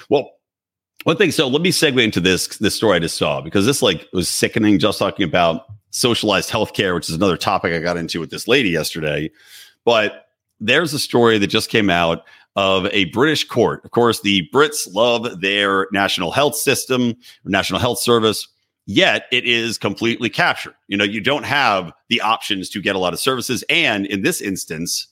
Well, 0.09 0.31
one 1.05 1.19
thing. 1.19 1.31
So 1.31 1.47
let 1.47 1.61
me 1.61 1.73
segue 1.73 2.03
into 2.03 2.21
this 2.21 2.57
this 2.57 2.75
story 2.75 2.97
I 2.97 3.01
just 3.01 3.19
saw 3.19 3.43
because 3.43 3.67
this 3.67 3.83
like 3.83 4.09
was 4.15 4.31
sickening. 4.31 4.79
Just 4.79 4.99
talking 4.99 5.29
about 5.29 5.67
socialized 5.91 6.49
healthcare, 6.49 6.95
which 6.95 7.11
is 7.11 7.15
another 7.15 7.37
topic 7.37 7.75
I 7.75 7.81
got 7.81 7.99
into 7.99 8.19
with 8.19 8.31
this 8.31 8.49
lady 8.49 8.71
yesterday. 8.71 9.31
But 9.85 10.26
there's 10.61 10.95
a 10.95 10.99
story 10.99 11.39
that 11.39 11.49
just 11.49 11.71
came 11.71 11.91
out 11.91 12.25
of 12.57 12.87
a 12.87 13.05
British 13.07 13.47
court. 13.47 13.85
Of 13.85 13.91
course, 13.91 14.21
the 14.23 14.49
Brits 14.53 14.93
love 14.93 15.41
their 15.41 15.89
national 15.93 16.31
health 16.31 16.57
system, 16.57 17.15
national 17.45 17.81
health 17.81 17.99
service, 17.99 18.49
yet 18.87 19.27
it 19.31 19.45
is 19.45 19.77
completely 19.77 20.31
captured. 20.31 20.75
You 20.89 20.97
know, 20.97 21.05
you 21.05 21.21
don't 21.21 21.45
have 21.45 21.93
the 22.09 22.23
options 22.23 22.71
to 22.71 22.81
get 22.81 22.97
a 22.97 22.99
lot 22.99 23.13
of 23.13 23.21
services. 23.21 23.63
And 23.69 24.07
in 24.07 24.23
this 24.23 24.41
instance, 24.41 25.09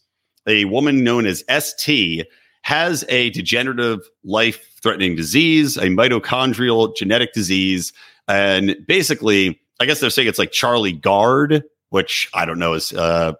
a 0.46 0.64
woman 0.66 1.04
known 1.04 1.26
as 1.26 1.44
ST 1.50 2.26
has 2.62 3.04
a 3.10 3.28
degenerative 3.30 4.00
life 4.24 4.66
threatening 4.82 5.16
disease, 5.16 5.76
a 5.76 5.84
mitochondrial 5.86 6.96
genetic 6.96 7.34
disease. 7.34 7.92
And 8.26 8.76
basically, 8.86 9.60
I 9.80 9.84
guess 9.84 10.00
they're 10.00 10.08
saying 10.08 10.28
it's 10.28 10.38
like 10.38 10.52
Charlie 10.52 10.92
Gard, 10.92 11.62
which 11.90 12.30
I 12.32 12.46
don't 12.46 12.58
know 12.58 12.72
is 12.72 12.92
uh, 12.92 13.34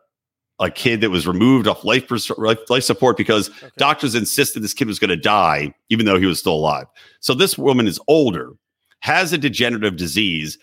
a 0.60 0.70
kid 0.70 1.00
that 1.00 1.10
was 1.10 1.26
removed 1.26 1.66
off 1.66 1.84
life, 1.84 2.10
life, 2.10 2.84
support 2.84 3.16
because 3.16 3.50
okay. 3.50 3.70
doctors 3.76 4.14
insisted 4.14 4.60
this 4.60 4.74
kid 4.74 4.86
was 4.86 4.98
going 4.98 5.10
to 5.10 5.16
die, 5.16 5.74
even 5.88 6.06
though 6.06 6.18
he 6.18 6.26
was 6.26 6.38
still 6.38 6.54
alive. 6.54 6.86
So 7.20 7.34
this 7.34 7.58
woman 7.58 7.86
is 7.86 7.98
older, 8.06 8.52
has 9.00 9.32
a 9.32 9.38
degenerative 9.38 9.96
disease, 9.96 10.58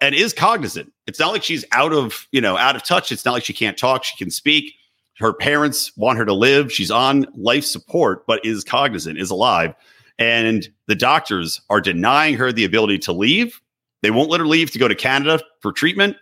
and 0.00 0.14
is 0.14 0.32
cognizant. 0.32 0.92
It's 1.06 1.18
not 1.18 1.32
like 1.32 1.42
she's 1.42 1.64
out 1.72 1.92
of, 1.92 2.26
you 2.32 2.40
know, 2.40 2.56
out 2.56 2.76
of 2.76 2.84
touch. 2.84 3.12
It's 3.12 3.24
not 3.24 3.32
like 3.32 3.44
she 3.44 3.52
can't 3.52 3.76
talk. 3.76 4.04
She 4.04 4.16
can 4.16 4.30
speak 4.30 4.72
her 5.18 5.32
parents 5.32 5.96
want 5.96 6.18
her 6.18 6.24
to 6.24 6.32
live. 6.32 6.72
She's 6.72 6.90
on 6.90 7.26
life 7.36 7.64
support, 7.64 8.26
but 8.26 8.44
is 8.44 8.64
cognizant, 8.64 9.18
is 9.18 9.30
alive. 9.30 9.74
And 10.18 10.68
the 10.86 10.94
doctors 10.94 11.60
are 11.70 11.80
denying 11.80 12.34
her 12.34 12.52
the 12.52 12.64
ability 12.64 12.98
to 13.00 13.12
leave. 13.12 13.60
They 14.02 14.10
won't 14.10 14.30
let 14.30 14.40
her 14.40 14.46
leave 14.46 14.70
to 14.72 14.78
go 14.78 14.88
to 14.88 14.94
Canada 14.94 15.42
for 15.60 15.72
treatment. 15.72 16.16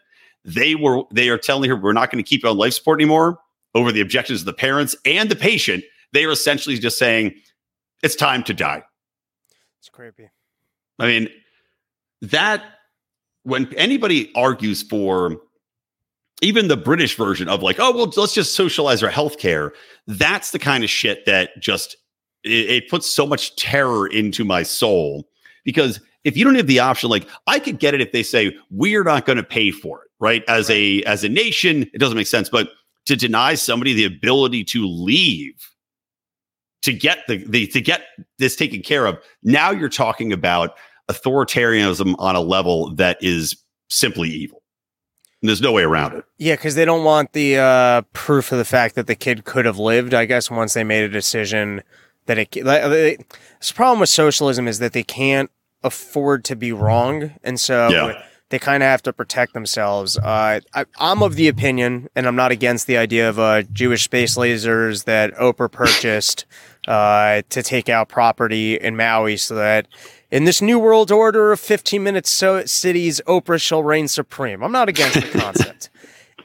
They 0.45 0.75
were 0.75 1.03
they 1.13 1.29
are 1.29 1.39
telling 1.39 1.71
her 1.71 1.77
we're 1.77 1.93
not 1.93 2.11
going 2.11 2.23
to 2.23 2.29
keep 2.29 2.43
you 2.43 2.51
on 2.51 2.57
life 2.57 2.75
support 2.75 3.01
anymore 3.01 3.39
over 3.75 3.93
the 3.93 4.01
objections 4.01 4.41
of 4.41 4.47
the 4.47 4.53
parents 4.53 4.97
and 5.05 5.31
the 5.31 5.37
patient. 5.37 5.85
They 6.13 6.25
are 6.25 6.31
essentially 6.31 6.79
just 6.79 6.99
saying 6.99 7.35
it's 8.03 8.17
time 8.17 8.43
to 8.45 8.55
die. 8.55 8.83
It's 9.79 9.89
creepy. 9.89 10.29
I 10.99 11.07
mean, 11.07 11.29
that 12.21 12.63
when 13.45 13.73
anybody 13.77 14.31
argues 14.35 14.83
for 14.83 15.37
even 16.43 16.69
the 16.69 16.77
British 16.77 17.17
version 17.17 17.49
of 17.49 17.63
like, 17.63 17.77
oh, 17.79 17.93
well, 17.93 18.13
let's 18.17 18.35
just 18.35 18.55
socialize 18.55 19.03
our 19.03 19.11
healthcare. 19.11 19.71
That's 20.07 20.51
the 20.51 20.59
kind 20.59 20.85
of 20.85 20.91
shit 20.91 21.25
that 21.27 21.51
just 21.61 21.97
it, 22.45 22.71
it, 22.71 22.91
puts 22.91 23.09
so 23.09 23.27
much 23.27 23.55
terror 23.57 24.09
into 24.09 24.45
my 24.45 24.65
soul 24.65 25.29
because 25.65 26.01
if 26.25 26.37
you 26.37 26.45
don't 26.45 26.57
have 26.57 26.67
the 26.67 26.81
option, 26.81 27.09
like 27.11 27.29
I 27.47 27.61
could 27.61 27.79
get 27.79 27.95
it 27.95 28.01
if 28.01 28.13
they 28.13 28.25
say 28.25 28.57
we're 28.71 29.05
not 29.05 29.25
going 29.25 29.37
to 29.37 29.45
pay 29.45 29.71
for 29.71 30.03
it, 30.03 30.11
right? 30.23 30.45
As 30.47 30.71
a 30.71 31.03
as 31.03 31.25
a 31.25 31.29
nation, 31.29 31.83
it 31.93 31.99
doesn't 31.99 32.17
make 32.17 32.29
sense. 32.29 32.49
But 32.49 32.71
to 33.07 33.17
deny 33.17 33.55
somebody 33.57 33.93
the 33.93 34.05
ability 34.05 34.65
to 34.65 34.87
leave 34.87 35.55
to 36.83 36.93
get 36.93 37.19
the, 37.27 37.45
the 37.47 37.67
to 37.67 37.81
get 37.81 38.03
this 38.39 38.57
taken 38.57 38.81
care 38.81 39.05
of, 39.05 39.19
now 39.43 39.73
you're 39.73 39.89
talking 39.91 40.33
about 40.33 40.77
authoritarianism 41.11 42.15
on 42.19 42.37
a 42.37 42.41
level 42.41 42.95
that 42.95 43.19
is 43.21 43.57
simply 43.91 44.31
evil. 44.31 44.63
And 45.43 45.49
there's 45.49 45.61
no 45.61 45.73
way 45.73 45.83
around 45.83 46.15
it. 46.15 46.25
Yeah, 46.39 46.55
because 46.55 46.77
they 46.77 46.85
don't 46.85 47.03
want 47.03 47.33
the 47.33 47.59
uh, 47.59 48.03
proof 48.13 48.53
of 48.53 48.59
the 48.59 48.65
fact 48.65 48.95
that 48.95 49.09
the 49.09 49.17
kid 49.17 49.45
could 49.45 49.65
have 49.65 49.79
lived. 49.79 50.15
I 50.15 50.25
guess 50.25 50.53
once 50.53 50.75
they 50.75 50.85
made 50.85 51.03
a 51.03 51.09
decision 51.09 51.83
that 52.27 52.39
it. 52.39 52.53
the 52.53 53.19
problem 53.75 53.99
with 53.99 54.09
socialism 54.09 54.69
is 54.69 54.79
that 54.79 54.93
they 54.93 55.03
can't 55.03 55.51
afford 55.83 56.45
to 56.45 56.55
be 56.55 56.71
wrong, 56.71 57.33
and 57.43 57.59
so 57.59 57.89
yeah. 57.89 58.23
They 58.53 58.59
kind 58.59 58.83
of 58.83 58.87
have 58.87 59.03
to 59.03 59.15
protect 59.15 59.55
themselves. 59.55 60.19
Uh, 60.19 60.61
I, 60.75 60.85
am 61.01 61.23
of 61.23 61.37
the 61.37 61.49
opinion, 61.49 62.11
and 62.15 62.27
I'm 62.27 62.37
not 62.37 62.53
against 62.53 62.87
the 62.87 62.99
idea 62.99 63.31
of 63.31 63.39
uh, 63.39 63.63
Jewish 63.63 64.05
space 64.05 64.37
lasers 64.37 65.05
that 65.05 65.35
Oprah 65.37 65.73
purchased 65.73 66.45
uh, 66.87 67.41
to 67.49 67.63
take 67.63 67.89
out 67.89 68.11
property 68.11 68.77
in 68.77 68.95
Maui, 68.95 69.39
so 69.39 69.55
that 69.55 69.89
in 70.31 70.45
this 70.45 70.61
new 70.61 70.79
world 70.79 71.11
order 71.11 71.51
of 71.51 71.61
15 71.61 72.03
minute 72.03 72.27
so- 72.27 72.67
cities, 72.67 73.23
Oprah 73.27 73.61
shall 73.61 73.83
reign 73.83 74.07
supreme. 74.07 74.63
I'm 74.63 74.71
not 74.71 74.91
against 74.91 75.15
the 75.15 75.39
concept. 75.41 75.89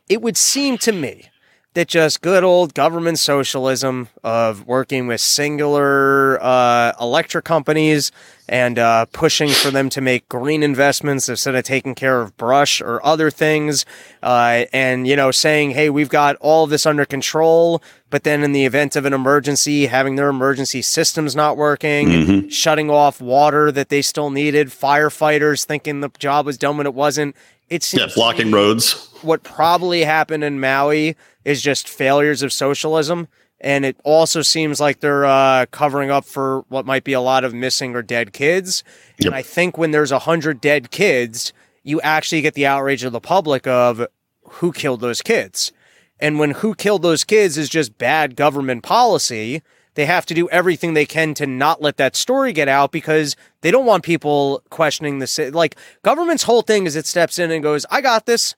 it 0.08 0.22
would 0.22 0.38
seem 0.38 0.78
to 0.78 0.93
me 0.93 1.30
that 1.78 1.88
just 1.88 2.22
good 2.22 2.44
old 2.44 2.74
government 2.74 3.20
socialism 3.20 4.10
of 4.24 4.66
working 4.66 5.06
with 5.06 5.22
singular 5.22 6.42
uh, 6.42 6.92
electric 7.00 7.46
companies 7.46 8.12
and 8.50 8.80
uh, 8.80 9.06
pushing 9.12 9.50
for 9.50 9.70
them 9.70 9.88
to 9.88 10.02
make 10.02 10.28
green 10.28 10.63
investments 10.63 11.30
instead 11.30 11.54
of 11.54 11.63
taking 11.63 11.94
care 11.94 12.22
of 12.22 12.36
brush 12.36 12.82
or 12.82 13.06
other 13.06 13.30
things, 13.30 13.86
uh, 14.24 14.66
and 14.74 15.06
you 15.06 15.16
know 15.16 15.30
saying, 15.30 15.72
"Hey, 15.72 15.92
we've 15.92 16.10
got 16.10 16.36
all 16.38 16.66
this 16.66 16.88
under 16.88 17.06
control," 17.06 17.84
but 18.10 18.24
then 18.24 18.42
in 18.42 18.54
the 18.54 18.66
event 18.66 18.96
of 18.96 19.06
an 19.06 19.13
emergency, 19.13 19.86
having 19.86 20.16
their 20.16 20.30
emergency 20.30 20.82
systems 20.82 21.36
not 21.36 21.58
working, 21.58 22.08
mm-hmm. 22.08 22.48
shutting 22.48 22.90
off 22.90 23.22
water 23.22 23.72
that 23.72 23.90
they 23.90 24.02
still 24.02 24.32
needed, 24.32 24.70
firefighters 24.70 25.63
thinking 25.63 26.00
the 26.00 26.10
job 26.18 26.48
was 26.48 26.58
done 26.58 26.78
when 26.78 26.88
it 26.88 26.96
wasn't. 26.96 27.36
It's 27.69 27.93
yeah, 27.93 28.08
blocking 28.13 28.51
roads. 28.51 29.10
What 29.21 29.43
probably 29.43 30.03
happened 30.03 30.43
in 30.43 30.60
Maui 30.60 31.15
is 31.43 31.62
just 31.62 31.89
failures 31.89 32.43
of 32.43 32.53
socialism. 32.53 33.27
And 33.60 33.86
it 33.86 33.99
also 34.03 34.43
seems 34.43 34.80
like 34.80 34.99
they're 34.99 35.25
uh, 35.25 35.65
covering 35.71 36.12
up 36.12 36.25
for 36.25 36.63
what 36.69 36.86
might 36.86 37.03
be 37.03 37.13
a 37.13 37.21
lot 37.21 37.43
of 37.43 37.53
missing 37.53 37.95
or 37.95 38.03
dead 38.03 38.32
kids. 38.32 38.84
Yep. 39.17 39.25
And 39.25 39.36
I 39.36 39.41
think 39.41 39.77
when 39.77 39.91
there's 39.91 40.12
a 40.12 40.19
hundred 40.19 40.62
dead 40.62 40.91
kids, 40.91 41.53
you 41.84 41.99
actually 42.01 42.41
get 42.41 42.53
the 42.53 42.67
outrage 42.67 43.03
of 43.03 43.13
the 43.13 43.19
public 43.19 43.65
of 43.65 44.06
who 44.43 44.71
killed 44.71 45.01
those 45.01 45.21
kids. 45.21 45.71
And 46.19 46.38
when 46.38 46.51
who 46.51 46.75
killed 46.75 47.01
those 47.01 47.23
kids 47.23 47.58
is 47.58 47.69
just 47.69 47.97
bad 47.97 48.36
government 48.36 48.84
policy, 48.84 49.62
they 49.98 50.06
have 50.06 50.28
to 50.28 50.36
do 50.36 50.48
everything 50.50 50.94
they 50.94 51.08
can 51.08 51.34
to 51.34 51.48
not 51.48 51.82
let 51.82 51.98
that 51.98 52.16
story 52.16 52.54
get 52.54 52.68
out 52.68 52.92
because 52.92 53.36
they 53.62 53.72
don't 53.72 53.88
want 53.88 54.04
people 54.04 54.62
questioning 54.70 55.18
the 55.18 55.52
like 55.56 55.76
government's 56.04 56.44
whole 56.44 56.62
thing 56.62 56.86
is 56.86 56.96
it 56.96 57.08
steps 57.08 57.40
in 57.40 57.50
and 57.50 57.64
goes, 57.64 57.84
"I 57.90 58.02
got 58.02 58.28
this. 58.28 58.56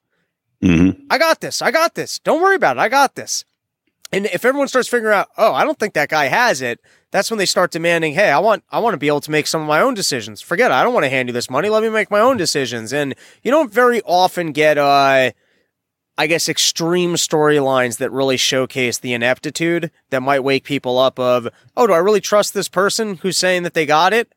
Mm-hmm. 0.62 1.04
I 1.10 1.18
got 1.18 1.40
this. 1.40 1.62
I 1.62 1.72
got 1.72 1.96
this. 1.96 2.20
Don't 2.20 2.42
worry 2.42 2.58
about 2.58 2.76
it. 2.76 2.82
I 2.82 2.90
got 2.90 3.16
this." 3.16 3.46
And 4.12 4.26
if 4.26 4.44
everyone 4.44 4.68
starts 4.68 4.90
figuring 4.90 5.16
out, 5.16 5.30
"Oh, 5.38 5.54
I 5.54 5.64
don't 5.64 5.80
think 5.80 5.94
that 5.94 6.10
guy 6.10 6.26
has 6.26 6.62
it," 6.62 6.82
that's 7.10 7.32
when 7.32 7.38
they 7.38 7.46
start 7.46 7.72
demanding, 7.72 8.16
"Hey, 8.16 8.32
I 8.32 8.40
want 8.40 8.66
I 8.70 8.80
want 8.80 8.94
to 8.96 8.98
be 8.98 9.08
able 9.08 9.22
to 9.22 9.32
make 9.32 9.48
some 9.48 9.62
of 9.62 9.68
my 9.68 9.80
own 9.80 9.94
decisions. 9.94 10.42
Forget 10.42 10.72
it. 10.72 10.74
I 10.74 10.84
don't 10.84 10.94
want 10.94 11.06
to 11.06 11.10
hand 11.10 11.30
you 11.30 11.34
this 11.34 11.50
money. 11.50 11.70
Let 11.70 11.84
me 11.84 11.90
make 11.90 12.12
my 12.12 12.20
own 12.20 12.36
decisions." 12.36 12.92
And 12.92 13.16
you 13.44 13.50
don't 13.50 13.72
very 13.72 14.02
often 14.02 14.52
get 14.52 14.78
uh 14.78 15.32
I 16.20 16.28
guess, 16.28 16.50
extreme 16.50 17.14
storylines 17.14 17.98
that 18.00 18.12
really 18.12 18.36
showcase 18.36 18.98
the 18.98 19.14
ineptitude 19.14 19.90
that 20.10 20.22
might 20.22 20.44
wake 20.44 20.66
people 20.66 21.00
up 21.00 21.18
of, 21.18 21.48
oh, 21.78 21.88
do 21.88 21.94
I 21.94 22.00
really 22.00 22.20
trust 22.20 22.54
this 22.54 22.68
person 22.68 23.16
who's 23.16 23.38
saying 23.38 23.64
that 23.64 23.74
they 23.74 23.86
got 23.86 24.12
it? 24.12 24.36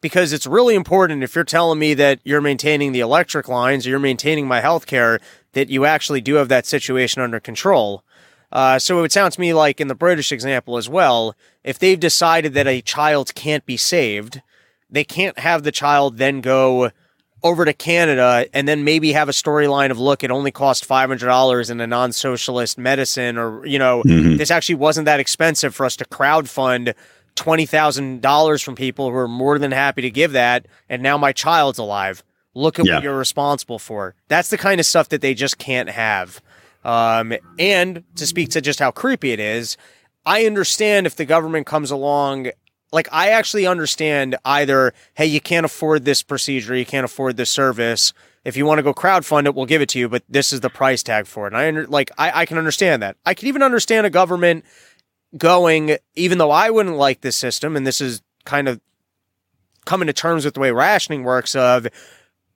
Because 0.00 0.32
it's 0.32 0.46
really 0.46 0.76
important 0.76 1.24
if 1.24 1.34
you're 1.34 1.42
telling 1.42 1.80
me 1.80 1.92
that 1.94 2.20
you're 2.22 2.40
maintaining 2.40 2.92
the 2.92 3.00
electric 3.00 3.48
lines 3.48 3.84
or 3.84 3.90
you're 3.90 3.98
maintaining 3.98 4.46
my 4.46 4.60
health 4.60 4.86
care, 4.86 5.18
that 5.54 5.68
you 5.68 5.84
actually 5.84 6.20
do 6.20 6.36
have 6.36 6.48
that 6.50 6.66
situation 6.66 7.20
under 7.20 7.40
control. 7.40 8.04
Uh, 8.52 8.78
so 8.78 8.98
it 8.98 9.00
would 9.00 9.10
sound 9.10 9.32
to 9.32 9.40
me 9.40 9.52
like 9.52 9.80
in 9.80 9.88
the 9.88 9.96
British 9.96 10.30
example 10.30 10.76
as 10.76 10.88
well, 10.88 11.34
if 11.64 11.80
they've 11.80 11.98
decided 11.98 12.54
that 12.54 12.68
a 12.68 12.80
child 12.80 13.34
can't 13.34 13.66
be 13.66 13.76
saved, 13.76 14.40
they 14.88 15.02
can't 15.02 15.40
have 15.40 15.64
the 15.64 15.72
child 15.72 16.18
then 16.18 16.40
go 16.40 16.92
over 17.44 17.66
to 17.66 17.74
Canada 17.74 18.46
and 18.54 18.66
then 18.66 18.82
maybe 18.82 19.12
have 19.12 19.28
a 19.28 19.32
storyline 19.32 19.90
of 19.90 19.98
look, 20.00 20.24
it 20.24 20.30
only 20.30 20.50
cost 20.50 20.86
five 20.86 21.08
hundred 21.08 21.26
dollars 21.26 21.70
in 21.70 21.80
a 21.80 21.86
non-socialist 21.86 22.78
medicine, 22.78 23.36
or 23.36 23.64
you 23.66 23.78
know, 23.78 24.02
mm-hmm. 24.02 24.38
this 24.38 24.50
actually 24.50 24.76
wasn't 24.76 25.04
that 25.04 25.20
expensive 25.20 25.74
for 25.74 25.84
us 25.86 25.94
to 25.96 26.04
crowd 26.06 26.48
fund 26.48 26.94
twenty 27.36 27.66
thousand 27.66 28.22
dollars 28.22 28.62
from 28.62 28.74
people 28.74 29.10
who 29.10 29.16
are 29.16 29.28
more 29.28 29.58
than 29.58 29.70
happy 29.70 30.02
to 30.02 30.10
give 30.10 30.32
that, 30.32 30.66
and 30.88 31.02
now 31.02 31.18
my 31.18 31.32
child's 31.32 31.78
alive. 31.78 32.24
Look 32.54 32.78
at 32.78 32.86
yeah. 32.86 32.94
what 32.94 33.02
you're 33.04 33.18
responsible 33.18 33.78
for. 33.78 34.14
That's 34.28 34.48
the 34.48 34.58
kind 34.58 34.80
of 34.80 34.86
stuff 34.86 35.10
that 35.10 35.20
they 35.20 35.34
just 35.34 35.58
can't 35.58 35.90
have. 35.90 36.40
Um, 36.84 37.34
and 37.58 38.04
to 38.16 38.26
speak 38.26 38.50
to 38.50 38.60
just 38.60 38.78
how 38.78 38.90
creepy 38.90 39.32
it 39.32 39.40
is, 39.40 39.76
I 40.24 40.46
understand 40.46 41.06
if 41.06 41.16
the 41.16 41.24
government 41.24 41.66
comes 41.66 41.90
along 41.90 42.50
like 42.94 43.08
I 43.12 43.30
actually 43.30 43.66
understand 43.66 44.36
either, 44.44 44.94
hey, 45.14 45.26
you 45.26 45.40
can't 45.40 45.66
afford 45.66 46.04
this 46.04 46.22
procedure, 46.22 46.74
you 46.74 46.86
can't 46.86 47.04
afford 47.04 47.36
this 47.36 47.50
service. 47.50 48.12
If 48.44 48.56
you 48.56 48.66
want 48.66 48.78
to 48.78 48.82
go 48.82 48.94
crowdfund 48.94 49.46
it, 49.46 49.54
we'll 49.54 49.66
give 49.66 49.82
it 49.82 49.88
to 49.90 49.98
you, 49.98 50.08
but 50.08 50.22
this 50.28 50.52
is 50.52 50.60
the 50.60 50.70
price 50.70 51.02
tag 51.02 51.26
for 51.26 51.46
it. 51.46 51.52
And 51.52 51.56
I 51.56 51.68
under, 51.68 51.86
like 51.86 52.10
I, 52.16 52.42
I 52.42 52.46
can 52.46 52.56
understand 52.56 53.02
that. 53.02 53.16
I 53.26 53.34
can 53.34 53.48
even 53.48 53.62
understand 53.62 54.06
a 54.06 54.10
government 54.10 54.64
going, 55.36 55.96
even 56.14 56.38
though 56.38 56.50
I 56.50 56.70
wouldn't 56.70 56.96
like 56.96 57.20
this 57.20 57.36
system, 57.36 57.76
and 57.76 57.86
this 57.86 58.00
is 58.00 58.22
kind 58.44 58.68
of 58.68 58.80
coming 59.84 60.06
to 60.06 60.12
terms 60.12 60.44
with 60.44 60.54
the 60.54 60.60
way 60.60 60.70
rationing 60.70 61.24
works 61.24 61.54
of 61.54 61.88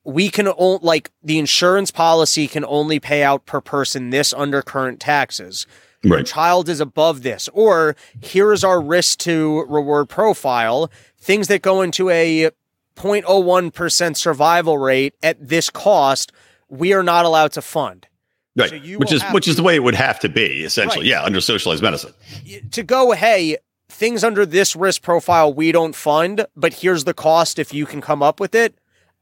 we 0.04 0.30
can 0.30 0.48
only 0.56 0.78
like 0.82 1.10
the 1.22 1.38
insurance 1.38 1.90
policy 1.90 2.48
can 2.48 2.64
only 2.64 3.00
pay 3.00 3.22
out 3.22 3.44
per 3.44 3.60
person 3.60 4.10
this 4.10 4.32
under 4.32 4.62
current 4.62 5.00
taxes. 5.00 5.66
Right. 6.04 6.24
child 6.24 6.68
is 6.68 6.80
above 6.80 7.22
this, 7.22 7.48
or 7.52 7.96
here 8.20 8.52
is 8.52 8.62
our 8.62 8.80
risk 8.80 9.18
to 9.20 9.64
reward 9.68 10.08
profile. 10.08 10.90
Things 11.18 11.48
that 11.48 11.62
go 11.62 11.82
into 11.82 12.08
a 12.10 12.50
0.01% 12.96 14.16
survival 14.16 14.78
rate 14.78 15.14
at 15.22 15.48
this 15.48 15.70
cost, 15.70 16.32
we 16.68 16.92
are 16.92 17.02
not 17.02 17.24
allowed 17.24 17.52
to 17.52 17.62
fund. 17.62 18.06
Right. 18.56 18.70
So 18.70 18.78
which 18.98 19.12
is 19.12 19.22
which 19.30 19.46
is 19.46 19.56
the 19.56 19.62
way 19.62 19.76
it 19.76 19.82
would 19.82 19.94
have 19.94 20.18
to 20.20 20.28
be, 20.28 20.64
essentially. 20.64 21.04
Right. 21.04 21.10
Yeah, 21.10 21.22
under 21.22 21.40
socialized 21.40 21.82
medicine. 21.82 22.12
to 22.72 22.82
go, 22.82 23.12
hey, 23.12 23.56
things 23.88 24.24
under 24.24 24.44
this 24.44 24.74
risk 24.74 25.02
profile 25.02 25.52
we 25.52 25.72
don't 25.72 25.94
fund, 25.94 26.46
but 26.56 26.74
here's 26.74 27.04
the 27.04 27.14
cost 27.14 27.58
if 27.58 27.72
you 27.72 27.86
can 27.86 28.00
come 28.00 28.22
up 28.22 28.40
with 28.40 28.54
it. 28.54 28.74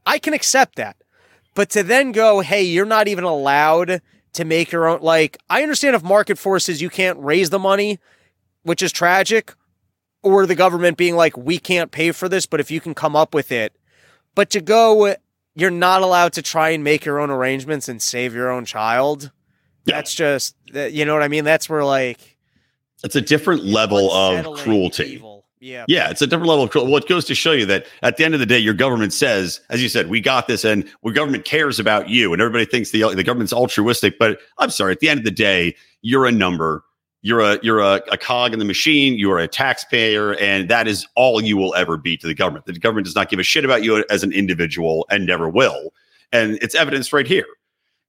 I 0.06 0.18
can 0.18 0.32
accept 0.32 0.76
that. 0.76 0.96
But 1.54 1.70
to 1.70 1.82
then 1.82 2.12
go, 2.12 2.40
hey, 2.40 2.62
you're 2.62 2.86
not 2.86 3.08
even 3.08 3.24
allowed 3.24 4.00
to 4.36 4.44
make 4.44 4.72
your 4.72 4.86
own 4.86 5.00
like 5.02 5.38
I 5.50 5.62
understand 5.62 5.96
if 5.96 6.02
market 6.02 6.38
forces 6.38 6.80
you 6.80 6.88
can't 6.90 7.18
raise 7.18 7.50
the 7.50 7.58
money, 7.58 7.98
which 8.62 8.82
is 8.82 8.92
tragic, 8.92 9.54
or 10.22 10.46
the 10.46 10.54
government 10.54 10.96
being 10.96 11.16
like, 11.16 11.36
we 11.36 11.58
can't 11.58 11.90
pay 11.90 12.12
for 12.12 12.28
this, 12.28 12.46
but 12.46 12.60
if 12.60 12.70
you 12.70 12.80
can 12.80 12.94
come 12.94 13.14
up 13.16 13.34
with 13.34 13.52
it. 13.52 13.74
But 14.34 14.50
to 14.50 14.60
go, 14.60 15.14
you're 15.54 15.70
not 15.70 16.02
allowed 16.02 16.32
to 16.34 16.42
try 16.42 16.70
and 16.70 16.82
make 16.84 17.04
your 17.04 17.18
own 17.18 17.30
arrangements 17.30 17.88
and 17.88 18.00
save 18.02 18.34
your 18.34 18.50
own 18.50 18.64
child. 18.64 19.30
Yeah. 19.84 19.96
That's 19.96 20.14
just 20.14 20.54
you 20.72 21.04
know 21.04 21.14
what 21.14 21.22
I 21.22 21.28
mean? 21.28 21.44
That's 21.44 21.68
where 21.68 21.84
like 21.84 22.36
It's 23.04 23.16
a 23.16 23.20
different 23.20 23.64
level 23.64 24.10
of 24.12 24.58
cruelty. 24.58 25.04
evil. 25.04 25.35
Yeah. 25.58 25.84
Yeah, 25.88 26.10
it's 26.10 26.20
a 26.22 26.26
different 26.26 26.48
level 26.48 26.64
of 26.64 26.70
cruelty. 26.70 26.92
Well, 26.92 27.02
it 27.02 27.08
goes 27.08 27.24
to 27.26 27.34
show 27.34 27.52
you 27.52 27.64
that 27.66 27.86
at 28.02 28.16
the 28.16 28.24
end 28.24 28.34
of 28.34 28.40
the 28.40 28.46
day, 28.46 28.58
your 28.58 28.74
government 28.74 29.12
says, 29.12 29.60
as 29.70 29.82
you 29.82 29.88
said, 29.88 30.08
we 30.08 30.20
got 30.20 30.46
this, 30.46 30.64
and 30.64 30.88
our 31.04 31.12
government 31.12 31.44
cares 31.44 31.80
about 31.80 32.08
you, 32.08 32.32
and 32.32 32.42
everybody 32.42 32.66
thinks 32.66 32.90
the 32.90 33.14
the 33.14 33.24
government's 33.24 33.52
altruistic. 33.52 34.18
But 34.18 34.38
I'm 34.58 34.70
sorry, 34.70 34.92
at 34.92 35.00
the 35.00 35.08
end 35.08 35.18
of 35.18 35.24
the 35.24 35.30
day, 35.30 35.74
you're 36.02 36.26
a 36.26 36.32
number. 36.32 36.84
You're 37.22 37.40
a 37.40 37.58
you're 37.62 37.80
a, 37.80 38.02
a 38.12 38.18
cog 38.18 38.52
in 38.52 38.58
the 38.58 38.64
machine. 38.64 39.18
You 39.18 39.32
are 39.32 39.38
a 39.38 39.48
taxpayer, 39.48 40.36
and 40.36 40.68
that 40.68 40.86
is 40.86 41.06
all 41.16 41.42
you 41.42 41.56
will 41.56 41.74
ever 41.74 41.96
be 41.96 42.16
to 42.18 42.26
the 42.26 42.34
government. 42.34 42.66
The 42.66 42.78
government 42.78 43.06
does 43.06 43.16
not 43.16 43.30
give 43.30 43.38
a 43.38 43.42
shit 43.42 43.64
about 43.64 43.82
you 43.82 44.04
as 44.10 44.22
an 44.22 44.32
individual, 44.32 45.06
and 45.10 45.26
never 45.26 45.48
will. 45.48 45.92
And 46.32 46.58
it's 46.60 46.74
evidence 46.74 47.12
right 47.12 47.26
here. 47.26 47.46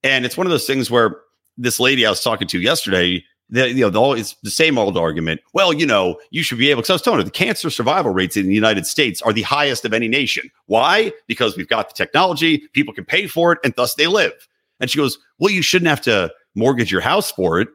And 0.04 0.26
it's 0.26 0.38
one 0.38 0.46
of 0.46 0.52
those 0.52 0.68
things 0.68 0.92
where 0.92 1.22
this 1.58 1.80
lady 1.80 2.06
I 2.06 2.10
was 2.10 2.24
talking 2.24 2.48
to 2.50 2.60
yesterday, 2.60 3.24
the, 3.50 3.70
you 3.70 3.82
know, 3.82 3.90
the, 3.90 4.20
it's 4.20 4.36
the 4.44 4.50
same 4.50 4.78
old 4.78 4.98
argument. 4.98 5.42
Well, 5.54 5.74
you 5.74 5.86
know, 5.86 6.20
you 6.32 6.44
should 6.44 6.58
be 6.58 6.70
able, 6.70 6.82
because 6.82 6.90
I 6.90 6.94
was 6.94 7.02
telling 7.02 7.20
her 7.20 7.24
the 7.24 7.32
cancer 7.32 7.70
survival 7.70 8.12
rates 8.12 8.36
in 8.36 8.48
the 8.48 8.54
United 8.54 8.86
States 8.86 9.22
are 9.22 9.34
the 9.34 9.44
highest 9.44 9.86
of 9.86 9.94
any 9.94 10.08
nation. 10.08 10.50
Why? 10.66 11.14
Because 11.28 11.56
we've 11.56 11.68
got 11.68 11.90
the 11.90 11.96
technology, 11.96 12.60
people 12.74 12.94
can 12.94 13.06
pay 13.06 13.28
for 13.28 13.54
it, 13.54 13.60
and 13.64 13.74
thus 13.76 13.96
they 13.96 14.08
live. 14.08 14.48
And 14.80 14.90
she 14.90 14.98
goes, 14.98 15.18
Well, 15.40 15.52
you 15.52 15.62
shouldn't 15.62 15.90
have 15.90 16.02
to 16.02 16.32
mortgage 16.56 16.92
your 16.92 17.02
house 17.02 17.32
for 17.32 17.60
it. 17.60 17.70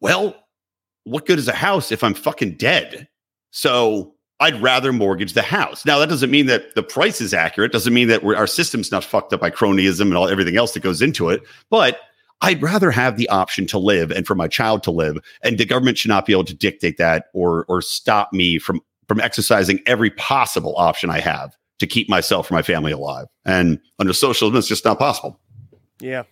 Well, 0.00 0.34
what 1.04 1.26
good 1.26 1.38
is 1.38 1.48
a 1.48 1.52
house 1.52 1.92
if 1.92 2.02
I'm 2.02 2.14
fucking 2.14 2.56
dead? 2.56 3.08
So 3.50 4.14
I'd 4.40 4.60
rather 4.60 4.92
mortgage 4.92 5.32
the 5.32 5.42
house. 5.42 5.86
Now, 5.86 5.98
that 5.98 6.08
doesn't 6.08 6.30
mean 6.30 6.46
that 6.46 6.74
the 6.74 6.82
price 6.82 7.20
is 7.20 7.32
accurate, 7.32 7.72
doesn't 7.72 7.94
mean 7.94 8.08
that 8.08 8.24
our 8.24 8.46
system's 8.46 8.92
not 8.92 9.04
fucked 9.04 9.32
up 9.32 9.40
by 9.40 9.50
cronyism 9.50 10.02
and 10.02 10.16
all 10.16 10.28
everything 10.28 10.56
else 10.56 10.72
that 10.72 10.82
goes 10.82 11.00
into 11.00 11.30
it. 11.30 11.42
But 11.70 12.00
I'd 12.42 12.62
rather 12.62 12.90
have 12.90 13.16
the 13.16 13.28
option 13.28 13.66
to 13.68 13.78
live 13.78 14.10
and 14.10 14.26
for 14.26 14.34
my 14.34 14.48
child 14.48 14.82
to 14.84 14.90
live. 14.90 15.18
And 15.42 15.58
the 15.58 15.64
government 15.64 15.98
should 15.98 16.10
not 16.10 16.26
be 16.26 16.32
able 16.32 16.44
to 16.44 16.54
dictate 16.54 16.98
that 16.98 17.26
or 17.32 17.64
or 17.68 17.80
stop 17.82 18.32
me 18.32 18.58
from 18.58 18.80
from 19.08 19.20
exercising 19.20 19.80
every 19.86 20.10
possible 20.10 20.74
option 20.76 21.10
I 21.10 21.20
have 21.20 21.56
to 21.78 21.86
keep 21.86 22.08
myself 22.08 22.50
or 22.50 22.54
my 22.54 22.62
family 22.62 22.92
alive. 22.92 23.26
And 23.44 23.80
under 23.98 24.12
socialism, 24.12 24.56
it's 24.56 24.68
just 24.68 24.84
not 24.84 24.98
possible. 24.98 25.38
Yeah. 26.00 26.24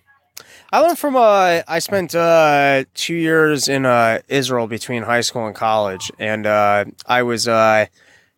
I 0.72 0.80
learned 0.80 0.98
from 0.98 1.16
uh 1.16 1.62
I 1.68 1.78
spent 1.78 2.14
uh 2.14 2.84
2 2.94 3.14
years 3.14 3.68
in 3.68 3.86
uh 3.86 4.20
Israel 4.28 4.66
between 4.66 5.05
high 5.05 5.20
school 5.20 5.46
and 5.46 5.55
college 5.55 6.11
and 6.18 6.46
uh 6.46 6.86
I 7.07 7.22
was 7.22 7.46
uh 7.46 7.86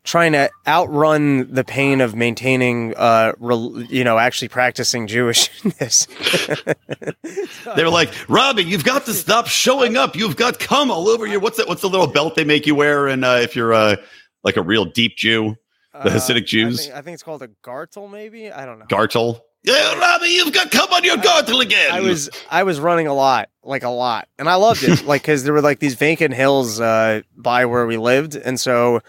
trying 0.07 0.33
to 0.33 0.49
outrun 0.67 1.53
the 1.53 1.65
pain 1.65 2.01
of 2.01 2.15
maintaining 2.15 2.95
uh 2.97 3.33
rel- 3.39 3.83
you 3.83 4.05
know 4.05 4.17
actually 4.19 4.49
practicing 4.49 5.07
Jewishness. 5.07 6.07
They 7.77 7.83
were 7.85 7.91
like, 7.91 8.11
Robbie, 8.29 8.65
you've 8.65 8.85
got 8.85 9.05
to 9.07 9.13
stop 9.13 9.47
showing 9.49 9.97
up. 9.97 10.17
You've 10.17 10.37
got 10.37 10.59
cum 10.59 10.91
all 10.91 11.09
over 11.09 11.27
you. 11.27 11.41
What's 11.41 11.57
that? 11.59 11.69
What's 11.69 11.83
the 11.83 11.89
little 11.91 12.07
belt 12.07 12.35
they 12.37 12.45
make 12.45 12.67
you 12.67 12.75
wear? 12.75 13.09
And 13.09 13.25
uh, 13.25 13.39
if 13.43 13.55
you're 13.57 13.75
uh, 13.75 13.97
like 14.45 14.57
a 14.57 14.63
real 14.63 14.85
deep 14.85 15.17
Jew, 15.17 15.57
The 15.93 16.11
Hasidic 16.11 16.35
Uh, 16.35 16.37
I 16.37 16.41
Jews? 16.41 16.85
think, 16.87 16.95
I 16.97 17.03
think 17.03 17.15
it's 17.15 17.23
called 17.23 17.43
a 17.43 17.49
gartel 17.63 18.09
maybe. 18.09 18.51
I 18.51 18.65
don't 18.65 18.79
know. 18.79 18.87
gartel. 18.89 19.41
Yeah, 19.65 19.99
Robbie, 19.99 20.29
you've 20.29 20.53
got 20.53 20.71
cum 20.71 20.89
on 20.93 21.03
your 21.03 21.17
gartel 21.17 21.61
again. 21.61 21.91
I 21.91 22.01
was 22.01 22.31
I 22.51 22.63
was 22.63 22.79
running 22.79 23.09
a 23.09 23.15
lot, 23.15 23.49
like 23.65 23.83
a 23.83 23.89
lot, 23.91 24.29
and 24.39 24.49
I 24.49 24.55
loved 24.55 24.85
it, 24.85 25.05
like 25.07 25.23
because 25.23 25.43
there 25.43 25.53
were 25.53 25.61
like 25.61 25.81
these 25.81 25.95
vacant 25.95 26.35
hills 26.35 26.81
uh, 26.81 27.23
by 27.37 27.65
where 27.67 27.85
we 27.85 27.97
lived, 27.97 28.37
and 28.37 28.61
so 28.61 28.97
uh, 28.97 29.01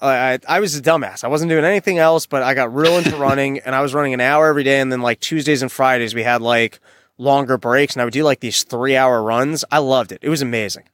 I 0.00 0.38
I 0.48 0.60
was 0.60 0.76
a 0.76 0.82
dumbass. 0.82 1.24
I 1.24 1.28
wasn't 1.28 1.50
doing 1.50 1.64
anything 1.64 1.98
else, 1.98 2.26
but 2.26 2.42
I 2.42 2.54
got 2.54 2.74
real 2.74 2.98
into 2.98 3.16
running, 3.18 3.58
and 3.60 3.74
I 3.74 3.80
was 3.80 3.94
running 3.94 4.14
an 4.14 4.20
hour 4.20 4.46
every 4.48 4.64
day, 4.64 4.80
and 4.80 4.92
then 4.92 5.02
like 5.02 5.20
Tuesdays 5.20 5.62
and 5.62 5.70
Fridays 5.70 6.14
we 6.14 6.22
had 6.22 6.42
like 6.42 6.80
longer 7.16 7.58
breaks, 7.58 7.94
and 7.94 8.02
I 8.02 8.04
would 8.04 8.14
do 8.14 8.22
like 8.22 8.40
these 8.40 8.62
three 8.62 8.96
hour 8.96 9.22
runs. 9.22 9.64
I 9.70 9.78
loved 9.78 10.12
it. 10.12 10.20
It 10.22 10.28
was 10.28 10.42
amazing. 10.42 10.84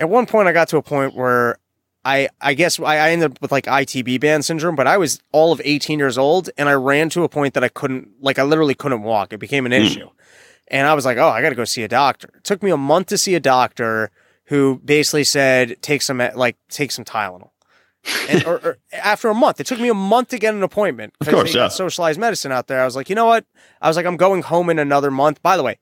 At 0.00 0.08
one 0.08 0.26
point, 0.26 0.48
I 0.48 0.52
got 0.52 0.68
to 0.68 0.76
a 0.76 0.82
point 0.82 1.14
where 1.14 1.58
I 2.04 2.28
I 2.40 2.54
guess 2.54 2.80
I, 2.80 2.96
I 2.96 3.10
ended 3.10 3.32
up 3.32 3.42
with 3.42 3.52
like 3.52 3.66
ITB 3.66 4.20
band 4.20 4.44
syndrome, 4.44 4.76
but 4.76 4.86
I 4.86 4.96
was 4.96 5.20
all 5.32 5.52
of 5.52 5.60
18 5.64 5.98
years 5.98 6.16
old 6.16 6.50
and 6.56 6.68
I 6.68 6.72
ran 6.72 7.10
to 7.10 7.24
a 7.24 7.28
point 7.28 7.54
that 7.54 7.64
I 7.64 7.68
couldn't 7.68 8.08
like 8.20 8.38
I 8.38 8.44
literally 8.44 8.74
couldn't 8.74 9.02
walk. 9.02 9.32
It 9.32 9.38
became 9.38 9.66
an 9.66 9.72
hmm. 9.72 9.82
issue. 9.82 10.08
And 10.70 10.86
I 10.86 10.94
was 10.94 11.06
like, 11.06 11.16
"Oh, 11.16 11.28
I 11.28 11.40
got 11.40 11.48
to 11.48 11.54
go 11.54 11.64
see 11.64 11.82
a 11.82 11.88
doctor." 11.88 12.28
It 12.36 12.44
took 12.44 12.62
me 12.62 12.70
a 12.70 12.76
month 12.76 13.08
to 13.08 13.18
see 13.18 13.34
a 13.34 13.40
doctor 13.40 14.10
who 14.44 14.80
basically 14.84 15.24
said, 15.24 15.80
"Take 15.80 16.02
some 16.02 16.18
like 16.34 16.56
take 16.68 16.92
some 16.92 17.04
Tylenol." 17.04 17.47
And, 18.28 18.44
or, 18.46 18.54
or 18.64 18.78
after 18.92 19.28
a 19.28 19.34
month, 19.34 19.60
it 19.60 19.66
took 19.66 19.80
me 19.80 19.88
a 19.88 19.94
month 19.94 20.28
to 20.28 20.38
get 20.38 20.54
an 20.54 20.62
appointment. 20.62 21.14
Of 21.20 21.28
course, 21.28 21.54
yeah. 21.54 21.68
Socialized 21.68 22.18
medicine 22.18 22.52
out 22.52 22.66
there. 22.66 22.80
I 22.80 22.84
was 22.84 22.96
like, 22.96 23.08
you 23.08 23.14
know 23.14 23.26
what? 23.26 23.44
I 23.80 23.88
was 23.88 23.96
like, 23.96 24.06
I'm 24.06 24.16
going 24.16 24.42
home 24.42 24.70
in 24.70 24.78
another 24.78 25.10
month. 25.10 25.42
By 25.42 25.56
the 25.56 25.62
way, 25.62 25.78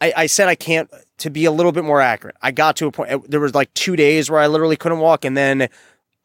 I, 0.00 0.12
I 0.16 0.26
said 0.26 0.48
I 0.48 0.54
can't 0.54 0.90
to 1.18 1.30
be 1.30 1.44
a 1.44 1.50
little 1.50 1.72
bit 1.72 1.84
more 1.84 2.00
accurate. 2.00 2.36
I 2.42 2.50
got 2.50 2.76
to 2.76 2.86
a 2.86 2.92
point. 2.92 3.30
There 3.30 3.40
was 3.40 3.54
like 3.54 3.72
two 3.74 3.96
days 3.96 4.30
where 4.30 4.40
I 4.40 4.46
literally 4.46 4.76
couldn't 4.76 5.00
walk, 5.00 5.24
and 5.24 5.36
then 5.36 5.68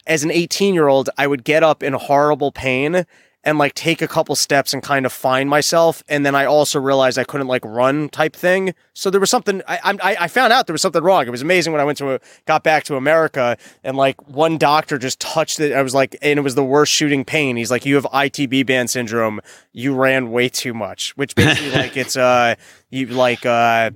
as 0.05 0.23
an 0.23 0.31
18 0.31 0.73
year 0.73 0.87
old, 0.87 1.09
I 1.17 1.27
would 1.27 1.43
get 1.43 1.63
up 1.63 1.83
in 1.83 1.93
horrible 1.93 2.51
pain 2.51 3.05
and 3.43 3.57
like 3.57 3.73
take 3.73 4.01
a 4.01 4.07
couple 4.07 4.35
steps 4.35 4.73
and 4.73 4.81
kind 4.81 5.05
of 5.05 5.11
find 5.11 5.49
myself. 5.49 6.03
And 6.07 6.25
then 6.25 6.35
I 6.35 6.45
also 6.45 6.79
realized 6.79 7.17
I 7.17 7.23
couldn't 7.23 7.47
like 7.47 7.63
run 7.65 8.09
type 8.09 8.35
thing. 8.35 8.73
So 8.93 9.09
there 9.09 9.19
was 9.19 9.29
something 9.29 9.61
I 9.67 9.79
I, 9.83 10.15
I 10.21 10.27
found 10.27 10.53
out 10.53 10.67
there 10.67 10.73
was 10.73 10.81
something 10.81 11.03
wrong. 11.03 11.27
It 11.27 11.31
was 11.31 11.41
amazing 11.41 11.73
when 11.73 11.81
I 11.81 11.83
went 11.83 11.97
to 11.99 12.15
a, 12.15 12.19
got 12.45 12.63
back 12.63 12.83
to 12.85 12.95
America 12.95 13.57
and 13.83 13.97
like 13.97 14.27
one 14.27 14.57
doctor 14.57 14.97
just 14.97 15.19
touched 15.19 15.59
it. 15.59 15.73
I 15.73 15.81
was 15.81 15.93
like, 15.93 16.15
and 16.21 16.39
it 16.39 16.41
was 16.41 16.55
the 16.55 16.63
worst 16.63 16.91
shooting 16.91 17.25
pain. 17.25 17.57
He's 17.57 17.71
like, 17.71 17.85
you 17.85 17.95
have 17.95 18.05
ITB 18.05 18.65
band 18.65 18.89
syndrome. 18.89 19.41
You 19.73 19.95
ran 19.95 20.31
way 20.31 20.49
too 20.49 20.73
much, 20.73 21.15
which 21.17 21.35
basically 21.35 21.71
like 21.71 21.97
it's 21.97 22.15
uh 22.15 22.55
you 22.89 23.07
like 23.07 23.45
uh 23.45 23.91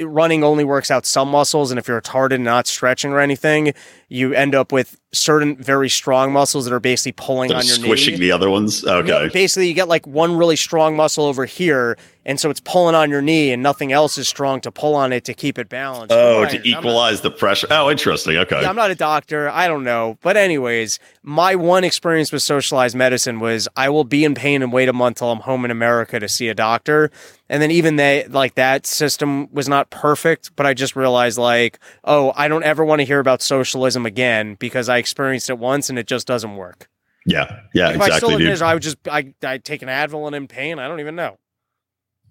running 0.00 0.42
only 0.42 0.64
works 0.64 0.90
out 0.90 1.04
some 1.06 1.28
muscles 1.28 1.70
and 1.70 1.78
if 1.78 1.88
you're 1.88 2.00
retarded 2.00 2.34
and 2.34 2.44
not 2.44 2.66
stretching 2.66 3.12
or 3.12 3.20
anything 3.20 3.72
you 4.08 4.32
end 4.34 4.54
up 4.54 4.72
with 4.72 4.98
certain 5.12 5.56
very 5.56 5.88
strong 5.88 6.32
muscles 6.32 6.64
that 6.64 6.72
are 6.72 6.80
basically 6.80 7.12
pulling 7.12 7.48
They're 7.48 7.58
on 7.58 7.66
your 7.66 7.76
squishing 7.76 8.14
knee 8.14 8.20
the 8.20 8.32
other 8.32 8.50
ones. 8.50 8.84
Okay. 8.84 9.28
basically 9.32 9.68
you 9.68 9.74
get 9.74 9.88
like 9.88 10.06
one 10.06 10.36
really 10.36 10.56
strong 10.56 10.96
muscle 10.96 11.24
over 11.24 11.44
here 11.44 11.96
and 12.24 12.38
so 12.38 12.50
it's 12.50 12.60
pulling 12.60 12.94
on 12.94 13.10
your 13.10 13.20
knee 13.22 13.50
and 13.52 13.62
nothing 13.62 13.92
else 13.92 14.16
is 14.18 14.28
strong 14.28 14.60
to 14.60 14.70
pull 14.70 14.94
on 14.94 15.12
it 15.12 15.24
to 15.24 15.34
keep 15.34 15.58
it 15.58 15.68
balanced 15.68 16.12
Oh, 16.12 16.42
Right. 16.42 16.50
to 16.50 16.56
I'm 16.56 16.70
not- 16.70 16.78
equalize 16.80 17.20
the 17.20 17.30
pressure. 17.30 17.66
Oh, 17.70 17.90
interesting. 17.90 18.36
Okay. 18.36 18.60
yeah, 18.62 18.68
I'm 18.68 18.76
not 18.76 18.90
a 18.90 18.94
doctor. 18.94 19.48
I 19.50 19.66
don't 19.68 19.84
know. 19.84 20.18
But 20.22 20.36
anyways, 20.36 20.98
my 21.22 21.54
one 21.54 21.84
experience 21.84 22.30
with 22.32 22.42
socialized 22.42 22.94
medicine 22.96 23.40
was 23.40 23.68
I 23.76 23.88
will 23.88 24.04
be 24.04 24.24
in 24.24 24.34
pain 24.34 24.62
and 24.62 24.72
wait 24.72 24.88
a 24.88 24.92
month 24.92 25.18
till 25.18 25.30
I'm 25.30 25.40
home 25.40 25.64
in 25.64 25.70
America 25.70 26.20
to 26.20 26.28
see 26.28 26.48
a 26.48 26.54
doctor. 26.54 27.10
And 27.48 27.60
then 27.60 27.70
even 27.70 27.96
they 27.96 28.26
like 28.28 28.54
that 28.54 28.86
system 28.86 29.52
was 29.52 29.68
not 29.68 29.90
perfect, 29.90 30.52
but 30.56 30.64
I 30.64 30.74
just 30.74 30.96
realized 30.96 31.38
like, 31.38 31.78
oh, 32.04 32.32
I 32.36 32.48
don't 32.48 32.62
ever 32.64 32.84
want 32.84 33.00
to 33.00 33.04
hear 33.04 33.18
about 33.20 33.42
socialism 33.42 34.06
again 34.06 34.54
because 34.58 34.88
I 34.88 34.98
experienced 34.98 35.50
it 35.50 35.58
once 35.58 35.90
and 35.90 35.98
it 35.98 36.06
just 36.06 36.26
doesn't 36.26 36.56
work. 36.56 36.88
yeah. 37.26 37.60
Yeah. 37.74 37.90
if 37.90 38.00
I 38.00 38.04
still 38.04 38.14
Exactly, 38.30 38.32
in 38.34 38.38
dude. 38.40 38.48
Israel, 38.50 38.70
I 38.70 38.74
would 38.74 38.82
just 38.82 38.96
I 39.08 39.32
I'd 39.44 39.64
take 39.64 39.82
an 39.82 39.88
Advil 39.88 40.26
and 40.26 40.34
in 40.34 40.48
pain. 40.48 40.78
I 40.78 40.88
don't 40.88 41.00
even 41.00 41.14
know. 41.14 41.38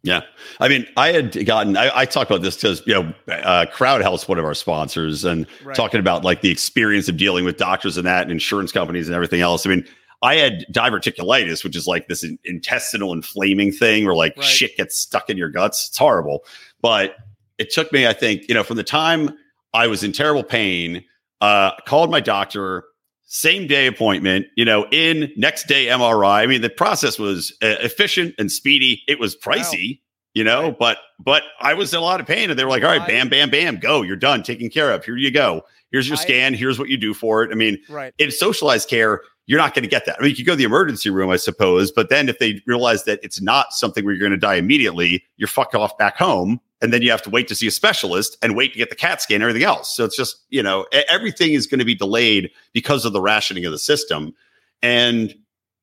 Yeah. 0.03 0.21
I 0.59 0.67
mean, 0.67 0.87
I 0.97 1.11
had 1.11 1.45
gotten, 1.45 1.77
I, 1.77 1.91
I 1.95 2.05
talked 2.05 2.31
about 2.31 2.41
this 2.41 2.55
because, 2.55 2.81
you 2.87 2.93
know, 2.95 3.13
uh, 3.31 3.67
Crowd 3.71 4.01
Health's 4.01 4.27
one 4.27 4.39
of 4.39 4.45
our 4.45 4.55
sponsors 4.55 5.23
and 5.25 5.45
Right. 5.63 5.75
talking 5.75 5.99
about 5.99 6.23
like 6.23 6.41
the 6.41 6.49
experience 6.49 7.07
of 7.07 7.17
dealing 7.17 7.45
with 7.45 7.57
doctors 7.57 7.97
and 7.97 8.07
that 8.07 8.23
and 8.23 8.31
insurance 8.31 8.71
companies 8.71 9.07
and 9.07 9.13
everything 9.15 9.41
else. 9.41 9.65
I 9.65 9.69
mean, 9.69 9.85
I 10.23 10.35
had 10.35 10.65
diverticulitis, 10.71 11.63
which 11.63 11.75
is 11.75 11.85
like 11.85 12.07
this 12.07 12.23
in- 12.23 12.39
intestinal 12.45 13.13
inflaming 13.13 13.71
thing 13.71 14.05
where 14.05 14.15
like 14.15 14.35
Right. 14.37 14.45
shit 14.45 14.75
gets 14.75 14.97
stuck 14.97 15.29
in 15.29 15.37
your 15.37 15.49
guts. 15.49 15.89
It's 15.89 15.97
horrible. 15.99 16.45
But 16.81 17.15
it 17.59 17.69
took 17.69 17.91
me, 17.93 18.07
I 18.07 18.13
think, 18.13 18.47
you 18.47 18.55
know, 18.55 18.63
from 18.63 18.77
the 18.77 18.83
time 18.83 19.37
I 19.73 19.85
was 19.85 20.03
in 20.03 20.13
terrible 20.13 20.43
pain, 20.43 21.03
uh, 21.41 21.71
called 21.87 22.09
my 22.09 22.19
doctor, 22.21 22.85
same 23.33 23.65
day 23.65 23.87
appointment, 23.87 24.45
you 24.57 24.65
know, 24.65 24.85
in 24.91 25.31
next 25.37 25.67
day 25.67 25.85
MRI. 25.87 26.41
I 26.43 26.47
mean, 26.47 26.61
the 26.61 26.69
process 26.69 27.17
was 27.17 27.51
uh, 27.63 27.75
efficient 27.79 28.35
and 28.37 28.51
speedy. 28.51 29.03
It 29.07 29.19
was 29.21 29.37
pricey, 29.37 30.01
you 30.33 30.43
know, 30.43 30.63
Right. 30.63 30.77
but 30.77 30.97
but 31.17 31.43
I 31.61 31.73
was 31.75 31.93
in 31.93 31.99
a 31.99 32.03
lot 32.03 32.19
of 32.19 32.27
pain, 32.27 32.49
and 32.49 32.59
they 32.59 32.65
were 32.65 32.69
like, 32.69 32.83
"All 32.83 32.89
right, 32.89 33.07
bam, 33.07 33.29
bam, 33.29 33.49
bam, 33.49 33.77
go, 33.77 34.01
you're 34.01 34.17
done, 34.17 34.43
taken 34.43 34.69
care 34.69 34.91
of. 34.91 35.05
Here 35.05 35.15
you 35.15 35.31
go. 35.31 35.61
Here's 35.91 36.09
your 36.09 36.17
scan. 36.17 36.53
Here's 36.53 36.77
what 36.77 36.89
you 36.89 36.97
do 36.97 37.13
for 37.13 37.43
it." 37.43 37.51
I 37.51 37.55
mean, 37.55 37.77
Right. 37.87 38.13
in 38.17 38.31
socialized 38.31 38.89
care, 38.89 39.21
you're 39.45 39.59
not 39.59 39.73
going 39.75 39.83
to 39.83 39.89
get 39.89 40.05
that. 40.07 40.17
I 40.19 40.23
mean, 40.23 40.31
you 40.31 40.35
could 40.35 40.45
go 40.47 40.51
to 40.53 40.57
the 40.57 40.63
emergency 40.65 41.09
room, 41.09 41.29
I 41.29 41.37
suppose, 41.37 41.89
but 41.89 42.09
then 42.09 42.27
if 42.27 42.39
they 42.39 42.61
realize 42.67 43.05
that 43.05 43.19
it's 43.23 43.39
not 43.41 43.71
something 43.71 44.03
where 44.03 44.13
you're 44.13 44.19
going 44.19 44.31
to 44.31 44.45
die 44.45 44.55
immediately, 44.55 45.23
you're 45.37 45.47
fucked 45.47 45.73
off 45.75 45.97
back 45.97 46.17
home, 46.17 46.59
and 46.81 46.91
then 46.91 47.01
you 47.01 47.11
have 47.11 47.21
to 47.23 47.29
wait 47.29 47.47
to 47.47 47.55
see 47.55 47.67
a 47.67 47.71
specialist 47.71 48.37
and 48.41 48.55
wait 48.55 48.73
to 48.73 48.77
get 48.77 48.89
the 48.89 48.95
CAT 48.95 49.21
scan 49.21 49.35
and 49.35 49.43
everything 49.43 49.63
else. 49.63 49.95
So 49.95 50.03
it's 50.03 50.15
just, 50.17 50.37
you 50.49 50.63
know, 50.63 50.85
everything 51.09 51.53
is 51.53 51.67
going 51.67 51.79
to 51.79 51.85
be 51.85 51.95
delayed 51.95 52.49
because 52.73 53.05
of 53.05 53.13
the 53.13 53.21
rationing 53.21 53.65
of 53.65 53.71
the 53.71 53.79
system. 53.79 54.33
And 54.81 55.35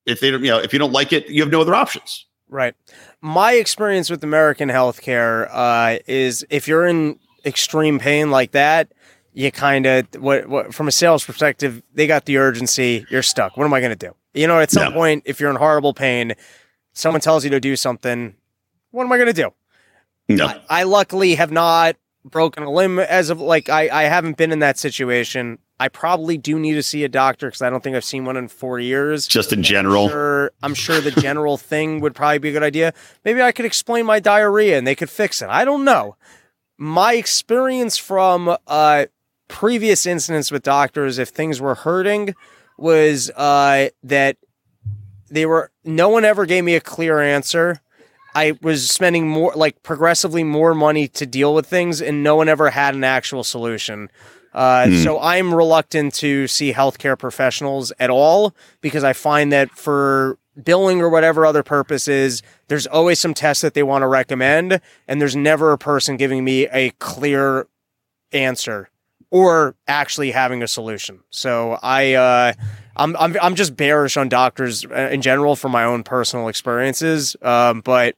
if 0.06 0.20
they 0.20 0.30
don't, 0.30 0.42
you 0.42 0.50
know, 0.50 0.58
if 0.58 0.72
you 0.72 0.78
don't 0.78 0.92
like 0.92 1.12
it, 1.12 1.28
you 1.28 1.42
have 1.42 1.52
no 1.52 1.60
other 1.60 1.74
options. 1.74 2.26
Right. 2.48 2.74
My 3.20 3.52
experience 3.52 4.10
with 4.10 4.24
American 4.24 4.70
healthcare 4.70 5.48
uh, 5.52 5.98
is 6.06 6.46
if 6.50 6.66
you're 6.66 6.86
in 6.86 7.18
extreme 7.44 7.98
pain 7.98 8.30
like 8.30 8.52
that, 8.52 8.92
you 9.34 9.52
kind 9.52 9.86
of 9.86 10.06
what, 10.18 10.48
what 10.48 10.74
from 10.74 10.88
a 10.88 10.92
sales 10.92 11.24
perspective, 11.24 11.82
they 11.94 12.06
got 12.06 12.24
the 12.24 12.38
urgency. 12.38 13.06
You're 13.10 13.22
stuck. 13.22 13.56
What 13.56 13.64
am 13.64 13.74
I 13.74 13.80
going 13.80 13.96
to 13.96 14.06
do? 14.06 14.14
You 14.34 14.46
know, 14.46 14.58
at 14.58 14.70
some 14.70 14.88
Yeah. 14.88 14.94
point, 14.94 15.22
if 15.26 15.38
you're 15.38 15.50
in 15.50 15.56
horrible 15.56 15.94
pain, 15.94 16.34
someone 16.92 17.20
tells 17.20 17.44
you 17.44 17.50
to 17.50 17.60
do 17.60 17.76
something. 17.76 18.34
What 18.90 19.04
am 19.04 19.12
I 19.12 19.16
going 19.18 19.28
to 19.28 19.32
do? 19.32 19.52
No. 20.28 20.46
I, 20.46 20.60
I 20.68 20.82
luckily 20.84 21.34
have 21.36 21.50
not 21.50 21.96
broken 22.24 22.62
a 22.62 22.70
limb 22.70 22.98
as 22.98 23.30
of 23.30 23.40
like 23.40 23.68
I, 23.68 23.88
I 23.88 24.02
haven't 24.04 24.36
been 24.36 24.52
in 24.52 24.58
that 24.58 24.78
situation. 24.78 25.58
I 25.80 25.88
probably 25.88 26.36
do 26.36 26.58
need 26.58 26.74
to 26.74 26.82
see 26.82 27.04
a 27.04 27.08
doctor 27.08 27.46
because 27.46 27.62
I 27.62 27.70
don't 27.70 27.82
think 27.82 27.94
I've 27.94 28.04
seen 28.04 28.24
one 28.24 28.36
in 28.36 28.48
four 28.48 28.80
years. 28.80 29.26
just 29.26 29.52
in 29.52 29.62
general. 29.62 30.08
Sure, 30.08 30.50
I'm 30.62 30.74
sure 30.74 31.00
the 31.00 31.12
general 31.12 31.56
thing 31.56 32.00
would 32.00 32.14
probably 32.14 32.38
be 32.38 32.48
a 32.50 32.52
good 32.52 32.62
idea. 32.64 32.92
Maybe 33.24 33.40
I 33.40 33.52
could 33.52 33.64
explain 33.64 34.04
my 34.04 34.18
diarrhea 34.20 34.76
and 34.76 34.86
they 34.86 34.96
could 34.96 35.10
fix 35.10 35.40
it. 35.40 35.48
I 35.48 35.64
don't 35.64 35.84
know. 35.84 36.16
My 36.76 37.14
experience 37.14 37.96
from 37.96 38.56
uh, 38.66 39.06
previous 39.48 40.04
incidents 40.06 40.50
with 40.50 40.62
doctors, 40.62 41.18
if 41.18 41.28
things 41.28 41.60
were 41.60 41.74
hurting, 41.74 42.34
was 42.76 43.30
uh, 43.30 43.88
that 44.04 44.36
they 45.30 45.46
were. 45.46 45.70
No 45.84 46.08
one 46.08 46.24
ever 46.24 46.46
gave 46.46 46.64
me 46.64 46.74
a 46.74 46.80
clear 46.80 47.20
answer. 47.20 47.80
I 48.38 48.58
was 48.62 48.90
spending 48.90 49.28
more, 49.28 49.52
like 49.56 49.82
progressively 49.82 50.44
more 50.44 50.74
money 50.74 51.08
to 51.08 51.26
deal 51.26 51.54
with 51.54 51.66
things, 51.66 52.00
and 52.00 52.22
no 52.22 52.36
one 52.36 52.48
ever 52.48 52.70
had 52.70 52.94
an 52.94 53.04
actual 53.04 53.42
solution. 53.44 54.08
Uh, 54.54 54.86
Hmm. 54.86 54.96
So 55.04 55.20
I'm 55.20 55.54
reluctant 55.54 56.14
to 56.16 56.46
see 56.46 56.72
healthcare 56.72 57.18
professionals 57.18 57.92
at 57.98 58.10
all 58.10 58.54
because 58.80 59.04
I 59.04 59.12
find 59.12 59.52
that 59.52 59.70
for 59.70 60.38
billing 60.64 61.00
or 61.00 61.08
whatever 61.08 61.46
other 61.46 61.62
purposes, 61.62 62.42
there's 62.68 62.86
always 62.86 63.18
some 63.20 63.34
tests 63.34 63.62
that 63.62 63.74
they 63.74 63.82
want 63.82 64.02
to 64.02 64.08
recommend, 64.08 64.80
and 65.06 65.20
there's 65.20 65.36
never 65.36 65.72
a 65.72 65.78
person 65.78 66.16
giving 66.16 66.44
me 66.44 66.66
a 66.68 66.90
clear 66.98 67.66
answer 68.32 68.88
or 69.30 69.74
actually 69.86 70.30
having 70.30 70.62
a 70.62 70.68
solution. 70.68 71.20
So 71.30 71.78
I, 71.82 72.14
uh, 72.14 72.52
I'm, 72.96 73.16
I'm, 73.16 73.36
I'm 73.42 73.54
just 73.54 73.76
bearish 73.76 74.16
on 74.16 74.28
doctors 74.28 74.84
uh, 74.86 75.10
in 75.12 75.20
general 75.22 75.54
from 75.54 75.72
my 75.72 75.84
own 75.84 76.02
personal 76.02 76.48
experiences. 76.48 77.36
Um, 77.42 77.82
but 77.82 78.16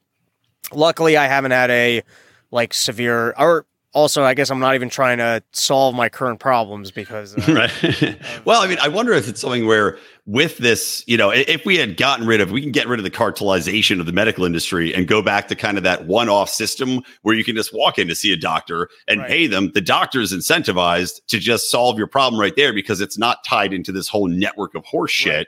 luckily 0.73 1.17
I 1.17 1.27
haven't 1.27 1.51
had 1.51 1.69
a 1.71 2.03
like 2.51 2.73
severe 2.73 3.33
or 3.37 3.65
also 3.93 4.23
I 4.23 4.33
guess 4.33 4.49
I'm 4.49 4.59
not 4.59 4.75
even 4.75 4.89
trying 4.89 5.17
to 5.17 5.43
solve 5.51 5.93
my 5.95 6.07
current 6.07 6.39
problems 6.39 6.91
because 6.91 7.35
uh, 7.35 7.41
right. 7.71 8.17
well, 8.45 8.61
I 8.61 8.67
mean, 8.67 8.77
I 8.81 8.87
wonder 8.87 9.11
if 9.11 9.27
it's 9.27 9.41
something 9.41 9.65
where 9.65 9.97
with 10.25 10.57
this, 10.59 11.03
you 11.07 11.17
know, 11.17 11.29
if 11.29 11.65
we 11.65 11.75
had 11.77 11.97
gotten 11.97 12.25
rid 12.25 12.39
of, 12.39 12.51
we 12.51 12.61
can 12.61 12.71
get 12.71 12.87
rid 12.87 12.99
of 12.99 13.03
the 13.03 13.11
cartelization 13.11 13.99
of 13.99 14.05
the 14.05 14.13
medical 14.13 14.45
industry 14.45 14.93
and 14.93 15.07
go 15.07 15.21
back 15.21 15.47
to 15.49 15.55
kind 15.55 15.77
of 15.77 15.83
that 15.83 16.05
one-off 16.07 16.49
system 16.49 17.01
where 17.23 17.35
you 17.35 17.43
can 17.43 17.55
just 17.55 17.73
walk 17.73 17.99
in 17.99 18.07
to 18.07 18.15
see 18.15 18.31
a 18.31 18.37
doctor 18.37 18.87
and 19.09 19.19
Right. 19.21 19.29
pay 19.29 19.47
them. 19.47 19.71
The 19.73 19.81
doctor 19.81 20.21
is 20.21 20.31
incentivized 20.31 21.19
to 21.27 21.39
just 21.39 21.69
solve 21.69 21.97
your 21.97 22.07
problem 22.07 22.39
right 22.39 22.55
there 22.55 22.71
because 22.73 23.01
it's 23.01 23.17
not 23.17 23.43
tied 23.45 23.73
into 23.73 23.91
this 23.91 24.07
whole 24.07 24.27
network 24.27 24.73
of 24.75 24.85
horseshit 24.85 25.25
Right. 25.37 25.47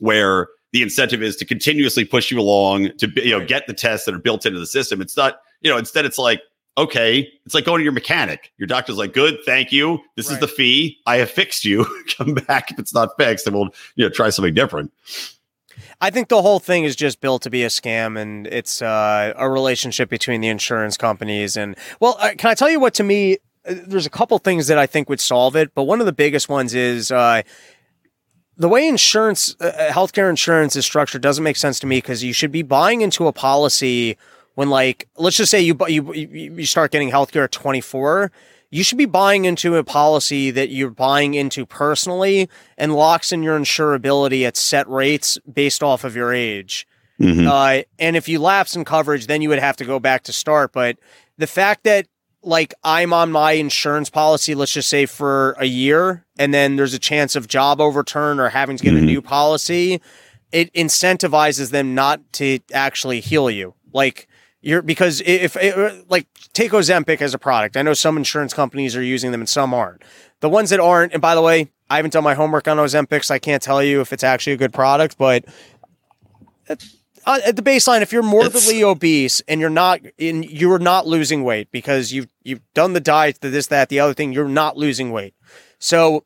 where 0.00 0.48
the 0.72 0.82
incentive 0.82 1.22
is 1.22 1.36
to 1.36 1.44
continuously 1.44 2.04
push 2.04 2.30
you 2.30 2.38
along 2.40 2.90
to 2.98 3.08
you 3.16 3.30
know 3.32 3.38
Right. 3.38 3.48
get 3.48 3.66
the 3.66 3.74
tests 3.74 4.06
that 4.06 4.14
are 4.14 4.18
built 4.20 4.46
into 4.46 4.58
the 4.58 4.66
system. 4.66 5.00
It's 5.00 5.16
not, 5.16 5.40
you 5.60 5.70
know, 5.70 5.76
instead 5.78 6.04
it's 6.04 6.18
like 6.18 6.40
okay, 6.78 7.28
it's 7.44 7.54
like 7.54 7.64
going 7.64 7.80
to 7.80 7.82
your 7.82 7.92
mechanic. 7.92 8.52
Your 8.56 8.66
doctor's 8.66 8.96
like, 8.96 9.12
good, 9.12 9.38
thank 9.44 9.70
you. 9.70 9.98
This 10.16 10.30
is 10.30 10.38
the 10.38 10.48
fee. 10.48 10.98
I 11.04 11.16
have 11.16 11.30
fixed 11.30 11.64
you. 11.64 11.84
Come 12.16 12.34
back 12.34 12.70
if 12.70 12.78
it's 12.78 12.94
not 12.94 13.10
fixed, 13.18 13.46
and 13.46 13.54
we'll 13.54 13.68
you 13.96 14.04
know 14.04 14.08
try 14.10 14.30
something 14.30 14.54
different. 14.54 14.92
I 16.00 16.10
think 16.10 16.28
the 16.28 16.40
whole 16.40 16.60
thing 16.60 16.84
is 16.84 16.96
just 16.96 17.20
built 17.20 17.42
to 17.42 17.50
be 17.50 17.62
a 17.64 17.68
scam, 17.68 18.18
and 18.18 18.46
it's 18.46 18.80
uh, 18.80 19.34
a 19.36 19.50
relationship 19.50 20.08
between 20.08 20.40
the 20.40 20.48
insurance 20.48 20.96
companies. 20.96 21.56
And 21.56 21.76
well, 22.00 22.16
uh, 22.18 22.30
can 22.38 22.50
I 22.50 22.54
tell 22.54 22.70
you 22.70 22.80
what? 22.80 22.94
To 22.94 23.02
me, 23.02 23.38
uh, 23.68 23.74
there's 23.86 24.06
a 24.06 24.10
couple 24.10 24.38
things 24.38 24.68
that 24.68 24.78
I 24.78 24.86
think 24.86 25.08
would 25.10 25.20
solve 25.20 25.56
it, 25.56 25.74
but 25.74 25.84
one 25.84 26.00
of 26.00 26.06
the 26.06 26.12
biggest 26.12 26.48
ones 26.48 26.72
is 26.74 27.10
uh, 27.10 27.42
the 28.60 28.68
way 28.68 28.86
insurance, 28.86 29.56
uh, 29.58 29.64
uh, 29.64 29.90
healthcare 29.90 30.28
insurance 30.28 30.76
is 30.76 30.84
structured 30.84 31.22
doesn't 31.22 31.42
make 31.42 31.56
sense 31.56 31.80
to 31.80 31.86
me 31.86 31.96
because 31.96 32.22
you 32.22 32.34
should 32.34 32.52
be 32.52 32.60
buying 32.60 33.00
into 33.00 33.26
a 33.26 33.32
policy 33.32 34.18
when, 34.54 34.68
like, 34.68 35.08
let's 35.16 35.38
just 35.38 35.50
say 35.50 35.62
you 35.62 35.74
you 35.88 36.12
you 36.12 36.66
start 36.66 36.92
getting 36.92 37.10
healthcare 37.10 37.44
at 37.44 37.52
24. 37.52 38.30
You 38.70 38.84
should 38.84 38.98
be 38.98 39.06
buying 39.06 39.46
into 39.46 39.76
a 39.76 39.82
policy 39.82 40.50
that 40.50 40.68
you're 40.68 40.90
buying 40.90 41.32
into 41.32 41.64
personally 41.64 42.50
and 42.76 42.94
locks 42.94 43.32
in 43.32 43.42
your 43.42 43.58
insurability 43.58 44.46
at 44.46 44.58
set 44.58 44.86
rates 44.90 45.38
based 45.50 45.82
off 45.82 46.04
of 46.04 46.14
your 46.14 46.32
age. 46.34 46.86
Mhm. 47.18 47.46
Uh, 47.48 47.84
and 47.98 48.14
if 48.14 48.28
you 48.28 48.38
lapse 48.38 48.76
in 48.76 48.84
coverage, 48.84 49.26
then 49.26 49.40
you 49.40 49.48
would 49.48 49.58
have 49.58 49.76
to 49.76 49.86
go 49.86 49.98
back 49.98 50.22
to 50.24 50.34
start. 50.34 50.72
But 50.72 50.98
the 51.38 51.46
fact 51.46 51.84
that 51.84 52.06
like 52.42 52.74
I'm 52.82 53.12
on 53.12 53.30
my 53.32 53.52
insurance 53.52 54.08
policy, 54.10 54.54
let's 54.54 54.72
just 54.72 54.88
say 54.88 55.06
for 55.06 55.52
a 55.58 55.66
year, 55.66 56.24
and 56.38 56.54
then 56.54 56.76
there's 56.76 56.94
a 56.94 56.98
chance 56.98 57.36
of 57.36 57.48
job 57.48 57.80
overturn 57.80 58.40
or 58.40 58.48
having 58.48 58.76
to 58.76 58.84
get 58.84 58.94
a 58.94 58.98
Mhm. 58.98 59.04
new 59.04 59.22
policy, 59.22 60.00
it 60.52 60.72
incentivizes 60.72 61.70
them 61.70 61.94
not 61.94 62.20
to 62.34 62.58
actually 62.72 63.20
heal 63.20 63.50
you. 63.50 63.74
Like 63.92 64.26
you're 64.62 64.82
because 64.82 65.20
if, 65.22 65.56
if 65.56 66.04
like 66.08 66.26
take 66.52 66.72
Ozempic 66.72 67.20
as 67.20 67.34
a 67.34 67.38
product, 67.38 67.76
I 67.76 67.82
know 67.82 67.94
some 67.94 68.16
insurance 68.16 68.52
companies 68.54 68.96
are 68.96 69.02
using 69.02 69.32
them 69.32 69.40
and 69.42 69.48
some 69.48 69.72
aren't. 69.74 70.02
The 70.40 70.48
ones 70.48 70.70
that 70.70 70.80
aren't, 70.80 71.12
and 71.12 71.20
by 71.22 71.34
the 71.34 71.42
way, 71.42 71.70
I 71.90 71.96
haven't 71.96 72.12
done 72.12 72.24
my 72.24 72.34
homework 72.34 72.66
on 72.68 72.76
Ozempic, 72.78 73.24
so 73.24 73.34
I 73.34 73.38
can't 73.38 73.62
tell 73.62 73.82
you 73.82 74.00
if 74.00 74.12
it's 74.12 74.24
actually 74.24 74.54
a 74.54 74.56
good 74.56 74.72
product, 74.72 75.18
but 75.18 75.44
uh, 77.26 77.40
at 77.46 77.56
the 77.56 77.62
baseline, 77.62 78.02
if 78.02 78.12
you're 78.12 78.22
morbidly 78.22 78.82
obese 78.82 79.40
and 79.48 79.60
you're 79.60 79.70
not 79.70 80.00
in, 80.18 80.42
you're 80.42 80.78
not 80.78 81.06
losing 81.06 81.44
weight 81.44 81.70
because 81.70 82.12
you've 82.12 82.28
you've 82.42 82.62
done 82.74 82.92
the 82.92 83.00
diet, 83.00 83.40
the 83.40 83.48
this, 83.48 83.66
that, 83.68 83.88
the 83.88 84.00
other 84.00 84.14
thing. 84.14 84.32
You're 84.32 84.48
not 84.48 84.76
losing 84.76 85.10
weight. 85.10 85.34
So, 85.78 86.24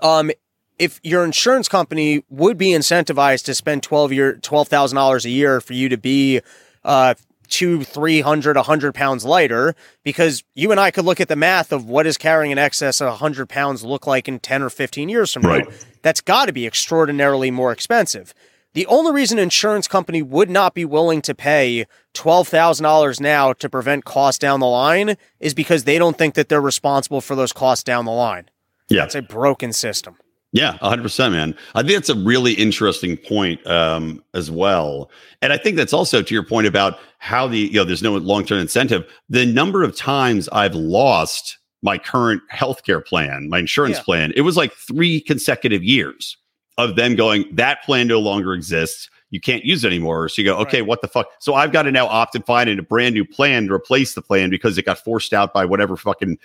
um, 0.00 0.30
if 0.78 1.00
your 1.02 1.24
insurance 1.24 1.68
company 1.68 2.24
would 2.28 2.58
be 2.58 2.68
incentivized 2.68 3.44
to 3.44 3.54
spend 3.54 3.82
twelve 3.82 4.12
year 4.12 4.36
twelve 4.36 4.68
thousand 4.68 4.96
dollars 4.96 5.24
a 5.24 5.30
year 5.30 5.60
for 5.60 5.72
you 5.74 5.88
to 5.88 5.96
be, 5.96 6.40
uh, 6.84 7.14
two, 7.48 7.84
three 7.84 8.20
hundred, 8.20 8.56
a 8.56 8.62
hundred 8.62 8.94
pounds 8.94 9.24
lighter, 9.24 9.74
because 10.02 10.42
you 10.54 10.70
and 10.70 10.80
I 10.80 10.90
could 10.90 11.04
look 11.04 11.20
at 11.20 11.28
the 11.28 11.36
math 11.36 11.72
of 11.72 11.86
what 11.86 12.06
is 12.06 12.16
carrying 12.16 12.52
an 12.52 12.58
excess 12.58 13.00
of 13.00 13.18
hundred 13.18 13.48
pounds 13.48 13.84
look 13.84 14.06
like 14.06 14.26
in 14.28 14.40
ten 14.40 14.62
or 14.62 14.70
fifteen 14.70 15.08
years 15.08 15.32
from 15.32 15.42
Right. 15.42 15.68
now. 15.68 15.74
That's 16.02 16.20
got 16.20 16.46
to 16.46 16.52
be 16.52 16.66
extraordinarily 16.66 17.50
more 17.50 17.70
expensive. 17.70 18.34
The 18.74 18.86
only 18.86 19.12
reason 19.12 19.38
an 19.38 19.42
insurance 19.44 19.86
company 19.86 20.22
would 20.22 20.48
not 20.48 20.74
be 20.74 20.84
willing 20.84 21.20
to 21.22 21.34
pay 21.34 21.86
$12,000 22.14 23.20
now 23.20 23.52
to 23.52 23.68
prevent 23.68 24.04
costs 24.04 24.38
down 24.38 24.60
the 24.60 24.66
line 24.66 25.16
is 25.40 25.52
because 25.52 25.84
they 25.84 25.98
don't 25.98 26.16
think 26.16 26.34
that 26.34 26.48
they're 26.48 26.60
responsible 26.60 27.20
for 27.20 27.34
those 27.34 27.52
costs 27.52 27.84
down 27.84 28.06
the 28.06 28.12
line. 28.12 28.48
Yeah. 28.88 29.04
It's 29.04 29.14
a 29.14 29.22
broken 29.22 29.72
system. 29.72 30.16
Yeah, 30.54 30.76
100%, 30.82 31.32
man. 31.32 31.54
I 31.74 31.80
think 31.82 31.94
that's 31.94 32.10
a 32.10 32.14
really 32.14 32.52
interesting 32.52 33.16
point 33.16 33.66
um, 33.66 34.22
as 34.34 34.50
well. 34.50 35.10
And 35.40 35.50
I 35.52 35.56
think 35.56 35.76
that's 35.76 35.94
also 35.94 36.22
to 36.22 36.34
your 36.34 36.44
point 36.44 36.66
about 36.66 36.98
how 37.18 37.46
the, 37.48 37.58
you 37.58 37.72
know, 37.74 37.84
there's 37.84 38.02
no 38.02 38.16
long 38.16 38.44
term 38.44 38.58
incentive. 38.58 39.04
The 39.30 39.46
number 39.46 39.82
of 39.82 39.96
times 39.96 40.48
I've 40.50 40.74
lost 40.74 41.58
my 41.82 41.96
current 41.96 42.42
healthcare 42.52 43.04
plan, 43.04 43.48
my 43.48 43.60
insurance 43.60 43.96
Yeah. 43.98 44.02
plan, 44.04 44.32
it 44.36 44.42
was 44.42 44.56
like 44.56 44.72
three 44.74 45.20
consecutive 45.20 45.82
years 45.82 46.36
of 46.78 46.96
them 46.96 47.14
going, 47.16 47.44
that 47.52 47.82
plan 47.84 48.06
no 48.08 48.18
longer 48.20 48.54
exists. 48.54 49.10
You 49.30 49.40
can't 49.40 49.64
use 49.64 49.84
it 49.84 49.88
anymore. 49.88 50.28
So 50.28 50.42
you 50.42 50.46
go, 50.48 50.56
okay, 50.58 50.80
Right. 50.80 50.88
what 50.88 51.00
the 51.00 51.08
fuck? 51.08 51.28
So 51.38 51.54
I've 51.54 51.72
got 51.72 51.82
to 51.82 51.90
now 51.92 52.06
opt 52.06 52.34
and 52.34 52.44
find 52.44 52.68
a 52.68 52.82
brand 52.82 53.14
new 53.14 53.24
plan 53.24 53.66
to 53.66 53.72
replace 53.72 54.14
the 54.14 54.22
plan 54.22 54.50
because 54.50 54.76
it 54.76 54.84
got 54.84 54.98
forced 54.98 55.32
out 55.32 55.54
by 55.54 55.64
whatever 55.64 55.96
fucking 55.96 56.38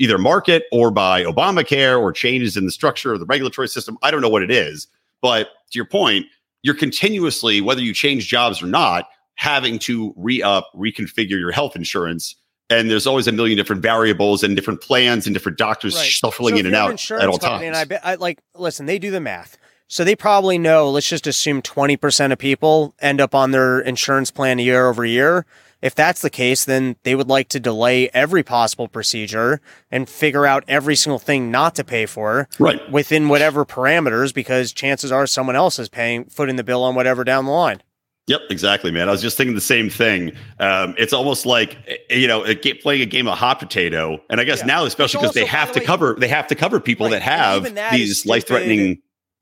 either 0.00 0.18
market 0.18 0.64
or 0.72 0.90
by 0.90 1.22
Obamacare 1.24 2.00
or 2.00 2.12
changes 2.12 2.56
in 2.56 2.64
the 2.64 2.72
structure 2.72 3.12
of 3.12 3.20
the 3.20 3.26
regulatory 3.26 3.68
system. 3.68 3.96
I 4.02 4.10
don't 4.10 4.22
know 4.22 4.28
what 4.28 4.42
it 4.42 4.50
is. 4.50 4.88
But 5.20 5.48
to 5.70 5.78
your 5.78 5.84
point, 5.84 6.26
you're 6.62 6.74
continuously, 6.74 7.60
whether 7.60 7.80
you 7.80 7.94
change 7.94 8.26
jobs 8.26 8.62
or 8.62 8.66
not, 8.66 9.08
having 9.34 9.78
to 9.80 10.12
re 10.16 10.42
up, 10.42 10.68
reconfigure 10.74 11.30
your 11.38 11.52
health 11.52 11.76
insurance. 11.76 12.34
And 12.70 12.90
there's 12.90 13.06
always 13.06 13.26
a 13.28 13.32
million 13.32 13.56
different 13.56 13.82
variables 13.82 14.42
and 14.42 14.56
different 14.56 14.80
plans 14.80 15.26
and 15.26 15.34
different 15.34 15.58
doctors 15.58 16.00
shuffling 16.02 16.54
So 16.54 16.60
in 16.60 16.66
and 16.66 16.74
out 16.74 17.10
at 17.10 17.28
all 17.28 17.38
company, 17.38 17.38
times. 17.38 17.62
And 17.66 17.76
I, 17.76 17.84
bet, 17.84 18.00
I 18.04 18.14
like, 18.16 18.40
listen, 18.56 18.86
they 18.86 18.98
do 18.98 19.10
the 19.10 19.20
math. 19.20 19.58
So 19.92 20.04
they 20.04 20.16
probably 20.16 20.56
know, 20.56 20.88
let's 20.88 21.06
just 21.06 21.26
assume 21.26 21.60
20% 21.60 22.32
of 22.32 22.38
people 22.38 22.94
end 23.00 23.20
up 23.20 23.34
on 23.34 23.50
their 23.50 23.78
insurance 23.78 24.30
plan 24.30 24.58
year 24.58 24.86
over 24.86 25.04
year. 25.04 25.44
If 25.82 25.94
that's 25.94 26.22
the 26.22 26.30
case, 26.30 26.64
then 26.64 26.96
they 27.02 27.14
would 27.14 27.28
like 27.28 27.50
to 27.50 27.60
delay 27.60 28.08
every 28.14 28.42
possible 28.42 28.88
procedure 28.88 29.60
and 29.90 30.08
figure 30.08 30.46
out 30.46 30.64
every 30.66 30.96
single 30.96 31.18
thing 31.18 31.50
not 31.50 31.74
to 31.74 31.84
pay 31.84 32.06
for 32.06 32.48
right. 32.58 32.90
within 32.90 33.28
whatever 33.28 33.66
parameters 33.66 34.32
because 34.32 34.72
chances 34.72 35.12
are 35.12 35.26
someone 35.26 35.56
else 35.56 35.78
is 35.78 35.90
paying 35.90 36.24
footing 36.24 36.56
the 36.56 36.64
bill 36.64 36.82
on 36.84 36.94
whatever 36.94 37.22
down 37.22 37.44
the 37.44 37.50
line. 37.50 37.82
Yep, 38.28 38.40
exactly, 38.48 38.90
man. 38.90 39.10
I 39.10 39.12
was 39.12 39.20
just 39.20 39.36
thinking 39.36 39.54
the 39.54 39.60
same 39.60 39.90
thing. 39.90 40.32
Um, 40.58 40.94
it's 40.96 41.12
almost 41.12 41.44
like 41.44 41.76
eh, 41.86 42.16
you 42.16 42.28
know, 42.28 42.44
a 42.44 42.54
ga- 42.54 42.74
playing 42.80 43.02
a 43.02 43.06
game 43.06 43.28
of 43.28 43.36
hot 43.36 43.58
potato, 43.58 44.22
and 44.30 44.40
I 44.40 44.44
guess 44.44 44.60
Yeah. 44.60 44.66
now, 44.66 44.84
especially 44.86 45.20
because 45.20 45.34
they 45.34 45.44
have 45.44 45.74
the 45.74 45.80
to 45.80 45.86
cover 45.86 46.16
they 46.18 46.28
have 46.28 46.46
to 46.46 46.54
cover 46.54 46.80
people 46.80 47.08
Right, 47.08 47.20
that 47.20 47.22
and 47.22 47.40
have 47.42 47.56
even 47.62 47.74
that 47.74 47.92
is 47.92 47.98
these 47.98 48.18
stupid. 48.20 48.32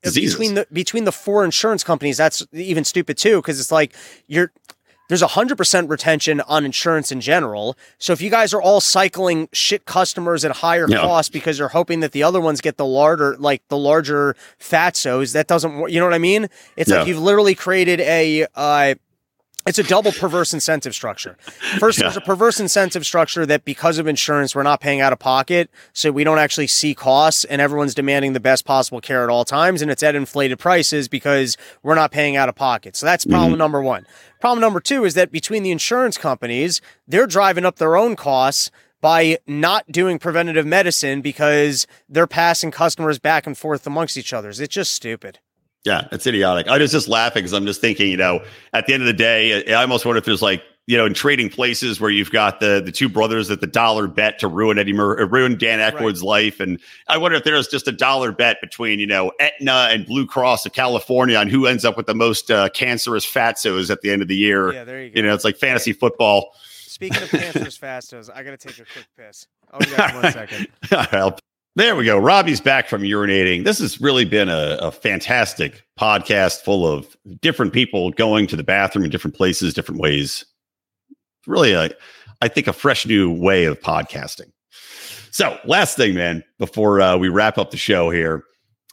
Diseases. 0.03 0.33
between 0.35 0.53
the 0.55 0.67
between 0.73 1.03
the 1.05 1.11
four 1.11 1.43
insurance 1.45 1.83
companies 1.83 2.17
that's 2.17 2.45
even 2.53 2.83
stupid 2.83 3.17
too 3.17 3.37
because 3.41 3.59
it's 3.59 3.71
like 3.71 3.93
you're 4.27 4.51
there's 5.09 5.21
a 5.21 5.27
hundred 5.27 5.57
percent 5.57 5.89
retention 5.89 6.39
on 6.41 6.63
insurance 6.65 7.11
in 7.11 7.19
general 7.21 7.75
so 7.97 8.13
if 8.13 8.21
you 8.21 8.29
guys 8.29 8.53
are 8.53 8.61
all 8.61 8.79
cycling 8.79 9.49
shit 9.51 9.85
customers 9.85 10.45
at 10.45 10.51
higher 10.51 10.85
Yeah. 10.89 10.99
cost 11.01 11.33
because 11.33 11.59
you're 11.59 11.67
hoping 11.67 11.99
that 11.99 12.13
the 12.13 12.23
other 12.23 12.39
ones 12.39 12.61
get 12.61 12.77
the 12.77 12.85
larger 12.85 13.35
like 13.37 13.61
the 13.67 13.77
larger 13.77 14.35
fatsos 14.59 15.33
that 15.33 15.47
doesn't 15.47 15.77
wor- 15.77 15.89
you 15.89 15.99
know 15.99 16.05
what 16.05 16.13
i 16.13 16.17
mean 16.19 16.47
it's 16.77 16.89
Yeah. 16.89 16.99
like 16.99 17.07
you've 17.07 17.19
literally 17.19 17.55
created 17.55 17.99
a 17.99 18.47
uh 18.55 18.95
it's 19.67 19.79
a 19.79 19.83
double 19.83 20.11
perverse 20.11 20.53
incentive 20.53 20.95
structure. 20.95 21.37
First, 21.79 21.99
Yeah. 21.99 22.05
there's 22.05 22.17
a 22.17 22.21
perverse 22.21 22.59
incentive 22.59 23.05
structure 23.05 23.45
that 23.45 23.65
because 23.65 23.97
of 23.97 24.07
insurance, 24.07 24.55
we're 24.55 24.63
not 24.63 24.79
paying 24.81 25.01
out 25.01 25.13
of 25.13 25.19
pocket. 25.19 25.69
So 25.93 26.11
we 26.11 26.23
don't 26.23 26.39
actually 26.39 26.67
see 26.67 26.93
costs 26.95 27.43
and 27.45 27.61
everyone's 27.61 27.93
demanding 27.93 28.33
the 28.33 28.39
best 28.39 28.65
possible 28.65 29.01
care 29.01 29.23
at 29.23 29.29
all 29.29 29.45
times. 29.45 29.81
And 29.81 29.91
it's 29.91 30.03
at 30.03 30.15
inflated 30.15 30.59
prices 30.59 31.07
because 31.07 31.57
we're 31.83 31.95
not 31.95 32.11
paying 32.11 32.35
out 32.35 32.49
of 32.49 32.55
pocket. 32.55 32.95
So 32.95 33.05
that's 33.05 33.25
problem 33.25 33.51
mm-hmm. 33.51 33.59
number 33.59 33.81
one. 33.81 34.05
Problem 34.39 34.61
number 34.61 34.79
two 34.79 35.05
is 35.05 35.13
that 35.13 35.31
between 35.31 35.63
the 35.63 35.71
insurance 35.71 36.17
companies, 36.17 36.81
they're 37.07 37.27
driving 37.27 37.65
up 37.65 37.75
their 37.77 37.95
own 37.95 38.15
costs 38.15 38.71
by 39.01 39.37
not 39.47 39.91
doing 39.91 40.19
preventative 40.19 40.65
medicine 40.65 41.21
because 41.21 41.87
they're 42.07 42.27
passing 42.27 42.71
customers 42.71 43.19
back 43.19 43.47
and 43.47 43.57
forth 43.57 43.85
amongst 43.87 44.15
each 44.15 44.31
other. 44.31 44.49
It's 44.49 44.67
just 44.67 44.93
stupid. 44.93 45.39
Yeah, 45.85 46.07
it's 46.11 46.27
idiotic. 46.27 46.67
I 46.67 46.77
was 46.77 46.91
just 46.91 47.07
laughing 47.07 47.41
because 47.41 47.53
I'm 47.53 47.65
just 47.65 47.81
thinking, 47.81 48.07
you 48.09 48.17
know, 48.17 48.43
at 48.73 48.85
the 48.87 48.93
end 48.93 49.01
of 49.03 49.07
the 49.07 49.13
day, 49.13 49.73
I 49.73 49.81
almost 49.81 50.05
wonder 50.05 50.19
if 50.19 50.25
there's 50.25 50.41
like, 50.41 50.61
you 50.87 50.97
know, 50.97 51.05
in 51.05 51.13
trading 51.13 51.49
places 51.49 51.99
where 52.01 52.09
you've 52.11 52.31
got 52.31 52.59
the 52.59 52.81
the 52.83 52.91
two 52.91 53.07
brothers 53.07 53.49
at 53.49 53.61
the 53.61 53.67
dollar 53.67 54.07
bet 54.07 54.39
to 54.39 54.47
ruin 54.47 54.77
Eddie 54.77 54.93
Mur- 54.93 55.19
uh, 55.21 55.25
ruin 55.25 55.57
Dan 55.57 55.79
Aykroyd's 55.79 56.21
life, 56.23 56.59
and 56.59 56.79
I 57.07 57.17
wonder 57.17 57.37
if 57.37 57.43
there's 57.45 57.67
just 57.67 57.87
a 57.87 57.91
dollar 57.91 58.31
bet 58.31 58.57
between 58.61 58.99
you 58.99 59.07
know 59.07 59.31
Aetna 59.39 59.87
and 59.91 60.05
Blue 60.05 60.25
Cross 60.27 60.65
of 60.65 60.73
California 60.73 61.37
on 61.37 61.47
who 61.49 61.65
ends 61.67 61.85
up 61.85 61.97
with 61.97 62.07
the 62.07 62.15
most 62.15 62.51
uh, 62.51 62.67
cancerous 62.69 63.25
fatsos 63.25 63.89
at 63.89 64.01
the 64.01 64.11
end 64.11 64.21
of 64.21 64.27
the 64.27 64.35
year. 64.35 64.73
Yeah, 64.73 64.83
there 64.83 65.03
you 65.03 65.11
go. 65.11 65.17
You 65.21 65.27
know, 65.27 65.33
it's 65.33 65.45
like 65.45 65.55
fantasy 65.57 65.93
football. 65.93 66.53
Speaking 66.71 67.21
of 67.23 67.29
cancerous 67.29 67.77
fastos, 67.77 68.29
I 68.33 68.43
got 68.43 68.59
to 68.59 68.67
take 68.67 68.77
a 68.79 68.85
quick 68.91 69.07
piss. 69.17 69.47
I'll 69.71 69.79
be 69.79 69.85
back 69.95 70.13
in 70.15 70.21
one 70.21 70.31
second. 70.33 70.67
I'll- 70.91 71.39
there 71.75 71.95
we 71.95 72.05
go. 72.05 72.17
Robbie's 72.17 72.61
back 72.61 72.87
from 72.87 73.01
urinating. 73.01 73.63
This 73.63 73.79
has 73.79 74.01
really 74.01 74.25
been 74.25 74.49
a, 74.49 74.77
a 74.81 74.91
fantastic 74.91 75.83
podcast 75.99 76.61
full 76.61 76.87
of 76.87 77.15
different 77.41 77.73
people 77.73 78.11
going 78.11 78.47
to 78.47 78.55
the 78.55 78.63
bathroom 78.63 79.05
in 79.05 79.11
different 79.11 79.35
places, 79.35 79.73
different 79.73 80.01
ways. 80.01 80.45
Really, 81.47 81.73
a, 81.73 81.89
I 82.41 82.47
think, 82.47 82.67
a 82.67 82.73
fresh 82.73 83.05
new 83.05 83.31
way 83.31 83.65
of 83.65 83.79
podcasting. 83.79 84.51
So, 85.31 85.57
last 85.65 85.95
thing, 85.95 86.13
man, 86.13 86.43
before 86.59 86.99
uh, 86.99 87.17
we 87.17 87.29
wrap 87.29 87.57
up 87.57 87.71
the 87.71 87.77
show 87.77 88.09
here, 88.09 88.43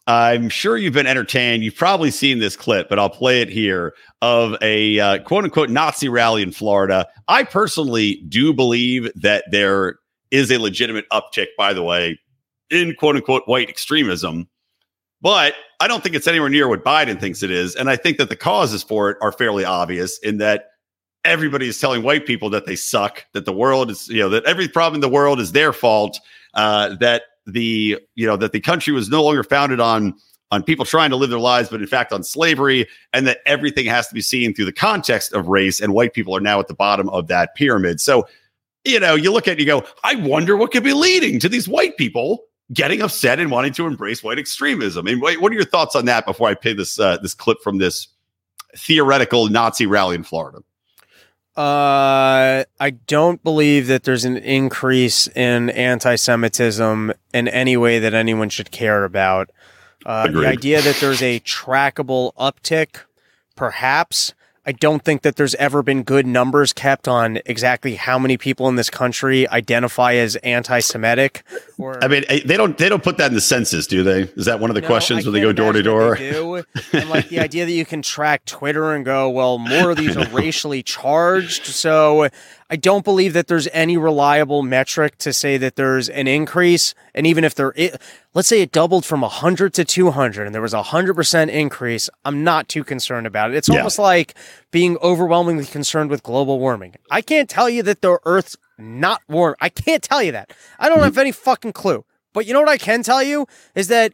I'm 0.06 0.48
sure 0.48 0.76
you've 0.76 0.94
been 0.94 1.06
entertained. 1.06 1.64
You've 1.64 1.76
probably 1.76 2.10
seen 2.10 2.38
this 2.38 2.56
clip, 2.56 2.88
but 2.88 2.98
I'll 2.98 3.10
play 3.10 3.42
it 3.42 3.50
here 3.50 3.92
of 4.22 4.56
a 4.62 4.98
uh, 5.00 5.18
quote 5.24 5.44
unquote 5.44 5.68
Nazi 5.68 6.08
rally 6.08 6.42
in 6.42 6.52
Florida. 6.52 7.06
I 7.26 7.42
personally 7.42 8.24
do 8.28 8.54
believe 8.54 9.10
that 9.16 9.44
there 9.50 9.98
is 10.30 10.50
a 10.50 10.58
legitimate 10.58 11.06
uptick, 11.10 11.48
by 11.58 11.74
the 11.74 11.82
way, 11.82 12.18
in 12.70 12.94
quote 12.94 13.16
unquote 13.16 13.42
white 13.46 13.68
extremism. 13.68 14.48
But 15.20 15.54
I 15.80 15.88
don't 15.88 16.02
think 16.02 16.14
it's 16.14 16.26
anywhere 16.26 16.48
near 16.48 16.68
what 16.68 16.84
Biden 16.84 17.20
thinks 17.20 17.42
it 17.42 17.50
is. 17.50 17.74
And 17.74 17.90
I 17.90 17.96
think 17.96 18.18
that 18.18 18.28
the 18.28 18.36
causes 18.36 18.82
for 18.82 19.10
it 19.10 19.18
are 19.20 19.32
fairly 19.32 19.64
obvious 19.64 20.18
in 20.18 20.38
that 20.38 20.70
everybody 21.24 21.68
is 21.68 21.80
telling 21.80 22.02
white 22.02 22.26
people 22.26 22.50
that 22.50 22.66
they 22.66 22.76
suck, 22.76 23.24
that 23.32 23.44
the 23.44 23.52
world 23.52 23.90
is, 23.90 24.08
you 24.08 24.20
know, 24.20 24.28
that 24.28 24.44
every 24.44 24.68
problem 24.68 24.96
in 24.96 25.00
the 25.00 25.08
world 25.08 25.40
is 25.40 25.52
their 25.52 25.72
fault, 25.72 26.20
uh, 26.54 26.94
that 26.96 27.22
the, 27.46 27.98
you 28.14 28.26
know, 28.26 28.36
that 28.36 28.52
the 28.52 28.60
country 28.60 28.92
was 28.92 29.08
no 29.08 29.22
longer 29.24 29.42
founded 29.42 29.80
on 29.80 30.14
on 30.50 30.62
people 30.62 30.84
trying 30.84 31.10
to 31.10 31.16
live 31.16 31.28
their 31.28 31.38
lives, 31.38 31.68
but 31.68 31.80
in 31.80 31.86
fact 31.86 32.10
on 32.10 32.22
slavery, 32.22 32.88
and 33.12 33.26
that 33.26 33.40
everything 33.44 33.84
has 33.84 34.08
to 34.08 34.14
be 34.14 34.22
seen 34.22 34.54
through 34.54 34.64
the 34.64 34.72
context 34.72 35.32
of 35.34 35.48
race, 35.48 35.80
and 35.80 35.92
white 35.92 36.14
people 36.14 36.34
are 36.34 36.40
now 36.40 36.58
at 36.58 36.68
the 36.68 36.74
bottom 36.74 37.08
of 37.10 37.26
that 37.26 37.54
pyramid. 37.54 38.00
So, 38.00 38.26
you 38.84 38.98
know, 38.98 39.14
you 39.14 39.30
look 39.30 39.46
at 39.46 39.54
it, 39.54 39.60
you 39.60 39.66
go, 39.66 39.84
I 40.04 40.14
wonder 40.14 40.56
what 40.56 40.70
could 40.70 40.84
be 40.84 40.94
leading 40.94 41.38
to 41.40 41.50
these 41.50 41.68
white 41.68 41.98
people 41.98 42.44
getting 42.72 43.00
upset 43.02 43.38
and 43.38 43.50
wanting 43.50 43.72
to 43.74 43.86
embrace 43.86 44.22
white 44.22 44.38
extremism. 44.38 45.06
I 45.06 45.12
mean, 45.12 45.20
what 45.20 45.52
are 45.52 45.54
your 45.54 45.64
thoughts 45.64 45.96
on 45.96 46.04
that 46.06 46.26
before 46.26 46.48
I 46.48 46.54
play 46.54 46.74
this 46.74 46.98
uh, 46.98 47.18
this 47.18 47.34
clip 47.34 47.58
from 47.62 47.78
this 47.78 48.08
theoretical 48.76 49.48
Nazi 49.48 49.86
rally 49.86 50.14
in 50.14 50.24
Florida? 50.24 50.58
Uh, 51.56 52.62
I 52.78 52.90
don't 52.90 53.42
believe 53.42 53.88
that 53.88 54.04
there's 54.04 54.24
an 54.24 54.36
increase 54.36 55.26
in 55.28 55.70
anti-Semitism 55.70 57.12
in 57.34 57.48
any 57.48 57.76
way 57.76 57.98
that 57.98 58.14
anyone 58.14 58.48
should 58.48 58.70
care 58.70 59.02
about. 59.02 59.50
Uh, 60.06 60.28
the 60.28 60.46
idea 60.46 60.80
that 60.80 60.96
there's 61.00 61.20
a 61.20 61.40
trackable 61.40 62.32
uptick, 62.34 63.00
perhaps. 63.56 64.34
I 64.68 64.72
don't 64.72 65.02
think 65.02 65.22
that 65.22 65.36
there's 65.36 65.54
ever 65.54 65.82
been 65.82 66.02
good 66.02 66.26
numbers 66.26 66.74
kept 66.74 67.08
on 67.08 67.38
exactly 67.46 67.94
how 67.94 68.18
many 68.18 68.36
people 68.36 68.68
in 68.68 68.76
this 68.76 68.90
country 68.90 69.48
identify 69.48 70.12
as 70.16 70.36
anti-Semitic. 70.36 71.42
Or 71.78 72.04
I 72.04 72.08
mean, 72.08 72.24
they 72.28 72.58
don't 72.58 72.76
they 72.76 72.90
don't 72.90 73.02
put 73.02 73.16
that 73.16 73.28
in 73.28 73.34
the 73.34 73.40
census, 73.40 73.86
do 73.86 74.02
they? 74.02 74.24
Is 74.36 74.44
that 74.44 74.60
one 74.60 74.68
of 74.68 74.74
the 74.74 74.82
No, 74.82 74.86
questions 74.86 75.24
I 75.24 75.30
when 75.30 75.32
they 75.32 75.40
go 75.40 75.54
door 75.54 75.72
to 75.72 75.82
door? 75.82 76.16
do. 76.16 76.62
And 76.92 77.08
like 77.08 77.30
the 77.30 77.40
idea 77.40 77.64
that 77.64 77.72
you 77.72 77.86
can 77.86 78.02
track 78.02 78.44
Twitter 78.44 78.92
and 78.94 79.06
go, 79.06 79.30
well, 79.30 79.56
more 79.56 79.92
of 79.92 79.96
these 79.96 80.18
are 80.18 80.28
racially 80.32 80.82
charged. 80.82 81.64
So 81.64 82.28
I 82.70 82.76
don't 82.76 83.04
believe 83.04 83.32
that 83.32 83.46
there's 83.46 83.66
any 83.72 83.96
reliable 83.96 84.62
metric 84.62 85.16
to 85.18 85.32
say 85.32 85.56
that 85.56 85.76
there's 85.76 86.08
an 86.10 86.28
increase. 86.28 86.94
And 87.14 87.26
even 87.26 87.42
if 87.42 87.54
there 87.54 87.72
is, 87.72 87.96
let's 88.34 88.48
say 88.48 88.60
it 88.60 88.72
doubled 88.72 89.06
from 89.06 89.22
100 89.22 89.72
to 89.74 89.84
200 89.84 90.44
and 90.46 90.54
there 90.54 90.60
was 90.60 90.74
a 90.74 90.82
100% 90.82 91.48
increase, 91.48 92.10
I'm 92.26 92.44
not 92.44 92.68
too 92.68 92.84
concerned 92.84 93.26
about 93.26 93.50
it. 93.50 93.56
It's 93.56 93.68
Yeah. 93.68 93.78
almost 93.78 93.98
like 93.98 94.34
being 94.70 94.98
overwhelmingly 94.98 95.64
concerned 95.64 96.10
with 96.10 96.22
global 96.22 96.58
warming. 96.58 96.96
I 97.10 97.22
can't 97.22 97.48
tell 97.48 97.70
you 97.70 97.82
that 97.84 98.02
the 98.02 98.18
Earth's 98.26 98.56
not 98.76 99.22
warm. 99.28 99.56
I 99.60 99.70
can't 99.70 100.02
tell 100.02 100.22
you 100.22 100.32
that. 100.32 100.52
I 100.78 100.88
don't 100.88 100.98
mm-hmm. 100.98 101.04
have 101.04 101.18
any 101.18 101.32
fucking 101.32 101.72
clue. 101.72 102.04
But 102.34 102.46
you 102.46 102.52
know 102.52 102.60
what 102.60 102.68
I 102.68 102.76
can 102.76 103.02
tell 103.02 103.22
you 103.22 103.46
is 103.74 103.88
that 103.88 104.12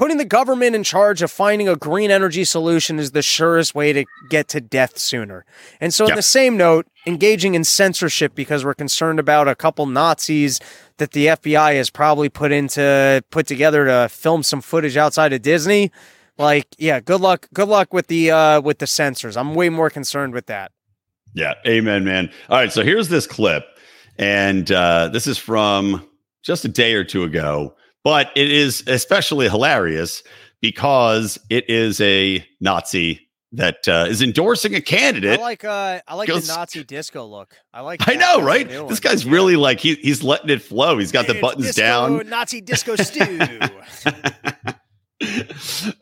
putting 0.00 0.16
the 0.16 0.24
government 0.24 0.74
in 0.74 0.82
charge 0.82 1.20
of 1.20 1.30
finding 1.30 1.68
a 1.68 1.76
green 1.76 2.10
energy 2.10 2.42
solution 2.42 2.98
is 2.98 3.10
the 3.10 3.20
surest 3.20 3.74
way 3.74 3.92
to 3.92 4.02
get 4.30 4.48
to 4.48 4.58
death 4.58 4.96
sooner. 4.96 5.44
And 5.78 5.92
so, 5.92 6.06
Yeah. 6.06 6.12
in 6.12 6.16
the 6.16 6.22
same 6.22 6.56
note, 6.56 6.86
engaging 7.06 7.54
in 7.54 7.64
censorship 7.64 8.34
because 8.34 8.64
we're 8.64 8.72
concerned 8.72 9.18
about 9.18 9.46
a 9.46 9.54
couple 9.54 9.84
Nazis 9.84 10.58
that 10.96 11.10
the 11.10 11.28
FBI 11.28 11.74
has 11.74 11.90
probably 11.90 12.30
put 12.30 12.50
into 12.50 13.22
put 13.30 13.46
together 13.46 13.84
to 13.84 14.08
film 14.08 14.42
some 14.42 14.62
footage 14.62 14.96
outside 14.96 15.34
of 15.34 15.42
Disney. 15.42 15.92
Like, 16.38 16.66
yeah, 16.78 17.00
good 17.00 17.20
luck. 17.20 17.48
Good 17.52 17.68
luck 17.68 17.92
with 17.92 18.06
the 18.06 18.30
uh, 18.30 18.62
with 18.62 18.78
the 18.78 18.86
censors. 18.86 19.36
I'm 19.36 19.54
way 19.54 19.68
more 19.68 19.90
concerned 19.90 20.32
with 20.32 20.46
that. 20.46 20.72
Yeah, 21.34 21.52
amen, 21.66 22.06
man. 22.06 22.30
All 22.48 22.56
right, 22.56 22.72
so 22.72 22.82
here's 22.82 23.08
this 23.10 23.26
clip, 23.26 23.64
and 24.18 24.72
uh, 24.72 25.08
this 25.12 25.26
is 25.26 25.36
from 25.36 26.08
just 26.42 26.64
a 26.64 26.68
day 26.68 26.94
or 26.94 27.04
two 27.04 27.22
ago, 27.22 27.74
but 28.04 28.30
it 28.36 28.50
is 28.50 28.82
especially 28.86 29.48
hilarious 29.48 30.22
because 30.60 31.38
it 31.48 31.68
is 31.70 32.00
a 32.00 32.46
Nazi 32.60 33.26
that 33.52 33.88
uh, 33.88 34.06
is 34.08 34.22
endorsing 34.22 34.74
a 34.76 34.80
candidate. 34.80 35.40
I 35.40 35.42
like 35.42 35.64
uh, 35.64 36.00
I 36.06 36.14
like 36.14 36.28
goes- 36.28 36.46
the 36.46 36.54
Nazi 36.56 36.84
disco 36.84 37.26
look. 37.26 37.54
I 37.74 37.80
like. 37.80 38.06
I 38.08 38.14
know, 38.14 38.40
right? 38.42 38.68
This 38.88 39.00
guy's 39.00 39.24
Yeah. 39.24 39.32
really 39.32 39.56
like 39.56 39.80
he, 39.80 39.96
he's 39.96 40.22
letting 40.22 40.50
it 40.50 40.62
flow. 40.62 40.98
He's 40.98 41.10
got 41.12 41.26
the 41.26 41.32
It's 41.32 41.40
buttons 41.40 41.66
disco, 41.66 41.82
down. 41.82 42.28
Nazi 42.28 42.60
disco 42.60 42.94
stew. 42.96 43.38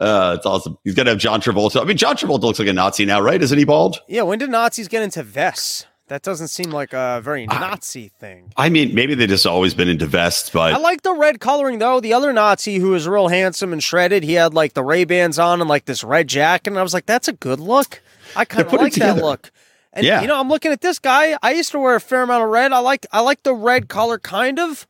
uh, 0.01 0.35
it's 0.37 0.47
awesome. 0.47 0.77
He's 0.85 0.95
gonna 0.95 1.11
have 1.11 1.19
John 1.19 1.41
Travolta. 1.41 1.81
I 1.81 1.85
mean, 1.85 1.97
John 1.97 2.17
Travolta 2.17 2.43
looks 2.43 2.59
like 2.59 2.69
a 2.69 2.73
Nazi 2.73 3.05
now, 3.05 3.21
right? 3.21 3.41
Isn't 3.43 3.59
he 3.59 3.65
bald? 3.65 3.99
yeah, 4.09 4.23
when 4.23 4.39
did 4.39 4.51
Nazis 4.51 4.87
get 4.89 5.03
into 5.03 5.23
vests? 5.23 5.87
That 6.09 6.23
doesn't 6.23 6.49
seem 6.49 6.71
like 6.71 6.93
a 6.95 7.21
very 7.23 7.47
ah, 7.49 7.59
Nazi 7.59 8.09
thing. 8.09 8.53
I 8.57 8.71
mean, 8.71 8.95
maybe 8.95 9.15
they 9.15 9.27
just 9.27 9.47
always 9.47 9.75
been 9.75 9.89
into 9.89 10.07
vests, 10.07 10.51
but 10.51 10.73
I 10.73 10.79
like 10.79 11.03
the 11.03 11.13
red 11.13 11.39
coloring 11.41 11.79
though. 11.79 12.01
The 12.01 12.15
other 12.15 12.33
Nazi 12.33 12.77
who 12.77 12.91
was 12.91 13.07
real 13.07 13.29
handsome 13.29 13.73
and 13.73 13.83
shredded, 13.83 14.23
he 14.23 14.33
had 14.33 14.55
like 14.55 14.73
the 14.73 14.83
Ray 14.83 15.05
Bans 15.05 15.39
on 15.39 15.61
and 15.61 15.69
like 15.69 15.85
this 15.85 16.03
red 16.03 16.27
jacket, 16.29 16.71
and 16.71 16.79
I 16.79 16.83
was 16.83 16.95
like, 16.95 17.07
that's 17.07 17.29
a 17.29 17.33
good 17.33 17.61
look. 17.61 18.01
I 18.35 18.45
kind 18.45 18.67
of 18.67 18.73
like 18.73 18.95
that 18.95 19.17
look. 19.17 19.51
And 19.93 20.05
Yeah. 20.07 20.21
you 20.23 20.29
know, 20.29 20.39
I'm 20.39 20.49
looking 20.49 20.73
at 20.73 20.81
this 20.81 20.99
guy. 20.99 21.37
I 21.43 21.53
used 21.53 21.73
to 21.73 21.79
wear 21.79 21.95
a 21.95 22.01
fair 22.01 22.23
amount 22.23 22.45
of 22.45 22.51
red. 22.51 22.73
I 22.73 22.79
like 22.79 23.07
I 23.13 23.21
like 23.21 23.43
the 23.43 23.55
red 23.55 23.89
color 23.89 24.19
kind 24.19 24.59
of. 24.59 24.87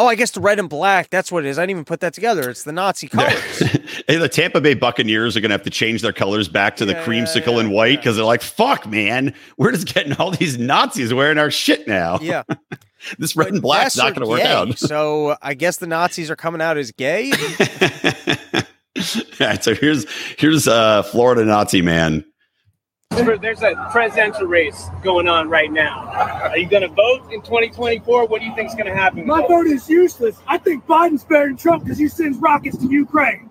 Oh, 0.00 0.06
I 0.06 0.14
guess 0.14 0.30
the 0.30 0.40
red 0.40 0.58
and 0.58 0.66
black. 0.70 1.10
That's 1.10 1.30
what 1.30 1.44
it 1.44 1.48
is. 1.50 1.58
I 1.58 1.62
didn't 1.62 1.72
even 1.72 1.84
put 1.84 2.00
that 2.00 2.14
together. 2.14 2.48
It's 2.48 2.64
the 2.64 2.72
Nazi 2.72 3.06
colors. 3.06 3.62
Hey, 4.08 4.16
the 4.16 4.28
Tampa 4.28 4.60
Bay 4.60 4.74
Buccaneers 4.74 5.36
are 5.36 5.40
going 5.40 5.50
to 5.50 5.54
have 5.54 5.62
to 5.64 5.70
change 5.70 6.00
their 6.02 6.12
colors 6.12 6.48
back 6.48 6.76
to 6.76 6.84
the 6.86 6.92
Yeah, 6.92 7.04
creamsicle 7.04 7.54
yeah, 7.54 7.60
and 7.60 7.70
white 7.70 7.90
yeah. 7.90 7.96
because 7.96 8.16
they're 8.16 8.24
like, 8.24 8.40
"Fuck, 8.42 8.86
man, 8.88 9.34
we're 9.56 9.72
just 9.72 9.92
getting 9.92 10.14
all 10.16 10.30
these 10.30 10.58
Nazis 10.58 11.12
wearing 11.12 11.38
our 11.38 11.50
shit 11.50 11.86
now. 11.86 12.18
yeah, 12.20 12.42
this 13.18 13.36
red 13.36 13.52
and 13.52 13.62
black's 13.62 13.94
Vests 13.94 13.98
not 13.98 14.14
going 14.14 14.22
to 14.22 14.26
work 14.28 14.40
out." 14.40 14.78
So 14.78 15.36
I 15.42 15.54
guess 15.54 15.76
the 15.76 15.86
Nazis 15.86 16.30
are 16.30 16.36
coming 16.36 16.60
out 16.62 16.76
as 16.76 16.90
gay. 16.92 17.30
all 18.52 18.62
right, 19.40 19.62
so 19.62 19.74
here's 19.74 20.06
here's 20.38 20.66
uh, 20.66 21.02
Florida 21.04 21.44
Nazi 21.44 21.82
man 21.82 22.24
There's 23.10 23.62
a 23.62 23.74
presidential 23.90 24.46
race 24.46 24.88
going 25.02 25.28
on 25.28 25.48
right 25.48 25.70
now. 25.70 26.06
Are 26.50 26.56
you 26.56 26.68
going 26.68 26.82
to 26.82 26.88
vote 26.88 27.32
in 27.32 27.42
2024? 27.42 28.26
What 28.26 28.40
do 28.40 28.46
you 28.46 28.54
think 28.54 28.68
is 28.68 28.74
going 28.74 28.86
to 28.86 28.94
happen? 28.94 29.26
My 29.26 29.46
vote 29.46 29.66
is 29.66 29.88
useless. 29.88 30.36
I 30.46 30.58
think 30.58 30.86
Biden's 30.86 31.24
better 31.24 31.48
than 31.48 31.56
Trump 31.56 31.84
because 31.84 31.98
he 31.98 32.08
sends 32.08 32.38
rockets 32.38 32.76
to 32.78 32.86
Ukraine. 32.86 33.50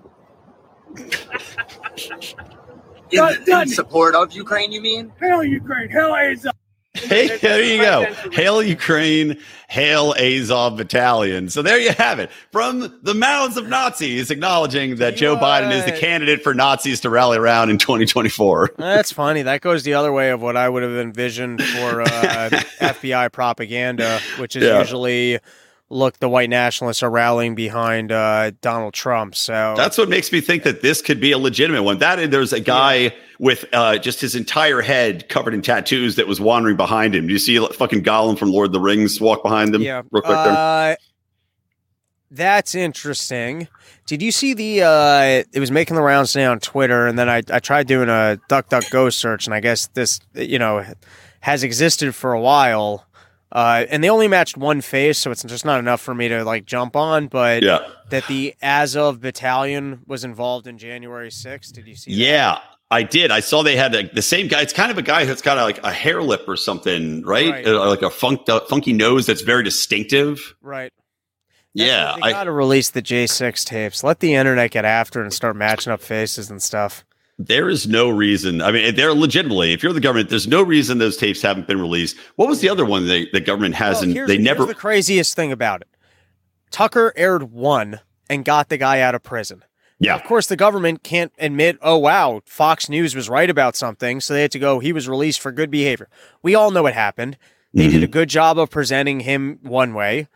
In, 3.12 3.28
in 3.47 3.68
support 3.68 4.16
of 4.16 4.32
Ukraine, 4.34 4.72
you 4.72 4.82
mean? 4.82 5.12
Hell 5.20 5.43
Ukraine. 5.43 5.89
Hell 5.89 6.16
Azov. 6.16 6.53
Hey, 7.10 7.38
there 7.38 7.62
you 7.64 7.82
go. 7.82 8.06
Hail 8.32 8.62
Ukraine, 8.62 9.39
hail 9.68 10.14
Azov 10.18 10.78
Battalion. 10.78 11.50
So 11.50 11.62
there 11.62 11.80
you 11.80 11.91
have 11.93 12.20
it. 12.20 12.30
From 12.52 13.00
the 13.04 13.14
mouths 13.14 13.58
of 13.58 13.68
Nazis 13.68 14.30
acknowledging 14.32 14.97
that 14.97 15.16
Joe 15.16 15.36
Biden 15.36 15.72
is 15.72 15.86
the 15.86 15.91
candidate 15.91 16.43
for 16.43 16.54
Nazis 16.54 17.02
to 17.02 17.10
rally 17.10 17.38
around 17.38 17.70
in 17.70 17.78
2024. 17.78 18.72
That's 18.78 19.12
funny. 19.12 19.41
That 19.43 19.62
goes 19.62 19.84
the 19.84 19.93
other 19.95 20.12
way 20.12 20.30
of 20.32 20.41
what 20.41 20.56
I 20.58 20.68
would 20.70 20.84
have 20.84 20.91
envisioned 20.95 21.64
for 21.64 22.02
uh, 22.02 22.06
FBI 22.80 23.32
propaganda, 23.32 24.20
which 24.38 24.56
is 24.56 24.64
Yeah. 24.64 24.80
usually 24.80 25.39
look, 25.90 26.20
the 26.20 26.30
white 26.30 26.50
nationalists 26.50 27.04
are 27.04 27.10
rallying 27.10 27.56
behind 27.56 28.12
uh, 28.12 28.52
Donald 28.62 28.94
Trump. 28.94 29.36
So 29.36 29.74
That's 29.76 29.98
what 29.98 30.10
makes 30.10 30.32
me 30.32 30.42
think 30.42 30.64
that 30.64 30.82
this 30.82 31.02
could 31.02 31.20
be 31.20 31.32
a 31.32 31.38
legitimate 31.38 31.84
one. 31.84 32.00
That 32.00 32.32
there's 32.32 32.54
a 32.54 32.60
guy 32.60 33.14
with 33.40 33.66
uh, 33.74 33.98
just 33.98 34.22
his 34.22 34.36
entire 34.36 34.82
head 34.82 35.30
covered 35.30 35.54
in 35.54 35.62
tattoos 35.62 36.16
that 36.16 36.28
was 36.28 36.40
wandering 36.40 36.78
behind 36.78 37.16
him. 37.16 37.28
Do 37.28 37.34
you 37.34 37.40
see 37.40 37.56
a 37.56 37.68
fucking 37.68 38.04
Gollum 38.04 38.38
from 38.38 38.52
Lord 38.52 38.68
of 38.68 38.74
the 38.74 38.80
Rings 38.80 39.20
walk 39.20 39.44
behind 39.44 39.74
him? 39.74 39.82
Yeah. 39.82 40.04
real 40.12 40.22
quick 40.22 40.38
there. 40.38 40.54
Uh, 40.54 40.96
that's 42.32 42.76
interesting. 42.76 43.68
Did 44.06 44.22
you 44.22 44.32
see 44.32 44.54
the? 44.54 44.84
Uh, 44.84 45.44
it 45.52 45.60
was 45.60 45.72
making 45.72 45.96
the 45.96 46.02
rounds 46.02 46.34
today 46.34 46.46
on 46.46 46.60
Twitter, 46.60 47.08
and 47.08 47.18
then 47.18 47.28
I, 47.30 47.42
I 47.52 47.60
tried 47.60 47.88
doing 47.88 48.10
a 48.10 48.40
DuckDuckGo 48.50 49.12
search, 49.14 49.48
and 49.48 49.54
I 49.54 49.60
guess 49.60 49.88
this 49.88 50.20
you 50.36 50.60
know 50.60 50.86
has 51.42 51.64
existed 51.64 52.14
for 52.14 52.34
a 52.34 52.40
while. 52.42 53.06
Uh, 53.52 53.86
and 53.89 54.04
they 54.04 54.10
only 54.10 54.28
matched 54.28 54.58
one 54.58 54.80
face, 54.82 55.18
so 55.18 55.32
it's 55.32 55.43
just 55.43 55.66
not 55.66 55.80
enough 55.80 56.02
for 56.02 56.14
me 56.14 56.28
to 56.28 56.43
like 56.43 56.66
jump 56.66 56.95
on. 56.95 57.28
But 57.28 57.64
Yeah. 57.64 57.80
that 58.10 58.28
the 58.28 58.54
Azov 58.62 59.20
Battalion 59.22 60.02
was 60.06 60.24
involved 60.24 60.68
in 60.68 60.78
January 60.78 61.32
6th. 61.32 61.74
Did 61.74 61.88
you 61.88 61.95
see? 61.95 62.12
that? 62.12 62.18
Yeah, 62.18 62.60
I 62.91 63.04
did. 63.04 63.32
I 63.32 63.39
saw 63.39 63.64
they 63.64 63.76
had 63.76 63.95
a, 63.95 64.08
the 64.14 64.22
same 64.22 64.47
guy. 64.47 64.62
It's 64.62 64.74
kind 64.74 64.91
of 64.91 64.97
a 65.00 65.02
guy 65.02 65.26
who's 65.26 65.41
got 65.41 65.58
a, 65.58 65.64
like 65.64 65.84
a 65.84 65.91
hair 65.91 66.22
lip 66.22 66.43
or 66.47 66.56
something, 66.58 67.24
right? 67.24 67.50
Right. 67.52 67.68
Uh, 67.68 67.88
like 67.89 68.02
a 68.04 68.10
funk, 68.12 68.47
uh, 68.50 68.60
funky 68.62 68.93
nose 68.93 69.26
that's 69.26 69.41
very 69.41 69.64
distinctive. 69.64 70.56
Right. 70.62 70.91
yeah, 71.74 72.16
They 72.18 72.22
I, 72.30 72.32
got 72.32 72.43
to 72.45 72.52
release 72.52 72.89
the 72.91 73.02
J6 73.02 73.64
tapes. 73.66 74.04
Let 74.04 74.20
the 74.20 74.34
internet 74.36 74.72
get 74.72 74.86
after 74.86 75.22
and 75.22 75.34
start 75.34 75.56
matching 75.56 75.91
up 75.93 76.02
faces 76.02 76.50
and 76.52 76.62
stuff. 76.62 77.04
There 77.42 77.70
is 77.70 77.88
no 77.88 78.10
reason. 78.10 78.62
I 78.62 78.72
mean, 78.72 78.94
they're 78.96 79.14
legitimately. 79.14 79.72
If 79.74 79.82
you're 79.82 79.94
the 79.94 80.02
government, 80.02 80.30
there's 80.30 80.48
no 80.48 80.62
reason 80.62 80.98
those 80.98 81.16
tapes 81.18 81.42
haven't 81.42 81.68
been 81.68 81.80
released. 81.80 82.18
What 82.36 82.50
was 82.50 82.60
the 82.60 82.68
other 82.70 82.86
one 82.86 83.08
they, 83.08 83.28
the 83.32 83.40
government 83.40 83.76
hasn't? 83.76 84.14
here's- 84.14 84.28
they 84.28 84.38
never. 84.38 84.66
the 84.66 84.76
craziest 84.76 85.36
thing 85.36 85.52
about 85.52 85.82
it. 85.82 85.88
Tucker 86.70 87.14
aired 87.16 87.52
one 87.52 88.02
and 88.30 88.46
got 88.46 88.70
the 88.70 88.78
guy 88.78 89.00
out 89.00 89.16
of 89.16 89.24
prison. 89.24 89.64
Yeah. 90.02 90.16
Of 90.16 90.24
course, 90.24 90.48
the 90.48 90.56
government 90.56 91.04
can't 91.04 91.34
admit, 91.40 91.78
oh, 91.82 91.98
wow, 91.98 92.42
Fox 92.46 92.88
News 92.90 93.16
was 93.16 93.28
right 93.30 93.50
about 93.50 93.76
something. 93.76 94.22
So 94.22 94.34
they 94.34 94.42
had 94.44 94.52
to 94.52 94.60
go, 94.60 94.80
he 94.80 94.94
was 94.94 95.10
released 95.10 95.40
for 95.42 95.52
good 95.52 95.72
behavior. 95.72 96.08
We 96.44 96.56
all 96.56 96.72
know 96.72 96.84
what 96.84 96.94
happened. 96.94 97.38
They 97.74 97.84
Mm-hmm. 97.84 97.92
did 97.92 98.04
a 98.04 98.08
good 98.08 98.30
job 98.30 98.58
of 98.58 98.70
presenting 98.70 99.22
him 99.22 99.60
one 99.62 99.94
way. 99.94 100.28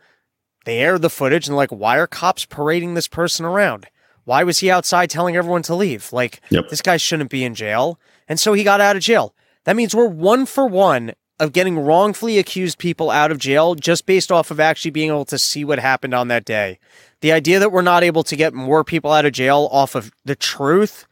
They 0.66 0.78
aired 0.78 1.02
the 1.02 1.10
footage 1.10 1.46
and, 1.48 1.56
like, 1.56 1.70
why 1.70 1.98
are 1.98 2.06
cops 2.06 2.44
parading 2.46 2.94
this 2.94 3.08
person 3.08 3.44
around? 3.44 3.86
Why 4.24 4.42
was 4.44 4.58
he 4.58 4.70
outside 4.70 5.10
telling 5.10 5.36
everyone 5.36 5.62
to 5.62 5.74
leave? 5.74 6.12
Like, 6.12 6.40
Yep. 6.50 6.68
this 6.70 6.82
guy 6.82 6.96
shouldn't 6.96 7.30
be 7.30 7.44
in 7.44 7.54
jail. 7.54 7.98
And 8.28 8.40
so 8.40 8.52
he 8.52 8.64
got 8.64 8.80
out 8.80 8.96
of 8.96 9.02
jail. 9.02 9.34
That 9.64 9.76
means 9.76 9.94
we're 9.94 10.06
one 10.06 10.46
for 10.46 10.66
one 10.66 11.12
of 11.40 11.52
getting 11.52 11.78
wrongfully 11.78 12.38
accused 12.38 12.78
people 12.78 13.10
out 13.10 13.30
of 13.30 13.38
jail 13.38 13.74
just 13.74 14.06
based 14.06 14.30
off 14.30 14.50
of 14.50 14.60
actually 14.60 14.90
being 14.92 15.08
able 15.10 15.24
to 15.26 15.38
see 15.38 15.64
what 15.64 15.78
happened 15.78 16.14
on 16.14 16.28
that 16.28 16.44
day. 16.44 16.78
The 17.20 17.32
idea 17.32 17.58
that 17.58 17.72
we're 17.72 17.82
not 17.82 18.04
able 18.04 18.22
to 18.24 18.36
get 18.36 18.54
more 18.54 18.84
people 18.84 19.10
out 19.12 19.24
of 19.26 19.32
jail 19.32 19.68
off 19.72 19.94
of 19.94 20.12
the 20.24 20.36
truth 20.36 21.06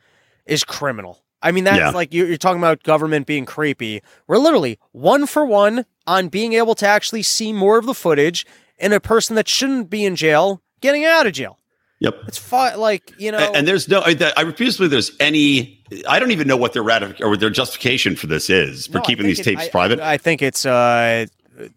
is 0.47 0.65
criminal. 0.65 1.23
I 1.43 1.51
mean, 1.51 1.65
that's 1.65 1.79
Yeah. 1.79 1.91
like 1.91 2.15
you- 2.15 2.27
you're 2.27 2.37
talking 2.37 2.61
about 2.61 2.85
government 2.85 3.27
being 3.27 3.45
creepy. 3.47 4.01
We're 4.29 4.39
literally 4.39 4.79
one 4.93 5.27
for 5.27 5.45
one 5.45 5.87
on 6.07 6.29
being 6.29 6.53
able 6.53 6.77
to 6.77 6.87
actually 6.87 7.25
see 7.25 7.53
more 7.53 7.79
of 7.79 7.87
the 7.87 7.95
footage 7.95 8.47
and 8.79 8.93
a 8.95 9.01
person 9.01 9.35
that 9.37 9.49
shouldn't 9.49 9.91
be 9.91 10.05
in 10.05 10.15
jail 10.15 10.61
getting 10.81 11.05
out 11.05 11.27
of 11.27 11.33
jail. 11.33 11.59
Yep. 12.03 12.23
It's 12.27 12.39
fine. 12.39 12.79
Like, 12.81 13.13
you 13.17 13.31
know, 13.31 13.39
And, 13.39 13.57
and 13.57 13.69
there's 13.69 13.89
no. 13.89 14.01
I, 14.05 14.43
refuse 14.43 14.75
to 14.75 14.81
believe 14.81 14.91
there's 14.91 15.13
any. 15.21 15.81
I 16.09 16.19
don't 16.19 16.33
even 16.33 16.49
know 16.49 16.57
what 16.57 16.73
their 16.73 16.83
ratif- 16.83 17.21
or 17.21 17.37
their 17.37 17.51
justification 17.51 18.17
for 18.17 18.27
this 18.27 18.51
is 18.51 18.87
for 18.89 18.99
No, 18.99 19.03
keeping 19.03 19.27
these 19.27 19.39
it- 19.41 19.45
tapes 19.45 19.63
I- 19.63 19.69
private. 19.69 20.01
I 20.01 20.17
think 20.17 20.43
it's 20.43 20.67
uh, 20.67 21.27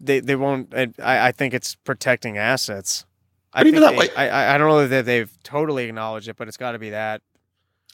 they 0.01 0.19
they 0.21 0.35
won't. 0.35 0.73
I, 0.73 0.89
I 1.27 1.31
think 1.31 1.53
it's 1.53 1.75
protecting 1.75 2.37
assets. 2.39 3.05
I 3.53 3.59
But 3.61 3.67
even 3.67 3.81
that 3.81 3.99
they- 3.99 4.15
I 4.15 4.27
I- 4.27 4.55
I 4.55 4.57
don't 4.57 4.67
know 4.67 4.87
that 4.87 5.05
they've 5.05 5.31
totally 5.43 5.85
acknowledged 5.85 6.27
it, 6.27 6.37
but 6.37 6.47
it's 6.47 6.57
got 6.57 6.71
to 6.71 6.79
be 6.79 6.89
that. 6.89 7.21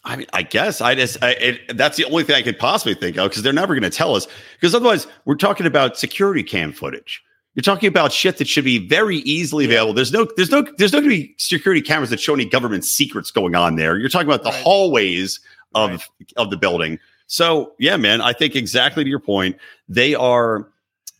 I 0.03 0.15
mean, 0.15 0.25
I 0.33 0.41
guess 0.43 0.79
I 0.81 0.95
just 0.95 1.21
I, 1.21 1.31
it, 1.31 1.77
that's 1.77 1.97
the 1.97 2.05
only 2.05 2.23
thing 2.23 2.35
I 2.35 2.41
could 2.41 2.57
possibly 2.57 2.95
think 2.95 3.17
of 3.17 3.29
because 3.29 3.43
they're 3.43 3.51
never 3.53 3.73
going 3.75 3.83
to 3.83 3.95
tell 3.95 4.15
us. 4.15 4.25
Because 4.55 4.73
otherwise, 4.73 5.05
we're 5.25 5.35
talking 5.35 5.65
about 5.67 5.97
security 5.97 6.41
cam 6.43 6.71
footage. 6.71 7.21
You're 7.55 7.63
talking 7.63 7.87
about 7.87 8.13
shit 8.13 8.37
that 8.37 8.47
should 8.47 8.63
be 8.63 8.77
very 8.87 9.17
easily 9.17 9.65
available. 9.65 9.93
There's 9.93 10.13
no, 10.13 10.25
there's 10.37 10.51
no, 10.51 10.65
there's 10.77 10.93
no 10.93 10.99
going 10.99 11.11
to 11.11 11.17
be 11.17 11.35
security 11.37 11.81
cameras 11.81 12.09
that 12.11 12.19
show 12.19 12.33
any 12.33 12.45
government 12.45 12.85
secrets 12.85 13.29
going 13.29 13.55
on 13.55 13.75
there. 13.75 13.97
You're 13.97 14.09
talking 14.09 14.27
about 14.27 14.43
the 14.43 14.51
Right. 14.51 14.63
hallways 14.63 15.39
of 15.75 15.89
Right. 15.91 16.01
of 16.37 16.49
the 16.49 16.57
building. 16.57 16.97
So 17.27 17.73
yeah, 17.79 17.97
man, 17.97 18.21
I 18.21 18.33
think 18.33 18.55
exactly 18.55 19.03
to 19.03 19.09
your 19.09 19.19
point. 19.19 19.57
They 19.89 20.15
are 20.15 20.67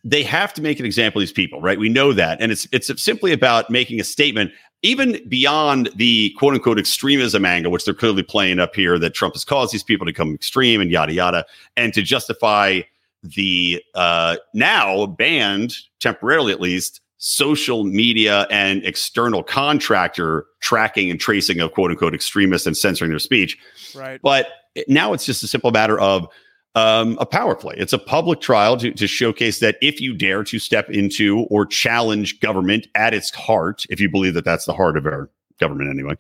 they 0.04 0.24
have 0.24 0.54
to 0.56 0.62
make 0.62 0.80
an 0.80 0.86
example 0.86 1.20
of 1.22 1.28
these 1.28 1.32
people, 1.34 1.62
right? 1.62 1.78
We 1.78 1.90
know 1.90 2.12
that. 2.14 2.42
And 2.42 2.52
it's 2.52 2.68
it's 2.72 3.02
simply 3.02 3.34
about 3.34 3.70
making 3.70 4.00
a 4.00 4.04
statement, 4.04 4.52
even 4.84 5.20
beyond 5.30 5.90
the 5.96 6.32
quote 6.38 6.54
unquote 6.54 6.80
extremism 6.80 7.46
angle, 7.46 7.72
which 7.72 7.86
they're 7.86 7.94
clearly 7.94 8.24
playing 8.24 8.60
up 8.60 8.74
here, 8.74 8.98
that 9.00 9.14
Trump 9.14 9.36
has 9.36 9.44
caused 9.46 9.74
these 9.74 9.84
people 9.84 10.06
to 10.06 10.12
become 10.12 10.34
extreme 10.34 10.82
and 10.82 10.92
yada 10.92 11.14
yada, 11.14 11.46
and 11.78 11.94
to 11.94 12.02
justify 12.02 12.82
the 13.24 13.82
uh 13.95 14.38
now 14.53 15.05
banned, 15.05 15.76
temporarily 15.99 16.51
at 16.51 16.61
least, 16.61 17.01
social 17.24 17.84
media 17.84 18.47
and 18.49 18.84
external 18.84 19.43
contractor 19.43 20.45
tracking 20.59 21.11
and 21.11 21.19
tracing 21.19 21.59
of 21.59 21.72
quote 21.72 21.91
unquote 21.91 22.15
extremists 22.15 22.65
and 22.65 22.76
censoring 22.76 23.11
their 23.11 23.19
speech. 23.19 23.57
Right. 23.95 24.19
But 24.24 24.47
now 24.88 25.13
it's 25.13 25.26
just 25.26 25.43
a 25.43 25.47
simple 25.47 25.69
matter 25.69 25.99
of 25.99 26.28
um, 26.74 27.17
a 27.19 27.26
power 27.26 27.55
play. 27.55 27.76
It's 27.78 27.93
a 27.93 27.99
public 27.99 28.41
trial 28.41 28.78
to, 28.78 28.91
to 28.91 29.05
showcase 29.05 29.59
that 29.59 29.78
if 29.82 30.01
you 30.01 30.15
dare 30.15 30.43
to 30.45 30.57
step 30.57 30.89
into 30.89 31.41
or 31.51 31.65
challenge 31.65 32.39
government 32.39 32.88
at 32.95 33.13
its 33.13 33.30
heart, 33.36 33.86
if 33.89 33.99
you 33.99 34.09
believe 34.09 34.34
that 34.34 34.45
that's 34.45 34.65
the 34.65 34.74
heart 34.74 34.97
of 34.97 35.05
our 35.05 35.30
government 35.62 35.89
anyway, 35.89 36.16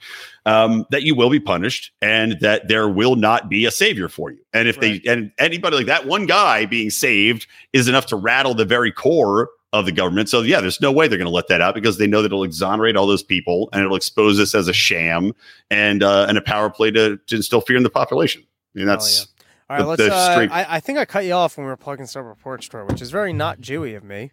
um, 0.45 0.85
that 0.91 1.03
you 1.03 1.13
will 1.15 1.29
be 1.29 1.39
punished 1.41 1.91
and 2.01 2.39
that 2.39 2.69
there 2.69 2.87
will 2.87 3.17
not 3.17 3.49
be 3.49 3.65
a 3.65 3.71
savior 3.71 4.07
for 4.07 4.31
you. 4.31 4.39
And 4.53 4.69
if 4.69 4.77
Right. 4.77 5.03
they 5.03 5.11
and 5.11 5.31
anybody 5.37 5.75
like 5.75 5.87
that 5.87 6.05
one 6.07 6.25
guy 6.25 6.65
being 6.65 6.89
saved 6.89 7.45
is 7.73 7.89
enough 7.89 8.05
to 8.07 8.15
rattle 8.15 8.53
the 8.53 8.63
very 8.65 8.91
core 8.93 9.49
of 9.73 9.85
the 9.85 9.91
government. 9.91 10.27
So 10.29 10.41
yeah, 10.41 10.59
there's 10.61 10.81
no 10.81 10.91
way 10.91 11.07
they're 11.07 11.17
going 11.17 11.25
to 11.25 11.33
let 11.33 11.47
that 11.47 11.61
out 11.61 11.75
because 11.75 11.97
they 11.97 12.07
know 12.07 12.21
that 12.21 12.27
it'll 12.27 12.43
exonerate 12.43 12.95
all 12.97 13.07
those 13.07 13.23
people 13.23 13.69
and 13.73 13.81
it'll 13.81 13.95
expose 13.95 14.37
this 14.37 14.53
as 14.53 14.67
a 14.67 14.73
sham 14.73 15.33
and 15.69 16.03
uh, 16.03 16.25
and 16.29 16.37
a 16.37 16.41
power 16.41 16.69
play 16.69 16.91
to, 16.91 17.17
to 17.27 17.35
instill 17.35 17.61
fear 17.61 17.77
in 17.77 17.83
the 17.83 17.89
population. 17.89 18.43
And 18.75 18.87
that's 18.87 19.27
All 19.69 19.77
right, 19.77 19.83
the- 19.83 19.87
let's. 19.87 20.01
the 20.03 20.13
Uh, 20.13 20.47
I, 20.51 20.75
I 20.77 20.79
think 20.81 20.97
I 20.99 21.05
cut 21.05 21.23
you 21.25 21.33
off 21.33 21.55
when 21.57 21.65
we 21.65 21.69
were 21.69 21.77
plugging 21.77 22.05
Summer 22.05 22.35
Porch 22.35 22.67
Tour, 22.69 22.83
which 22.85 23.01
is 23.01 23.11
very 23.11 23.31
not 23.33 23.61
Jewy 23.61 23.95
of 23.95 24.03
me. 24.03 24.31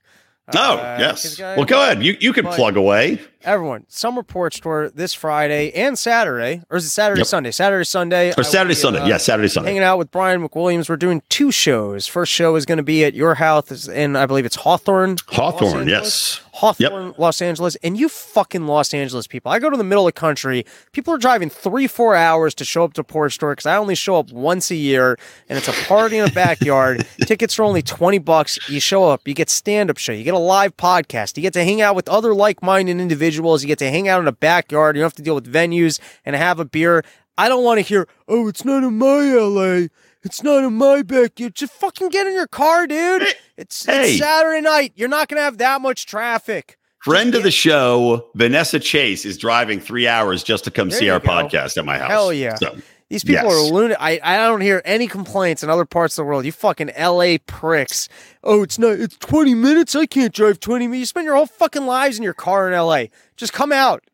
Oh 0.55 0.77
Uh, 0.79 0.97
yes. 0.99 1.39
Well, 1.39 1.65
go 1.65 1.83
ahead. 1.83 2.03
You 2.03 2.17
you 2.21 2.33
can 2.33 2.45
but- 2.45 2.55
plug 2.57 2.77
away. 2.77 3.21
Everyone, 3.45 3.85
Summer 3.89 4.23
Porch 4.25 4.61
Tour 4.61 4.91
this 4.91 5.15
Friday 5.15 5.71
and 5.73 5.97
Saturday, 5.99 6.63
or 6.71 6.77
is 6.79 6.85
it 6.85 6.89
Saturday, 6.91 7.21
Yep. 7.21 7.27
Sunday? 7.29 7.51
Saturday, 7.53 7.85
Sunday. 7.85 8.33
Or 8.37 8.43
Saturday, 8.43 8.73
be, 8.73 8.75
Sunday. 8.75 8.99
uh, 9.01 9.07
yeah, 9.07 9.17
Saturday, 9.17 9.49
Sunday. 9.49 9.71
Hanging 9.71 9.85
out 9.85 9.97
with 9.97 10.11
Brian 10.11 10.47
McWilliams. 10.47 10.89
We're 10.89 10.97
doing 10.97 11.23
two 11.29 11.51
shows. 11.53 12.07
First 12.09 12.33
show 12.33 12.57
is 12.57 12.67
going 12.67 12.79
to 12.79 12.83
be 12.83 13.05
at 13.05 13.15
your 13.15 13.37
house 13.37 13.87
and 13.89 14.19
I 14.19 14.27
believe 14.27 14.45
it's 14.45 14.57
Hawthorne. 14.57 15.17
Hawthorne, 15.29 15.87
yes. 15.89 16.41
Hawthorne, 16.59 17.15
Los 17.19 17.41
Angeles. 17.41 17.77
And 17.85 17.97
you 17.97 18.09
fucking 18.09 18.67
Los 18.67 18.93
Angeles 18.93 19.29
people. 19.29 19.53
I 19.53 19.61
go 19.61 19.71
to 19.71 19.77
the 19.77 19.85
middle 19.85 20.09
of 20.09 20.15
the 20.15 20.21
country. 20.21 20.67
People 20.91 21.15
are 21.15 21.19
driving 21.19 21.51
three, 21.51 21.87
four 21.87 22.17
hours 22.17 22.53
to 22.57 22.65
show 22.65 22.83
up 22.83 22.95
to 22.95 23.05
Porch 23.05 23.39
Tour 23.39 23.53
because 23.53 23.67
I 23.67 23.77
only 23.77 23.95
show 23.95 24.17
up 24.17 24.33
once 24.33 24.73
a 24.73 24.75
year 24.75 25.17
and 25.49 25.57
it's 25.57 25.69
a 25.69 25.87
party 25.87 26.19
in 26.19 26.29
a 26.29 26.33
backyard. 26.33 27.07
Tickets 27.27 27.59
are 27.61 27.63
only 27.63 27.83
20 27.83 28.19
bucks. 28.19 28.59
You 28.69 28.81
show 28.81 29.05
up, 29.05 29.29
you 29.29 29.35
get 29.35 29.51
stand 29.51 29.89
up 29.89 29.99
show, 29.99 30.11
you 30.11 30.25
get 30.25 30.35
a 30.35 30.39
live 30.39 30.77
podcast, 30.77 31.37
you 31.37 31.43
get 31.43 31.53
to 31.53 31.63
hang 31.63 31.81
out 31.81 31.95
with 31.95 32.09
other 32.09 32.35
like 32.35 32.61
minded 32.61 32.99
individuals, 33.01 33.63
you 33.63 33.69
get 33.69 33.79
to 33.79 33.91
hang 33.91 34.09
out 34.09 34.21
in 34.21 34.27
a 34.27 34.33
backyard. 34.33 34.97
You 34.97 35.03
don't 35.03 35.07
have 35.07 35.15
to 35.15 35.23
deal 35.23 35.37
with 35.37 35.53
venues 35.53 36.01
and 36.25 36.35
have 36.35 36.59
a 36.59 36.65
beer. 36.65 37.05
I 37.39 37.49
don't 37.49 37.63
want 37.63 37.79
to 37.79 37.83
hear, 37.83 38.09
oh, 38.27 38.49
it's 38.49 38.65
not 38.65 38.83
in 38.83 38.99
my 38.99 39.33
LA. 39.33 39.87
It's 40.25 40.43
not 40.43 40.65
in 40.65 40.75
my 40.75 41.03
backyard. 41.03 41.55
Just 41.55 41.73
fucking 41.75 42.09
get 42.09 42.27
in 42.27 42.35
your 42.35 42.47
car, 42.49 42.87
dude. 42.87 43.23
It's, 43.57 43.87
Hey. 43.87 44.11
it's 44.15 44.19
Saturday 44.19 44.61
night. 44.61 44.93
You're 44.97 45.09
not 45.09 45.29
going 45.29 45.39
to 45.39 45.43
have 45.45 45.59
that 45.59 45.81
much 45.81 46.07
traffic. 46.07 46.77
Friend 47.05 47.35
of 47.37 47.45
the 47.45 47.51
show, 47.53 48.29
Vanessa 48.35 48.81
Chase, 48.81 49.25
is 49.25 49.39
driving 49.39 49.79
three 49.81 50.09
hours 50.09 50.43
just 50.43 50.65
to 50.65 50.71
come 50.71 50.89
There 50.91 50.99
see 50.99 51.09
our 51.11 51.21
go. 51.21 51.29
podcast 51.29 51.77
at 51.79 51.85
my 51.85 51.99
house. 51.99 52.11
Hell 52.11 52.33
yeah. 52.33 52.57
So, 52.57 52.77
These 53.09 53.23
people 53.25 53.45
Yes. 53.49 53.55
are 53.71 53.73
lunatic. 53.73 53.97
I, 54.01 54.21
I 54.23 54.37
don't 54.37 54.61
hear 54.61 54.83
any 54.85 55.07
complaints 55.07 55.63
in 55.63 55.71
other 55.71 55.85
parts 55.87 56.19
of 56.19 56.25
the 56.25 56.29
world. 56.29 56.45
You 56.45 56.53
fucking 56.53 56.91
LA 56.99 57.37
pricks. 57.47 58.09
Oh, 58.45 58.63
it's 58.65 58.79
not. 58.79 58.99
It's 59.01 59.17
twenty 59.17 59.55
minutes. 59.55 59.95
I 59.95 60.05
can't 60.07 60.35
drive 60.35 60.61
twenty 60.61 60.87
minutes. 60.89 60.99
You 61.01 61.07
spend 61.07 61.25
your 61.25 61.37
whole 61.37 61.47
fucking 61.47 61.87
lives 61.87 62.19
in 62.19 62.23
your 62.25 62.35
car 62.35 62.71
in 62.71 62.77
LA. 62.79 63.05
Just 63.37 63.53
come 63.55 63.73
out. 63.73 64.05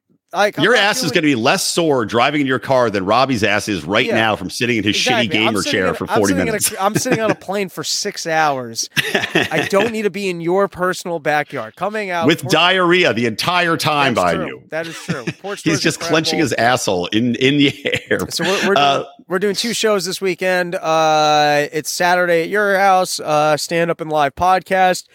Your 0.58 0.74
ass 0.74 0.98
is 1.02 1.10
going 1.12 1.22
to 1.22 1.28
be 1.28 1.34
less 1.34 1.64
sore 1.64 2.04
driving 2.04 2.40
in 2.40 2.46
your 2.46 2.58
car 2.58 2.90
than 2.90 3.04
Robbie's 3.06 3.44
ass 3.44 3.68
is 3.68 3.84
right 3.84 4.06
Yeah. 4.06 4.14
now 4.14 4.36
from 4.36 4.50
sitting 4.50 4.76
in 4.78 4.84
his 4.84 4.96
Exactly. 4.96 5.28
shitty 5.28 5.30
gamer 5.32 5.62
chair 5.62 5.86
in- 5.88 5.94
for 5.94 6.10
I'm 6.10 6.18
40 6.18 6.24
sitting 6.32 6.36
in 6.42 6.48
a- 6.48 6.52
minutes. 6.52 6.74
I'm 6.80 6.94
sitting 6.96 7.20
on 7.20 7.30
a 7.30 7.34
plane 7.46 7.68
for 7.68 7.84
six 7.84 8.26
hours. 8.26 8.88
I 8.96 9.66
don't 9.70 9.92
need 9.92 10.02
to 10.02 10.10
be 10.10 10.28
in 10.28 10.40
your 10.40 10.68
personal 10.68 11.18
backyard. 11.18 11.76
Coming 11.76 12.10
out 12.10 12.26
with 12.26 12.42
diarrhea 12.48 13.12
the 13.14 13.26
entire 13.26 13.76
time 13.76 14.14
That's 14.14 14.24
by 14.24 14.34
true. 14.34 14.46
you. 14.46 14.62
That 14.70 14.86
is 14.86 14.96
true. 14.96 15.24
He's 15.64 15.80
just 15.80 16.00
clenching 16.00 16.38
his 16.38 16.52
asshole 16.54 17.06
in, 17.08 17.34
in 17.36 17.56
the 17.58 17.72
air. 18.10 18.20
So 18.30 18.44
we're, 18.44 18.50
we're, 18.68 18.74
doing, 18.74 18.76
Uh, 18.78 19.04
we're 19.28 19.38
doing 19.38 19.54
two 19.54 19.72
shows 19.74 20.04
this 20.04 20.20
weekend. 20.20 20.74
Uh, 20.74 21.66
it's 21.72 21.90
Saturday 21.90 22.42
at 22.42 22.48
your 22.48 22.78
house, 22.78 23.20
uh, 23.20 23.56
stand 23.56 23.90
up 23.90 24.00
and 24.00 24.10
live 24.10 24.34
podcast. 24.34 25.06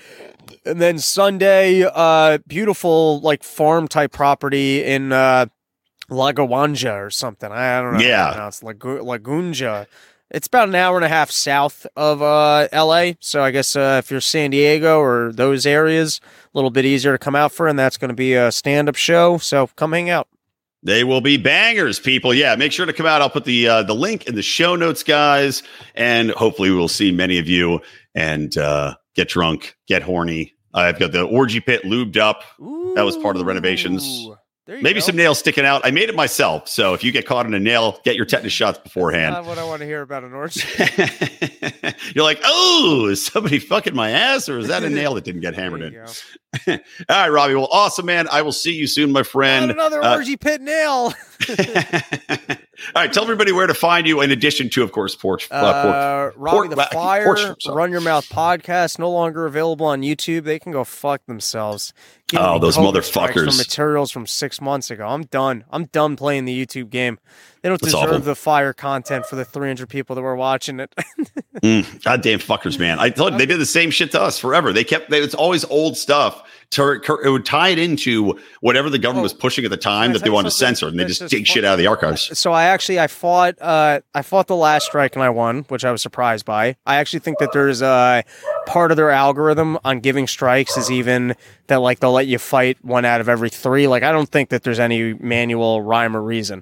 And 0.66 0.82
then 0.82 1.00
Sunday, 1.00 1.84
uh, 1.84 2.40
beautiful 2.48 3.20
like 3.22 3.44
farm 3.44 3.88
type 3.88 4.12
property 4.12 4.84
in 4.84 5.12
uh, 5.12 5.48
Lagawanja 6.10 7.06
or 7.06 7.10
something. 7.10 7.52
I 7.52 7.82
don't 7.82 7.94
know. 7.96 8.00
Yeah. 8.00 8.34
How 8.34 8.48
it's 8.48 8.62
Lagu- 8.62 9.02
Lagunja. 9.02 9.88
It's 10.32 10.48
about 10.48 10.70
an 10.70 10.76
hour 10.76 10.96
and 10.96 11.06
a 11.06 11.10
half 11.10 11.32
south 11.32 11.88
of 11.96 12.22
uh, 12.22 12.68
LA. 12.72 13.14
So 13.20 13.42
I 13.42 13.50
guess 13.52 13.76
uh, 13.76 14.00
if 14.04 14.12
you're 14.12 14.22
San 14.22 14.52
Diego 14.52 15.00
or 15.00 15.32
those 15.34 15.66
areas, 15.66 16.22
a 16.24 16.58
little 16.58 16.70
bit 16.70 16.86
easier 16.86 17.14
to 17.14 17.18
come 17.18 17.36
out 17.36 17.52
for. 17.52 17.68
And 17.68 17.80
that's 17.80 17.98
going 17.98 18.10
to 18.10 18.16
be 18.16 18.36
a 18.36 18.52
stand 18.52 18.90
up 18.90 18.96
show. 18.96 19.40
So 19.40 19.68
come 19.76 19.94
hang 19.94 20.10
out. 20.10 20.28
They 20.82 21.04
will 21.04 21.20
be 21.20 21.36
bangers, 21.36 22.00
people. 22.00 22.34
Yeah, 22.34 22.56
make 22.56 22.72
sure 22.72 22.86
to 22.86 22.94
come 22.94 23.06
out. 23.06 23.22
I'll 23.22 23.30
put 23.30 23.44
the 23.44 23.68
uh, 23.68 23.84
the 23.84 23.94
link 23.94 24.28
in 24.28 24.36
the 24.36 24.42
show 24.42 24.78
notes, 24.78 25.04
guys, 25.04 25.62
and 25.94 26.32
hopefully 26.32 26.72
we'll 26.72 26.88
see 26.88 27.12
many 27.12 27.38
of 27.38 27.50
you 27.50 27.82
and 28.16 28.56
uh, 28.58 28.96
get 29.16 29.30
drunk, 29.30 29.76
get 29.88 30.02
horny. 30.02 30.54
I've 30.74 31.00
got 31.00 31.12
the 31.12 31.24
orgy 31.24 31.60
pit 31.60 31.84
lubed 31.84 32.18
up. 32.18 32.44
That 32.96 33.04
was 33.04 33.18
part 33.18 33.36
of 33.36 33.40
the 33.40 33.46
renovations. 33.46 34.04
Ooh. 34.06 34.36
Maybe 34.68 34.96
go. 34.96 35.00
some 35.00 35.16
nails 35.16 35.40
sticking 35.40 35.66
out. 35.66 35.82
I 35.84 35.90
made 35.90 36.10
it 36.10 36.16
myself, 36.16 36.68
so 36.70 36.94
if 36.94 37.04
you 37.04 37.12
get 37.12 37.26
caught 37.26 37.48
in 37.48 37.56
a 37.56 37.60
nail, 37.60 38.00
get 38.04 38.16
your 38.16 38.26
tetanus 38.26 38.54
shots 38.54 38.78
beforehand. 38.78 39.34
Not 39.34 39.46
what 39.46 39.58
I 39.58 39.64
want 39.64 39.80
to 39.80 39.86
hear 39.88 40.04
about 40.04 40.24
an 40.24 40.34
orgy. 40.34 40.62
You're 42.14 42.24
like, 42.24 42.40
oh, 42.44 43.08
is 43.10 43.26
somebody 43.26 43.58
fucking 43.58 43.96
my 43.96 44.12
ass, 44.12 44.48
or 44.48 44.60
is 44.60 44.68
that 44.68 44.84
a 44.84 44.90
nail 44.92 45.16
that 45.16 45.24
didn't 45.24 45.42
get 45.42 45.56
hammered 45.56 45.82
in? 45.82 45.98
All 46.68 46.78
right, 47.10 47.30
Robbie. 47.30 47.56
Well, 47.56 47.68
awesome, 47.72 48.06
man. 48.06 48.28
I 48.32 48.44
will 48.44 48.52
see 48.52 48.74
you 48.76 48.86
soon, 48.86 49.12
my 49.12 49.24
friend. 49.24 49.70
Not 49.70 49.76
another 49.76 50.04
Uh, 50.04 50.14
orgy 50.18 50.38
pit 50.38 50.62
nail. 50.62 51.16
All 52.96 53.02
right, 53.04 53.12
tell 53.12 53.24
everybody 53.24 53.52
where 53.52 53.68
to 53.68 53.74
find 53.74 54.08
you. 54.08 54.22
In 54.22 54.32
addition 54.32 54.70
to, 54.72 54.84
of 54.84 54.92
course, 54.92 55.16
porch. 55.16 55.48
Uh, 55.52 55.56
Uh, 55.56 56.32
Robbie 56.36 56.56
Port- 56.56 56.70
the 56.72 56.76
Porch- 56.78 56.92
Fire, 56.94 57.24
Porch- 57.26 57.66
Run 57.68 57.92
Your 57.92 58.02
Mouth 58.02 58.28
podcast, 58.30 59.00
no 59.00 59.10
longer 59.12 59.46
available 59.46 59.86
on 59.86 60.02
YouTube. 60.02 60.44
They 60.44 60.60
can 60.60 60.72
go 60.72 60.84
fuck 60.84 61.26
themselves. 61.26 61.94
Giving 62.28 62.46
Oh, 62.46 62.60
those 62.60 62.78
motherfuckers. 62.78 63.52
For 63.52 63.58
materials 63.58 64.12
from 64.12 64.28
six 64.28 64.62
months 64.62 64.92
ago. 64.92 65.08
I'm 65.08 65.24
done. 65.24 65.66
I'm 65.72 65.86
done 65.86 66.16
playing 66.16 66.46
the 66.46 66.66
YouTube 66.66 66.90
game. 66.92 67.18
They 67.62 67.70
don't 67.70 67.82
That's 67.82 67.92
deserve 67.94 68.10
awful. 68.12 68.20
the 68.20 68.36
fire 68.36 68.72
content 68.72 69.26
for 69.26 69.36
the 69.36 69.44
300 69.44 69.90
people 69.90 70.16
that 70.16 70.22
were 70.22 70.36
watching 70.36 70.80
it. 70.80 70.94
Mm, 71.62 72.04
goddamn 72.04 72.40
fuckers, 72.40 72.80
man! 72.80 73.00
I 73.00 73.10
told 73.10 73.34
you 73.34 73.38
they 73.40 73.46
did 73.46 73.60
the 73.60 73.66
same 73.66 73.92
shit 73.92 74.12
to 74.12 74.22
us 74.22 74.40
forever. 74.40 74.72
They 74.72 74.86
kept 74.86 75.10
they, 75.10 75.20
it's 75.20 75.36
always 75.36 75.66
old 75.66 75.98
stuff. 75.98 76.42
To, 76.74 77.02
it 77.24 77.30
would 77.30 77.46
tie 77.46 77.70
it 77.70 77.80
into 77.80 78.38
whatever 78.62 78.92
the 78.92 79.00
government 79.00 79.24
was 79.24 79.34
pushing 79.34 79.66
at 79.66 79.72
the 79.72 79.78
time 79.78 80.14
that 80.14 80.24
they 80.24 80.30
wanted 80.30 80.50
to 80.50 80.56
censor, 80.56 80.88
and 80.88 81.00
they 81.00 81.06
just 81.06 81.22
just 81.22 81.32
dig 81.32 81.48
shit 81.48 81.66
out 81.66 81.74
of 81.74 81.80
the 81.80 81.88
archives. 81.88 82.38
so 82.38 82.52
I 82.52 82.66
actually 82.66 83.00
I 83.00 83.08
fought 83.08 83.56
uh 83.60 84.02
I 84.14 84.22
fought 84.22 84.46
the 84.46 84.56
last 84.56 84.86
strike 84.86 85.16
and 85.16 85.24
I 85.24 85.30
won, 85.30 85.64
which 85.70 85.84
I 85.84 85.92
was 85.92 86.04
surprised 86.04 86.46
by. 86.46 86.76
I 86.86 86.98
actually 86.98 87.22
think 87.22 87.40
that 87.40 87.54
there's 87.54 87.82
a 87.82 88.24
part 88.68 88.92
of 88.92 88.98
their 88.98 89.10
algorithm 89.10 89.80
on 89.84 90.00
giving 90.00 90.28
strikes 90.28 90.78
is 90.78 90.92
even 90.92 91.36
that 91.68 91.78
like 91.78 92.02
they'll 92.02 92.12
let 92.12 92.28
you 92.28 92.38
fight 92.38 92.78
one 92.86 93.04
out 93.04 93.20
of 93.20 93.28
every 93.28 93.50
three. 93.50 93.88
Like 93.88 94.04
I 94.04 94.12
don't 94.12 94.30
think 94.30 94.50
that 94.50 94.62
there's 94.62 94.80
any 94.80 95.14
manual 95.16 95.82
rhyme 95.82 96.16
or 96.16 96.22
reason. 96.22 96.62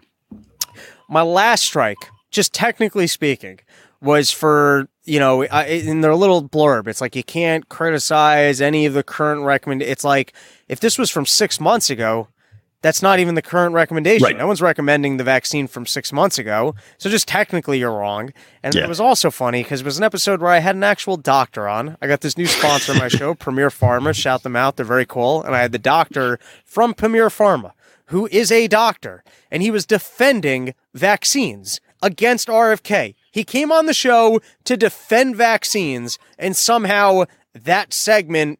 My 1.10 1.22
last 1.22 1.64
strike, 1.64 1.98
just 2.32 2.54
technically 2.54 3.08
speaking, 3.08 3.60
was 4.02 4.32
for 4.32 4.88
you 5.08 5.20
know 5.20 5.44
I- 5.46 5.66
in 5.66 6.02
their 6.02 6.16
little 6.16 6.44
blurb. 6.48 6.88
It's 6.88 7.02
like 7.02 7.16
you 7.16 7.24
can't 7.24 7.68
criticize 7.70 8.62
any 8.62 8.86
of 8.86 8.94
the 8.94 9.04
current 9.04 9.42
recommend. 9.44 9.82
It's 9.82 10.04
like 10.04 10.34
if 10.68 10.80
this 10.80 10.98
was 10.98 11.10
from 11.10 11.26
six 11.26 11.60
months 11.60 11.90
ago, 11.90 12.28
that's 12.84 13.02
not 13.02 13.18
even 13.18 13.34
the 13.34 13.42
current 13.42 13.74
recommendation. 13.74 14.24
Right. 14.24 14.38
No 14.38 14.46
one's 14.46 14.62
recommending 14.62 15.18
the 15.18 15.24
vaccine 15.24 15.68
from 15.68 15.88
six 15.88 16.14
months 16.14 16.38
ago. 16.38 16.76
So 17.00 17.10
just 17.10 17.28
technically 17.28 17.80
you're 17.80 17.92
wrong. 17.92 18.32
And 18.62 18.76
Yeah. 18.76 18.84
it 18.84 18.88
was 18.88 19.00
also 19.00 19.32
funny 19.32 19.64
because 19.64 19.82
it 19.82 19.86
was 19.86 19.98
an 19.98 20.04
episode 20.04 20.42
where 20.42 20.52
I 20.52 20.60
had 20.60 20.76
an 20.76 20.84
actual 20.84 21.18
doctor 21.18 21.68
on. 21.68 21.98
I 22.04 22.08
got 22.08 22.22
this 22.22 22.38
new 22.38 22.46
sponsor 22.46 22.92
on 22.92 23.00
my 23.00 23.08
show, 23.08 23.34
Premier 23.46 23.70
Pharma. 23.70 24.14
Shout 24.14 24.44
them 24.44 24.56
out. 24.56 24.76
They're 24.76 24.86
very 24.86 25.08
cool. 25.08 25.42
And 25.42 25.56
I 25.56 25.62
had 25.62 25.72
the 25.72 25.80
doctor 25.80 26.40
from 26.64 26.94
Premier 26.94 27.30
Pharma, 27.30 27.72
who 28.06 28.28
is 28.32 28.52
a 28.52 28.68
doctor, 28.68 29.24
and 29.50 29.64
he 29.64 29.72
was 29.72 29.88
defending 29.88 30.76
vaccines 30.94 31.82
against 32.04 32.48
RFK. 32.48 33.16
He 33.38 33.44
came 33.44 33.72
on 33.72 33.86
the 33.86 33.94
show 33.94 34.42
to 34.64 34.76
defend 34.76 35.36
vaccines, 35.36 36.18
and 36.40 36.58
somehow 36.58 37.26
that 37.54 37.94
segment 37.94 38.58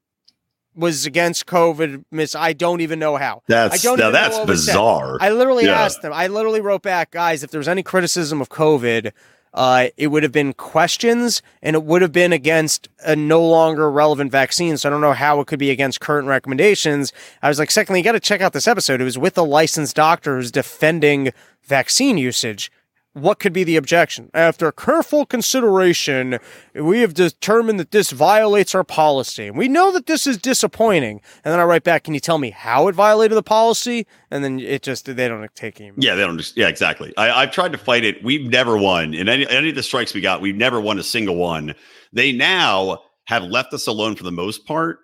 was 0.76 1.08
against 1.08 1.48
COVID. 1.48 2.04
Miss, 2.12 2.36
I 2.36 2.54
don't 2.54 2.82
even 2.82 3.00
know 3.00 3.16
how. 3.16 3.42
That's- 3.48 3.84
I 3.84 3.84
don't 3.84 3.98
now 3.98 4.12
that's 4.12 4.38
what 4.38 4.48
was 4.48 4.64
said. 4.66 4.74
bizarre. 4.74 5.18
I 5.20 5.32
literally 5.32 5.66
Yeah. 5.66 5.82
asked 5.82 6.04
them. 6.04 6.14
I 6.14 6.28
literally 6.28 6.62
wrote 6.62 6.84
back, 6.84 7.10
guys, 7.10 7.42
if 7.42 7.50
there 7.50 7.58
was 7.58 7.68
any 7.68 7.82
criticism 7.82 8.40
of 8.40 8.50
COVID, 8.50 9.12
uh, 9.52 9.88
it 9.98 10.08
would 10.08 10.22
have 10.22 10.32
been 10.32 10.54
questions, 10.54 11.42
and 11.64 11.76
it 11.76 11.82
would 11.82 12.04
have 12.04 12.12
been 12.12 12.32
against 12.32 12.88
a 13.04 13.16
no 13.16 13.44
longer 13.44 13.90
relevant 13.90 14.32
vaccine. 14.32 14.78
So 14.78 14.88
I 14.88 14.92
don't 14.92 15.02
know 15.02 15.14
how 15.14 15.40
it 15.40 15.48
could 15.48 15.58
be 15.58 15.72
against 15.72 16.00
current 16.00 16.28
recommendations. 16.28 17.12
I 17.42 17.50
was 17.50 17.58
like, 17.58 17.72
secondly, 17.72 18.02
you 18.02 18.04
got 18.04 18.12
to 18.12 18.20
check 18.20 18.42
out 18.42 18.54
this 18.54 18.68
episode. 18.68 19.02
It 19.02 19.06
was 19.06 19.18
with 19.18 19.36
a 19.40 19.42
licensed 19.42 19.96
doctor 19.96 20.36
who's 20.36 20.52
defending 20.52 21.32
vaccine 21.64 22.20
usage. 22.20 22.72
What 23.18 23.40
could 23.40 23.52
be 23.54 23.64
the 23.64 23.78
objection? 23.78 24.30
After 24.34 24.72
careful 24.72 25.26
consideration, 25.26 26.40
we 26.76 27.00
have 27.02 27.14
determined 27.14 27.80
that 27.80 27.92
this 27.92 28.12
violates 28.12 28.76
our 28.76 28.84
policy. 28.84 29.48
And 29.48 29.58
We 29.58 29.68
know 29.68 29.92
that 29.92 30.06
this 30.06 30.28
is 30.28 30.38
disappointing. 30.38 31.22
And 31.44 31.52
then 31.52 31.60
I 31.60 31.64
write 31.64 31.84
back, 31.84 32.04
can 32.04 32.14
you 32.14 32.20
tell 32.20 32.38
me 32.38 32.52
how 32.52 32.88
it 32.88 32.96
violated 32.96 33.36
the 33.36 33.44
policy? 33.44 34.06
And 34.30 34.44
then 34.44 34.60
it 34.60 34.84
just, 34.84 35.06
they 35.06 35.28
don't 35.28 35.48
take 35.56 35.78
him. 35.78 35.96
Yeah, 35.98 36.16
they 36.16 36.22
don't. 36.22 36.38
Just, 36.38 36.56
yeah, 36.56 36.68
exactly. 36.68 37.14
I, 37.18 37.32
I've 37.32 37.52
tried 37.52 37.72
to 37.72 37.78
fight 37.78 38.04
it. 38.04 38.24
We've 38.24 38.50
never 38.50 38.78
won 38.78 39.14
in 39.14 39.28
any 39.30 39.48
any 39.50 39.70
of 39.70 39.76
the 39.76 39.84
strikes 39.84 40.14
we 40.14 40.22
got. 40.22 40.42
We've 40.42 40.56
never 40.56 40.80
won 40.80 41.00
a 41.00 41.04
single 41.04 41.36
one. 41.38 41.74
They 42.14 42.32
now 42.32 43.00
have 43.26 43.44
left 43.44 43.74
us 43.74 43.88
alone 43.88 44.16
for 44.16 44.24
the 44.24 44.32
most 44.32 44.66
part. 44.66 45.00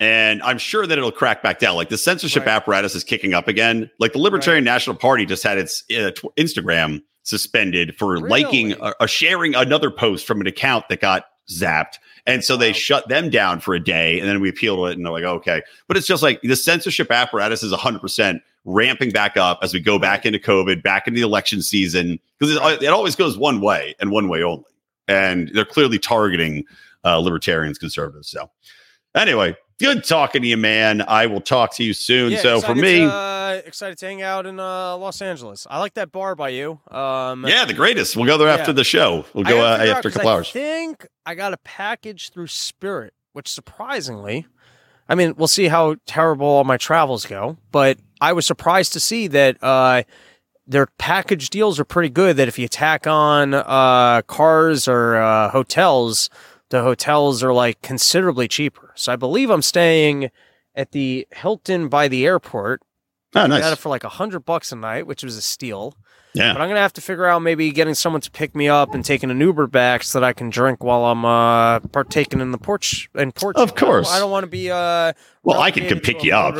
And 0.00 0.40
I'm 0.44 0.58
sure 0.58 0.86
that 0.86 0.96
it'll 0.96 1.10
crack 1.10 1.42
back 1.42 1.58
down. 1.58 1.74
Like 1.74 1.88
the 1.88 1.98
censorship 1.98 2.46
Right. 2.46 2.52
apparatus 2.54 2.94
is 2.94 3.02
kicking 3.02 3.34
up 3.34 3.48
again. 3.48 3.90
Like 3.98 4.12
the 4.12 4.20
Libertarian 4.20 4.62
National 4.64 4.94
Party 4.94 5.26
just 5.26 5.42
had 5.42 5.58
its 5.58 5.82
uh, 5.90 6.12
tw- 6.12 6.34
Instagram 6.38 7.00
suspended 7.28 7.96
for 7.96 8.18
liking 8.20 8.68
Really? 8.70 8.80
or, 8.80 8.96
or 9.00 9.08
sharing 9.08 9.54
another 9.54 9.90
post 9.90 10.26
from 10.26 10.40
an 10.40 10.46
account 10.46 10.88
that 10.88 11.00
got 11.00 11.24
zapped. 11.50 11.98
And 12.26 12.42
so 12.44 12.56
they 12.56 12.68
Wow. 12.70 12.74
shut 12.74 13.08
them 13.08 13.30
down 13.30 13.60
for 13.60 13.74
a 13.74 13.80
day 13.82 14.18
and 14.18 14.28
then 14.28 14.40
we 14.40 14.48
appealed 14.48 14.88
it 14.88 14.96
and 14.96 15.04
they're 15.04 15.12
like, 15.12 15.24
okay. 15.24 15.62
But 15.86 15.96
it's 15.96 16.06
just 16.06 16.22
like 16.22 16.40
the 16.42 16.56
censorship 16.56 17.10
apparatus 17.10 17.62
is 17.62 17.72
100% 17.72 18.40
ramping 18.64 19.10
back 19.10 19.36
up 19.36 19.58
as 19.62 19.72
we 19.72 19.80
go 19.80 19.98
back 19.98 20.26
into 20.26 20.38
COVID, 20.38 20.82
back 20.82 21.06
into 21.06 21.20
the 21.20 21.26
election 21.26 21.62
season, 21.62 22.18
because 22.38 22.54
it, 22.56 22.82
it 22.82 22.88
always 22.88 23.16
goes 23.16 23.38
one 23.38 23.60
way 23.60 23.94
and 24.00 24.10
one 24.10 24.28
way 24.28 24.42
only. 24.42 24.64
And 25.06 25.50
they're 25.54 25.64
clearly 25.64 25.98
targeting 25.98 26.64
uh, 27.04 27.18
libertarians, 27.18 27.78
conservatives. 27.78 28.28
So, 28.28 28.50
anyway, 29.14 29.56
good 29.78 30.04
talking 30.04 30.42
to 30.42 30.48
you, 30.48 30.56
man. 30.56 31.02
I 31.06 31.26
will 31.26 31.40
talk 31.40 31.74
to 31.76 31.84
you 31.84 31.92
soon. 31.92 32.32
Yeah, 32.32 32.42
so, 32.42 32.60
for 32.60 32.74
me, 32.74 33.04
uh, 33.04 33.60
excited 33.64 33.98
to 33.98 34.06
hang 34.06 34.22
out 34.22 34.46
in 34.46 34.58
uh, 34.60 34.96
Los 34.96 35.22
Angeles. 35.22 35.66
I 35.70 35.78
like 35.78 35.94
that 35.94 36.12
bar 36.12 36.34
by 36.34 36.50
you. 36.50 36.80
Um, 36.90 37.46
yeah, 37.46 37.64
the 37.64 37.74
greatest. 37.74 38.16
We'll 38.16 38.26
go 38.26 38.38
there 38.38 38.48
after 38.48 38.70
Yeah. 38.70 38.76
the 38.76 38.84
show. 38.84 39.24
We'll 39.34 39.44
go 39.44 39.60
uh, 39.64 39.78
after 39.78 40.08
a 40.08 40.12
couple 40.12 40.28
I 40.28 40.32
hours. 40.34 40.48
I 40.48 40.52
think 40.52 41.06
I 41.24 41.34
got 41.34 41.52
a 41.52 41.58
package 41.58 42.30
through 42.30 42.48
Spirit, 42.48 43.14
which 43.32 43.48
surprisingly, 43.48 44.46
I 45.08 45.14
mean, 45.14 45.34
we'll 45.36 45.48
see 45.48 45.68
how 45.68 45.96
terrible 46.06 46.46
all 46.46 46.64
my 46.64 46.76
travels 46.76 47.24
go, 47.26 47.56
but 47.72 47.98
I 48.20 48.32
was 48.32 48.46
surprised 48.46 48.92
to 48.94 49.00
see 49.00 49.26
that 49.28 49.62
uh, 49.62 50.02
their 50.66 50.86
package 50.98 51.48
deals 51.50 51.80
are 51.80 51.84
pretty 51.84 52.10
good. 52.10 52.36
That 52.36 52.48
if 52.48 52.58
you 52.58 52.68
tack 52.68 53.06
on 53.06 53.54
uh, 53.54 54.22
cars 54.26 54.86
or 54.88 55.16
uh, 55.16 55.50
hotels, 55.50 56.28
the 56.70 56.82
hotels 56.82 57.42
are 57.42 57.52
like 57.52 57.80
considerably 57.82 58.48
cheaper. 58.48 58.92
So 58.94 59.12
I 59.12 59.16
believe 59.16 59.50
I'm 59.50 59.62
staying 59.62 60.30
at 60.74 60.92
the 60.92 61.26
Hilton 61.32 61.88
by 61.88 62.08
the 62.08 62.26
airport. 62.26 62.82
Oh, 63.34 63.42
I 63.42 63.48
got 63.48 63.72
it 63.72 63.76
for 63.76 63.88
like 63.88 64.04
a 64.04 64.08
hundred 64.08 64.40
bucks 64.40 64.72
a 64.72 64.76
night, 64.76 65.06
which 65.06 65.22
was 65.22 65.36
a 65.36 65.42
steal. 65.42 65.94
Yeah. 66.34 66.52
But 66.52 66.62
I'm 66.62 66.68
gonna 66.68 66.80
have 66.80 66.92
to 66.94 67.00
figure 67.00 67.26
out 67.26 67.40
maybe 67.40 67.70
getting 67.70 67.94
someone 67.94 68.20
to 68.22 68.30
pick 68.30 68.54
me 68.54 68.68
up 68.68 68.94
and 68.94 69.04
taking 69.04 69.30
an 69.30 69.40
Uber 69.40 69.66
back 69.66 70.02
so 70.02 70.20
that 70.20 70.26
I 70.26 70.32
can 70.32 70.50
drink 70.50 70.82
while 70.82 71.04
I'm 71.06 71.24
uh, 71.24 71.80
partaking 71.80 72.40
in 72.40 72.52
the 72.52 72.58
porch 72.58 73.10
in 73.14 73.32
porch. 73.32 73.56
Of 73.56 73.74
course. 73.74 74.10
I 74.10 74.18
don't, 74.18 74.30
want 74.30 74.44
to 74.44 74.48
be. 74.48 74.70
Uh, 74.70 75.12
Well, 75.42 75.60
I 75.60 75.70
can 75.70 75.82
relegated 75.84 76.04
pick 76.04 76.22
you 76.22 76.34
up. 76.34 76.54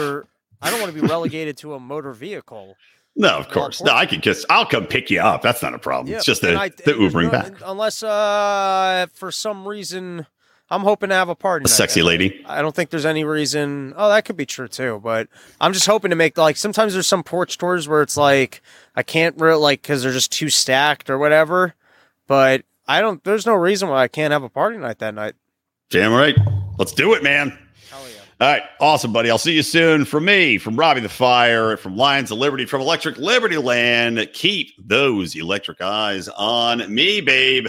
I 0.61 0.71
don't 0.71 0.81
want 0.81 0.93
to 0.93 1.01
be 1.01 1.07
relegated 1.07 1.57
to 1.59 1.75
a 1.75 1.81
motor 1.81 2.13
vehicle. 2.13 2.77
No, 3.19 3.37
of 3.37 3.49
course. 3.49 3.83
No, 3.83 3.93
I 3.93 4.07
can 4.07 4.21
kiss. 4.21 4.47
I'll 4.49 4.65
come 4.65 4.87
pick 4.87 5.11
you 5.11 5.21
up. 5.21 5.43
That's 5.43 5.61
not 5.61 5.75
a 5.75 5.79
problem. 5.79 6.15
it's 6.15 6.25
just 6.25 6.41
the, 6.41 6.55
I- 6.55 6.69
the 6.69 6.93
Ubering 6.95 7.25
no- 7.25 7.31
back. 7.33 7.53
Unless 7.65 8.03
uh 8.05 9.07
for 9.13 9.33
some 9.33 9.67
reason 9.67 10.27
I'm 10.71 10.83
hoping 10.83 11.09
to 11.09 11.15
have 11.15 11.29
a 11.29 11.35
party. 11.35 11.65
A 11.65 11.69
sexy 11.69 12.03
lady. 12.03 12.45
I 12.47 12.63
don't 12.63 12.75
think 12.75 12.91
there's 12.91 13.07
any 13.07 13.25
reason. 13.25 13.95
Oh, 13.97 14.09
that 14.11 14.25
could 14.25 14.37
be 14.37 14.47
true 14.47 14.69
too. 14.69 15.01
But 15.03 15.29
I'm 15.61 15.73
just 15.73 15.87
hoping 15.87 16.11
to 16.11 16.17
make 16.17 16.39
like 16.39 16.57
sometimes 16.57 16.93
there's 16.93 17.07
some 17.07 17.25
porch 17.25 17.59
tours 17.59 17.89
where 17.89 18.03
it's 18.03 18.17
like 18.17 18.63
I 18.95 19.03
can't 19.03 19.37
really 19.41 19.61
like 19.61 19.83
because 19.83 20.03
they're 20.03 20.13
just 20.13 20.31
too 20.31 20.49
stacked 20.51 21.11
or 21.11 21.19
whatever. 21.19 21.75
But 22.29 22.63
I 22.87 23.01
don't. 23.01 23.23
There's 23.25 23.47
no 23.47 23.55
reason 23.55 23.89
why 23.89 24.03
I 24.03 24.09
can't 24.09 24.33
have 24.33 24.43
a 24.45 24.49
party 24.49 24.77
night 24.79 24.99
that 25.01 25.15
night. 25.15 25.35
Damn 25.91 26.13
right. 26.13 26.37
Let's 26.79 26.93
do 26.93 27.15
it, 27.15 27.23
man. 27.23 27.59
All 28.41 28.47
right. 28.49 28.63
Awesome, 28.81 29.13
buddy. 29.13 29.31
I'll 29.31 29.39
see 29.39 29.55
you 29.55 29.65
soon. 29.65 30.05
From 30.05 30.25
me, 30.25 30.59
from 30.59 30.77
Robbie 30.77 31.01
the 31.01 31.09
Fire, 31.09 31.77
from 31.77 31.97
Lions 31.97 32.31
of 32.31 32.39
Liberty, 32.39 32.67
from 32.67 32.81
Electric 32.81 33.17
Liberty 33.19 33.57
Land. 33.57 34.29
Keep 34.33 34.75
those 34.79 35.35
electric 35.35 35.81
eyes 35.81 36.29
on 36.29 36.93
me, 36.95 37.21
babe. 37.21 37.67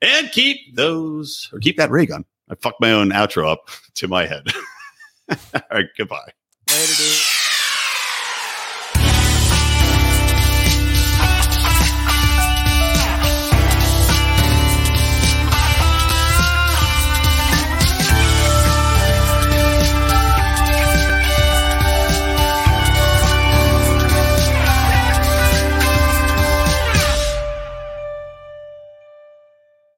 And 0.00 0.30
keep 0.30 0.76
those, 0.76 1.50
or 1.52 1.58
keep 1.58 1.76
that 1.76 1.90
ray 1.90 2.06
gun. 2.06 2.24
I 2.48 2.54
fucked 2.54 2.80
my 2.80 2.92
own 2.92 3.10
outro 3.10 3.50
up 3.50 3.68
to 3.94 4.06
my 4.06 4.26
head. 4.26 4.46
All 5.28 5.60
right. 5.72 5.86
Goodbye. 5.98 6.32
Later, 6.70 6.92
dude. 6.96 7.31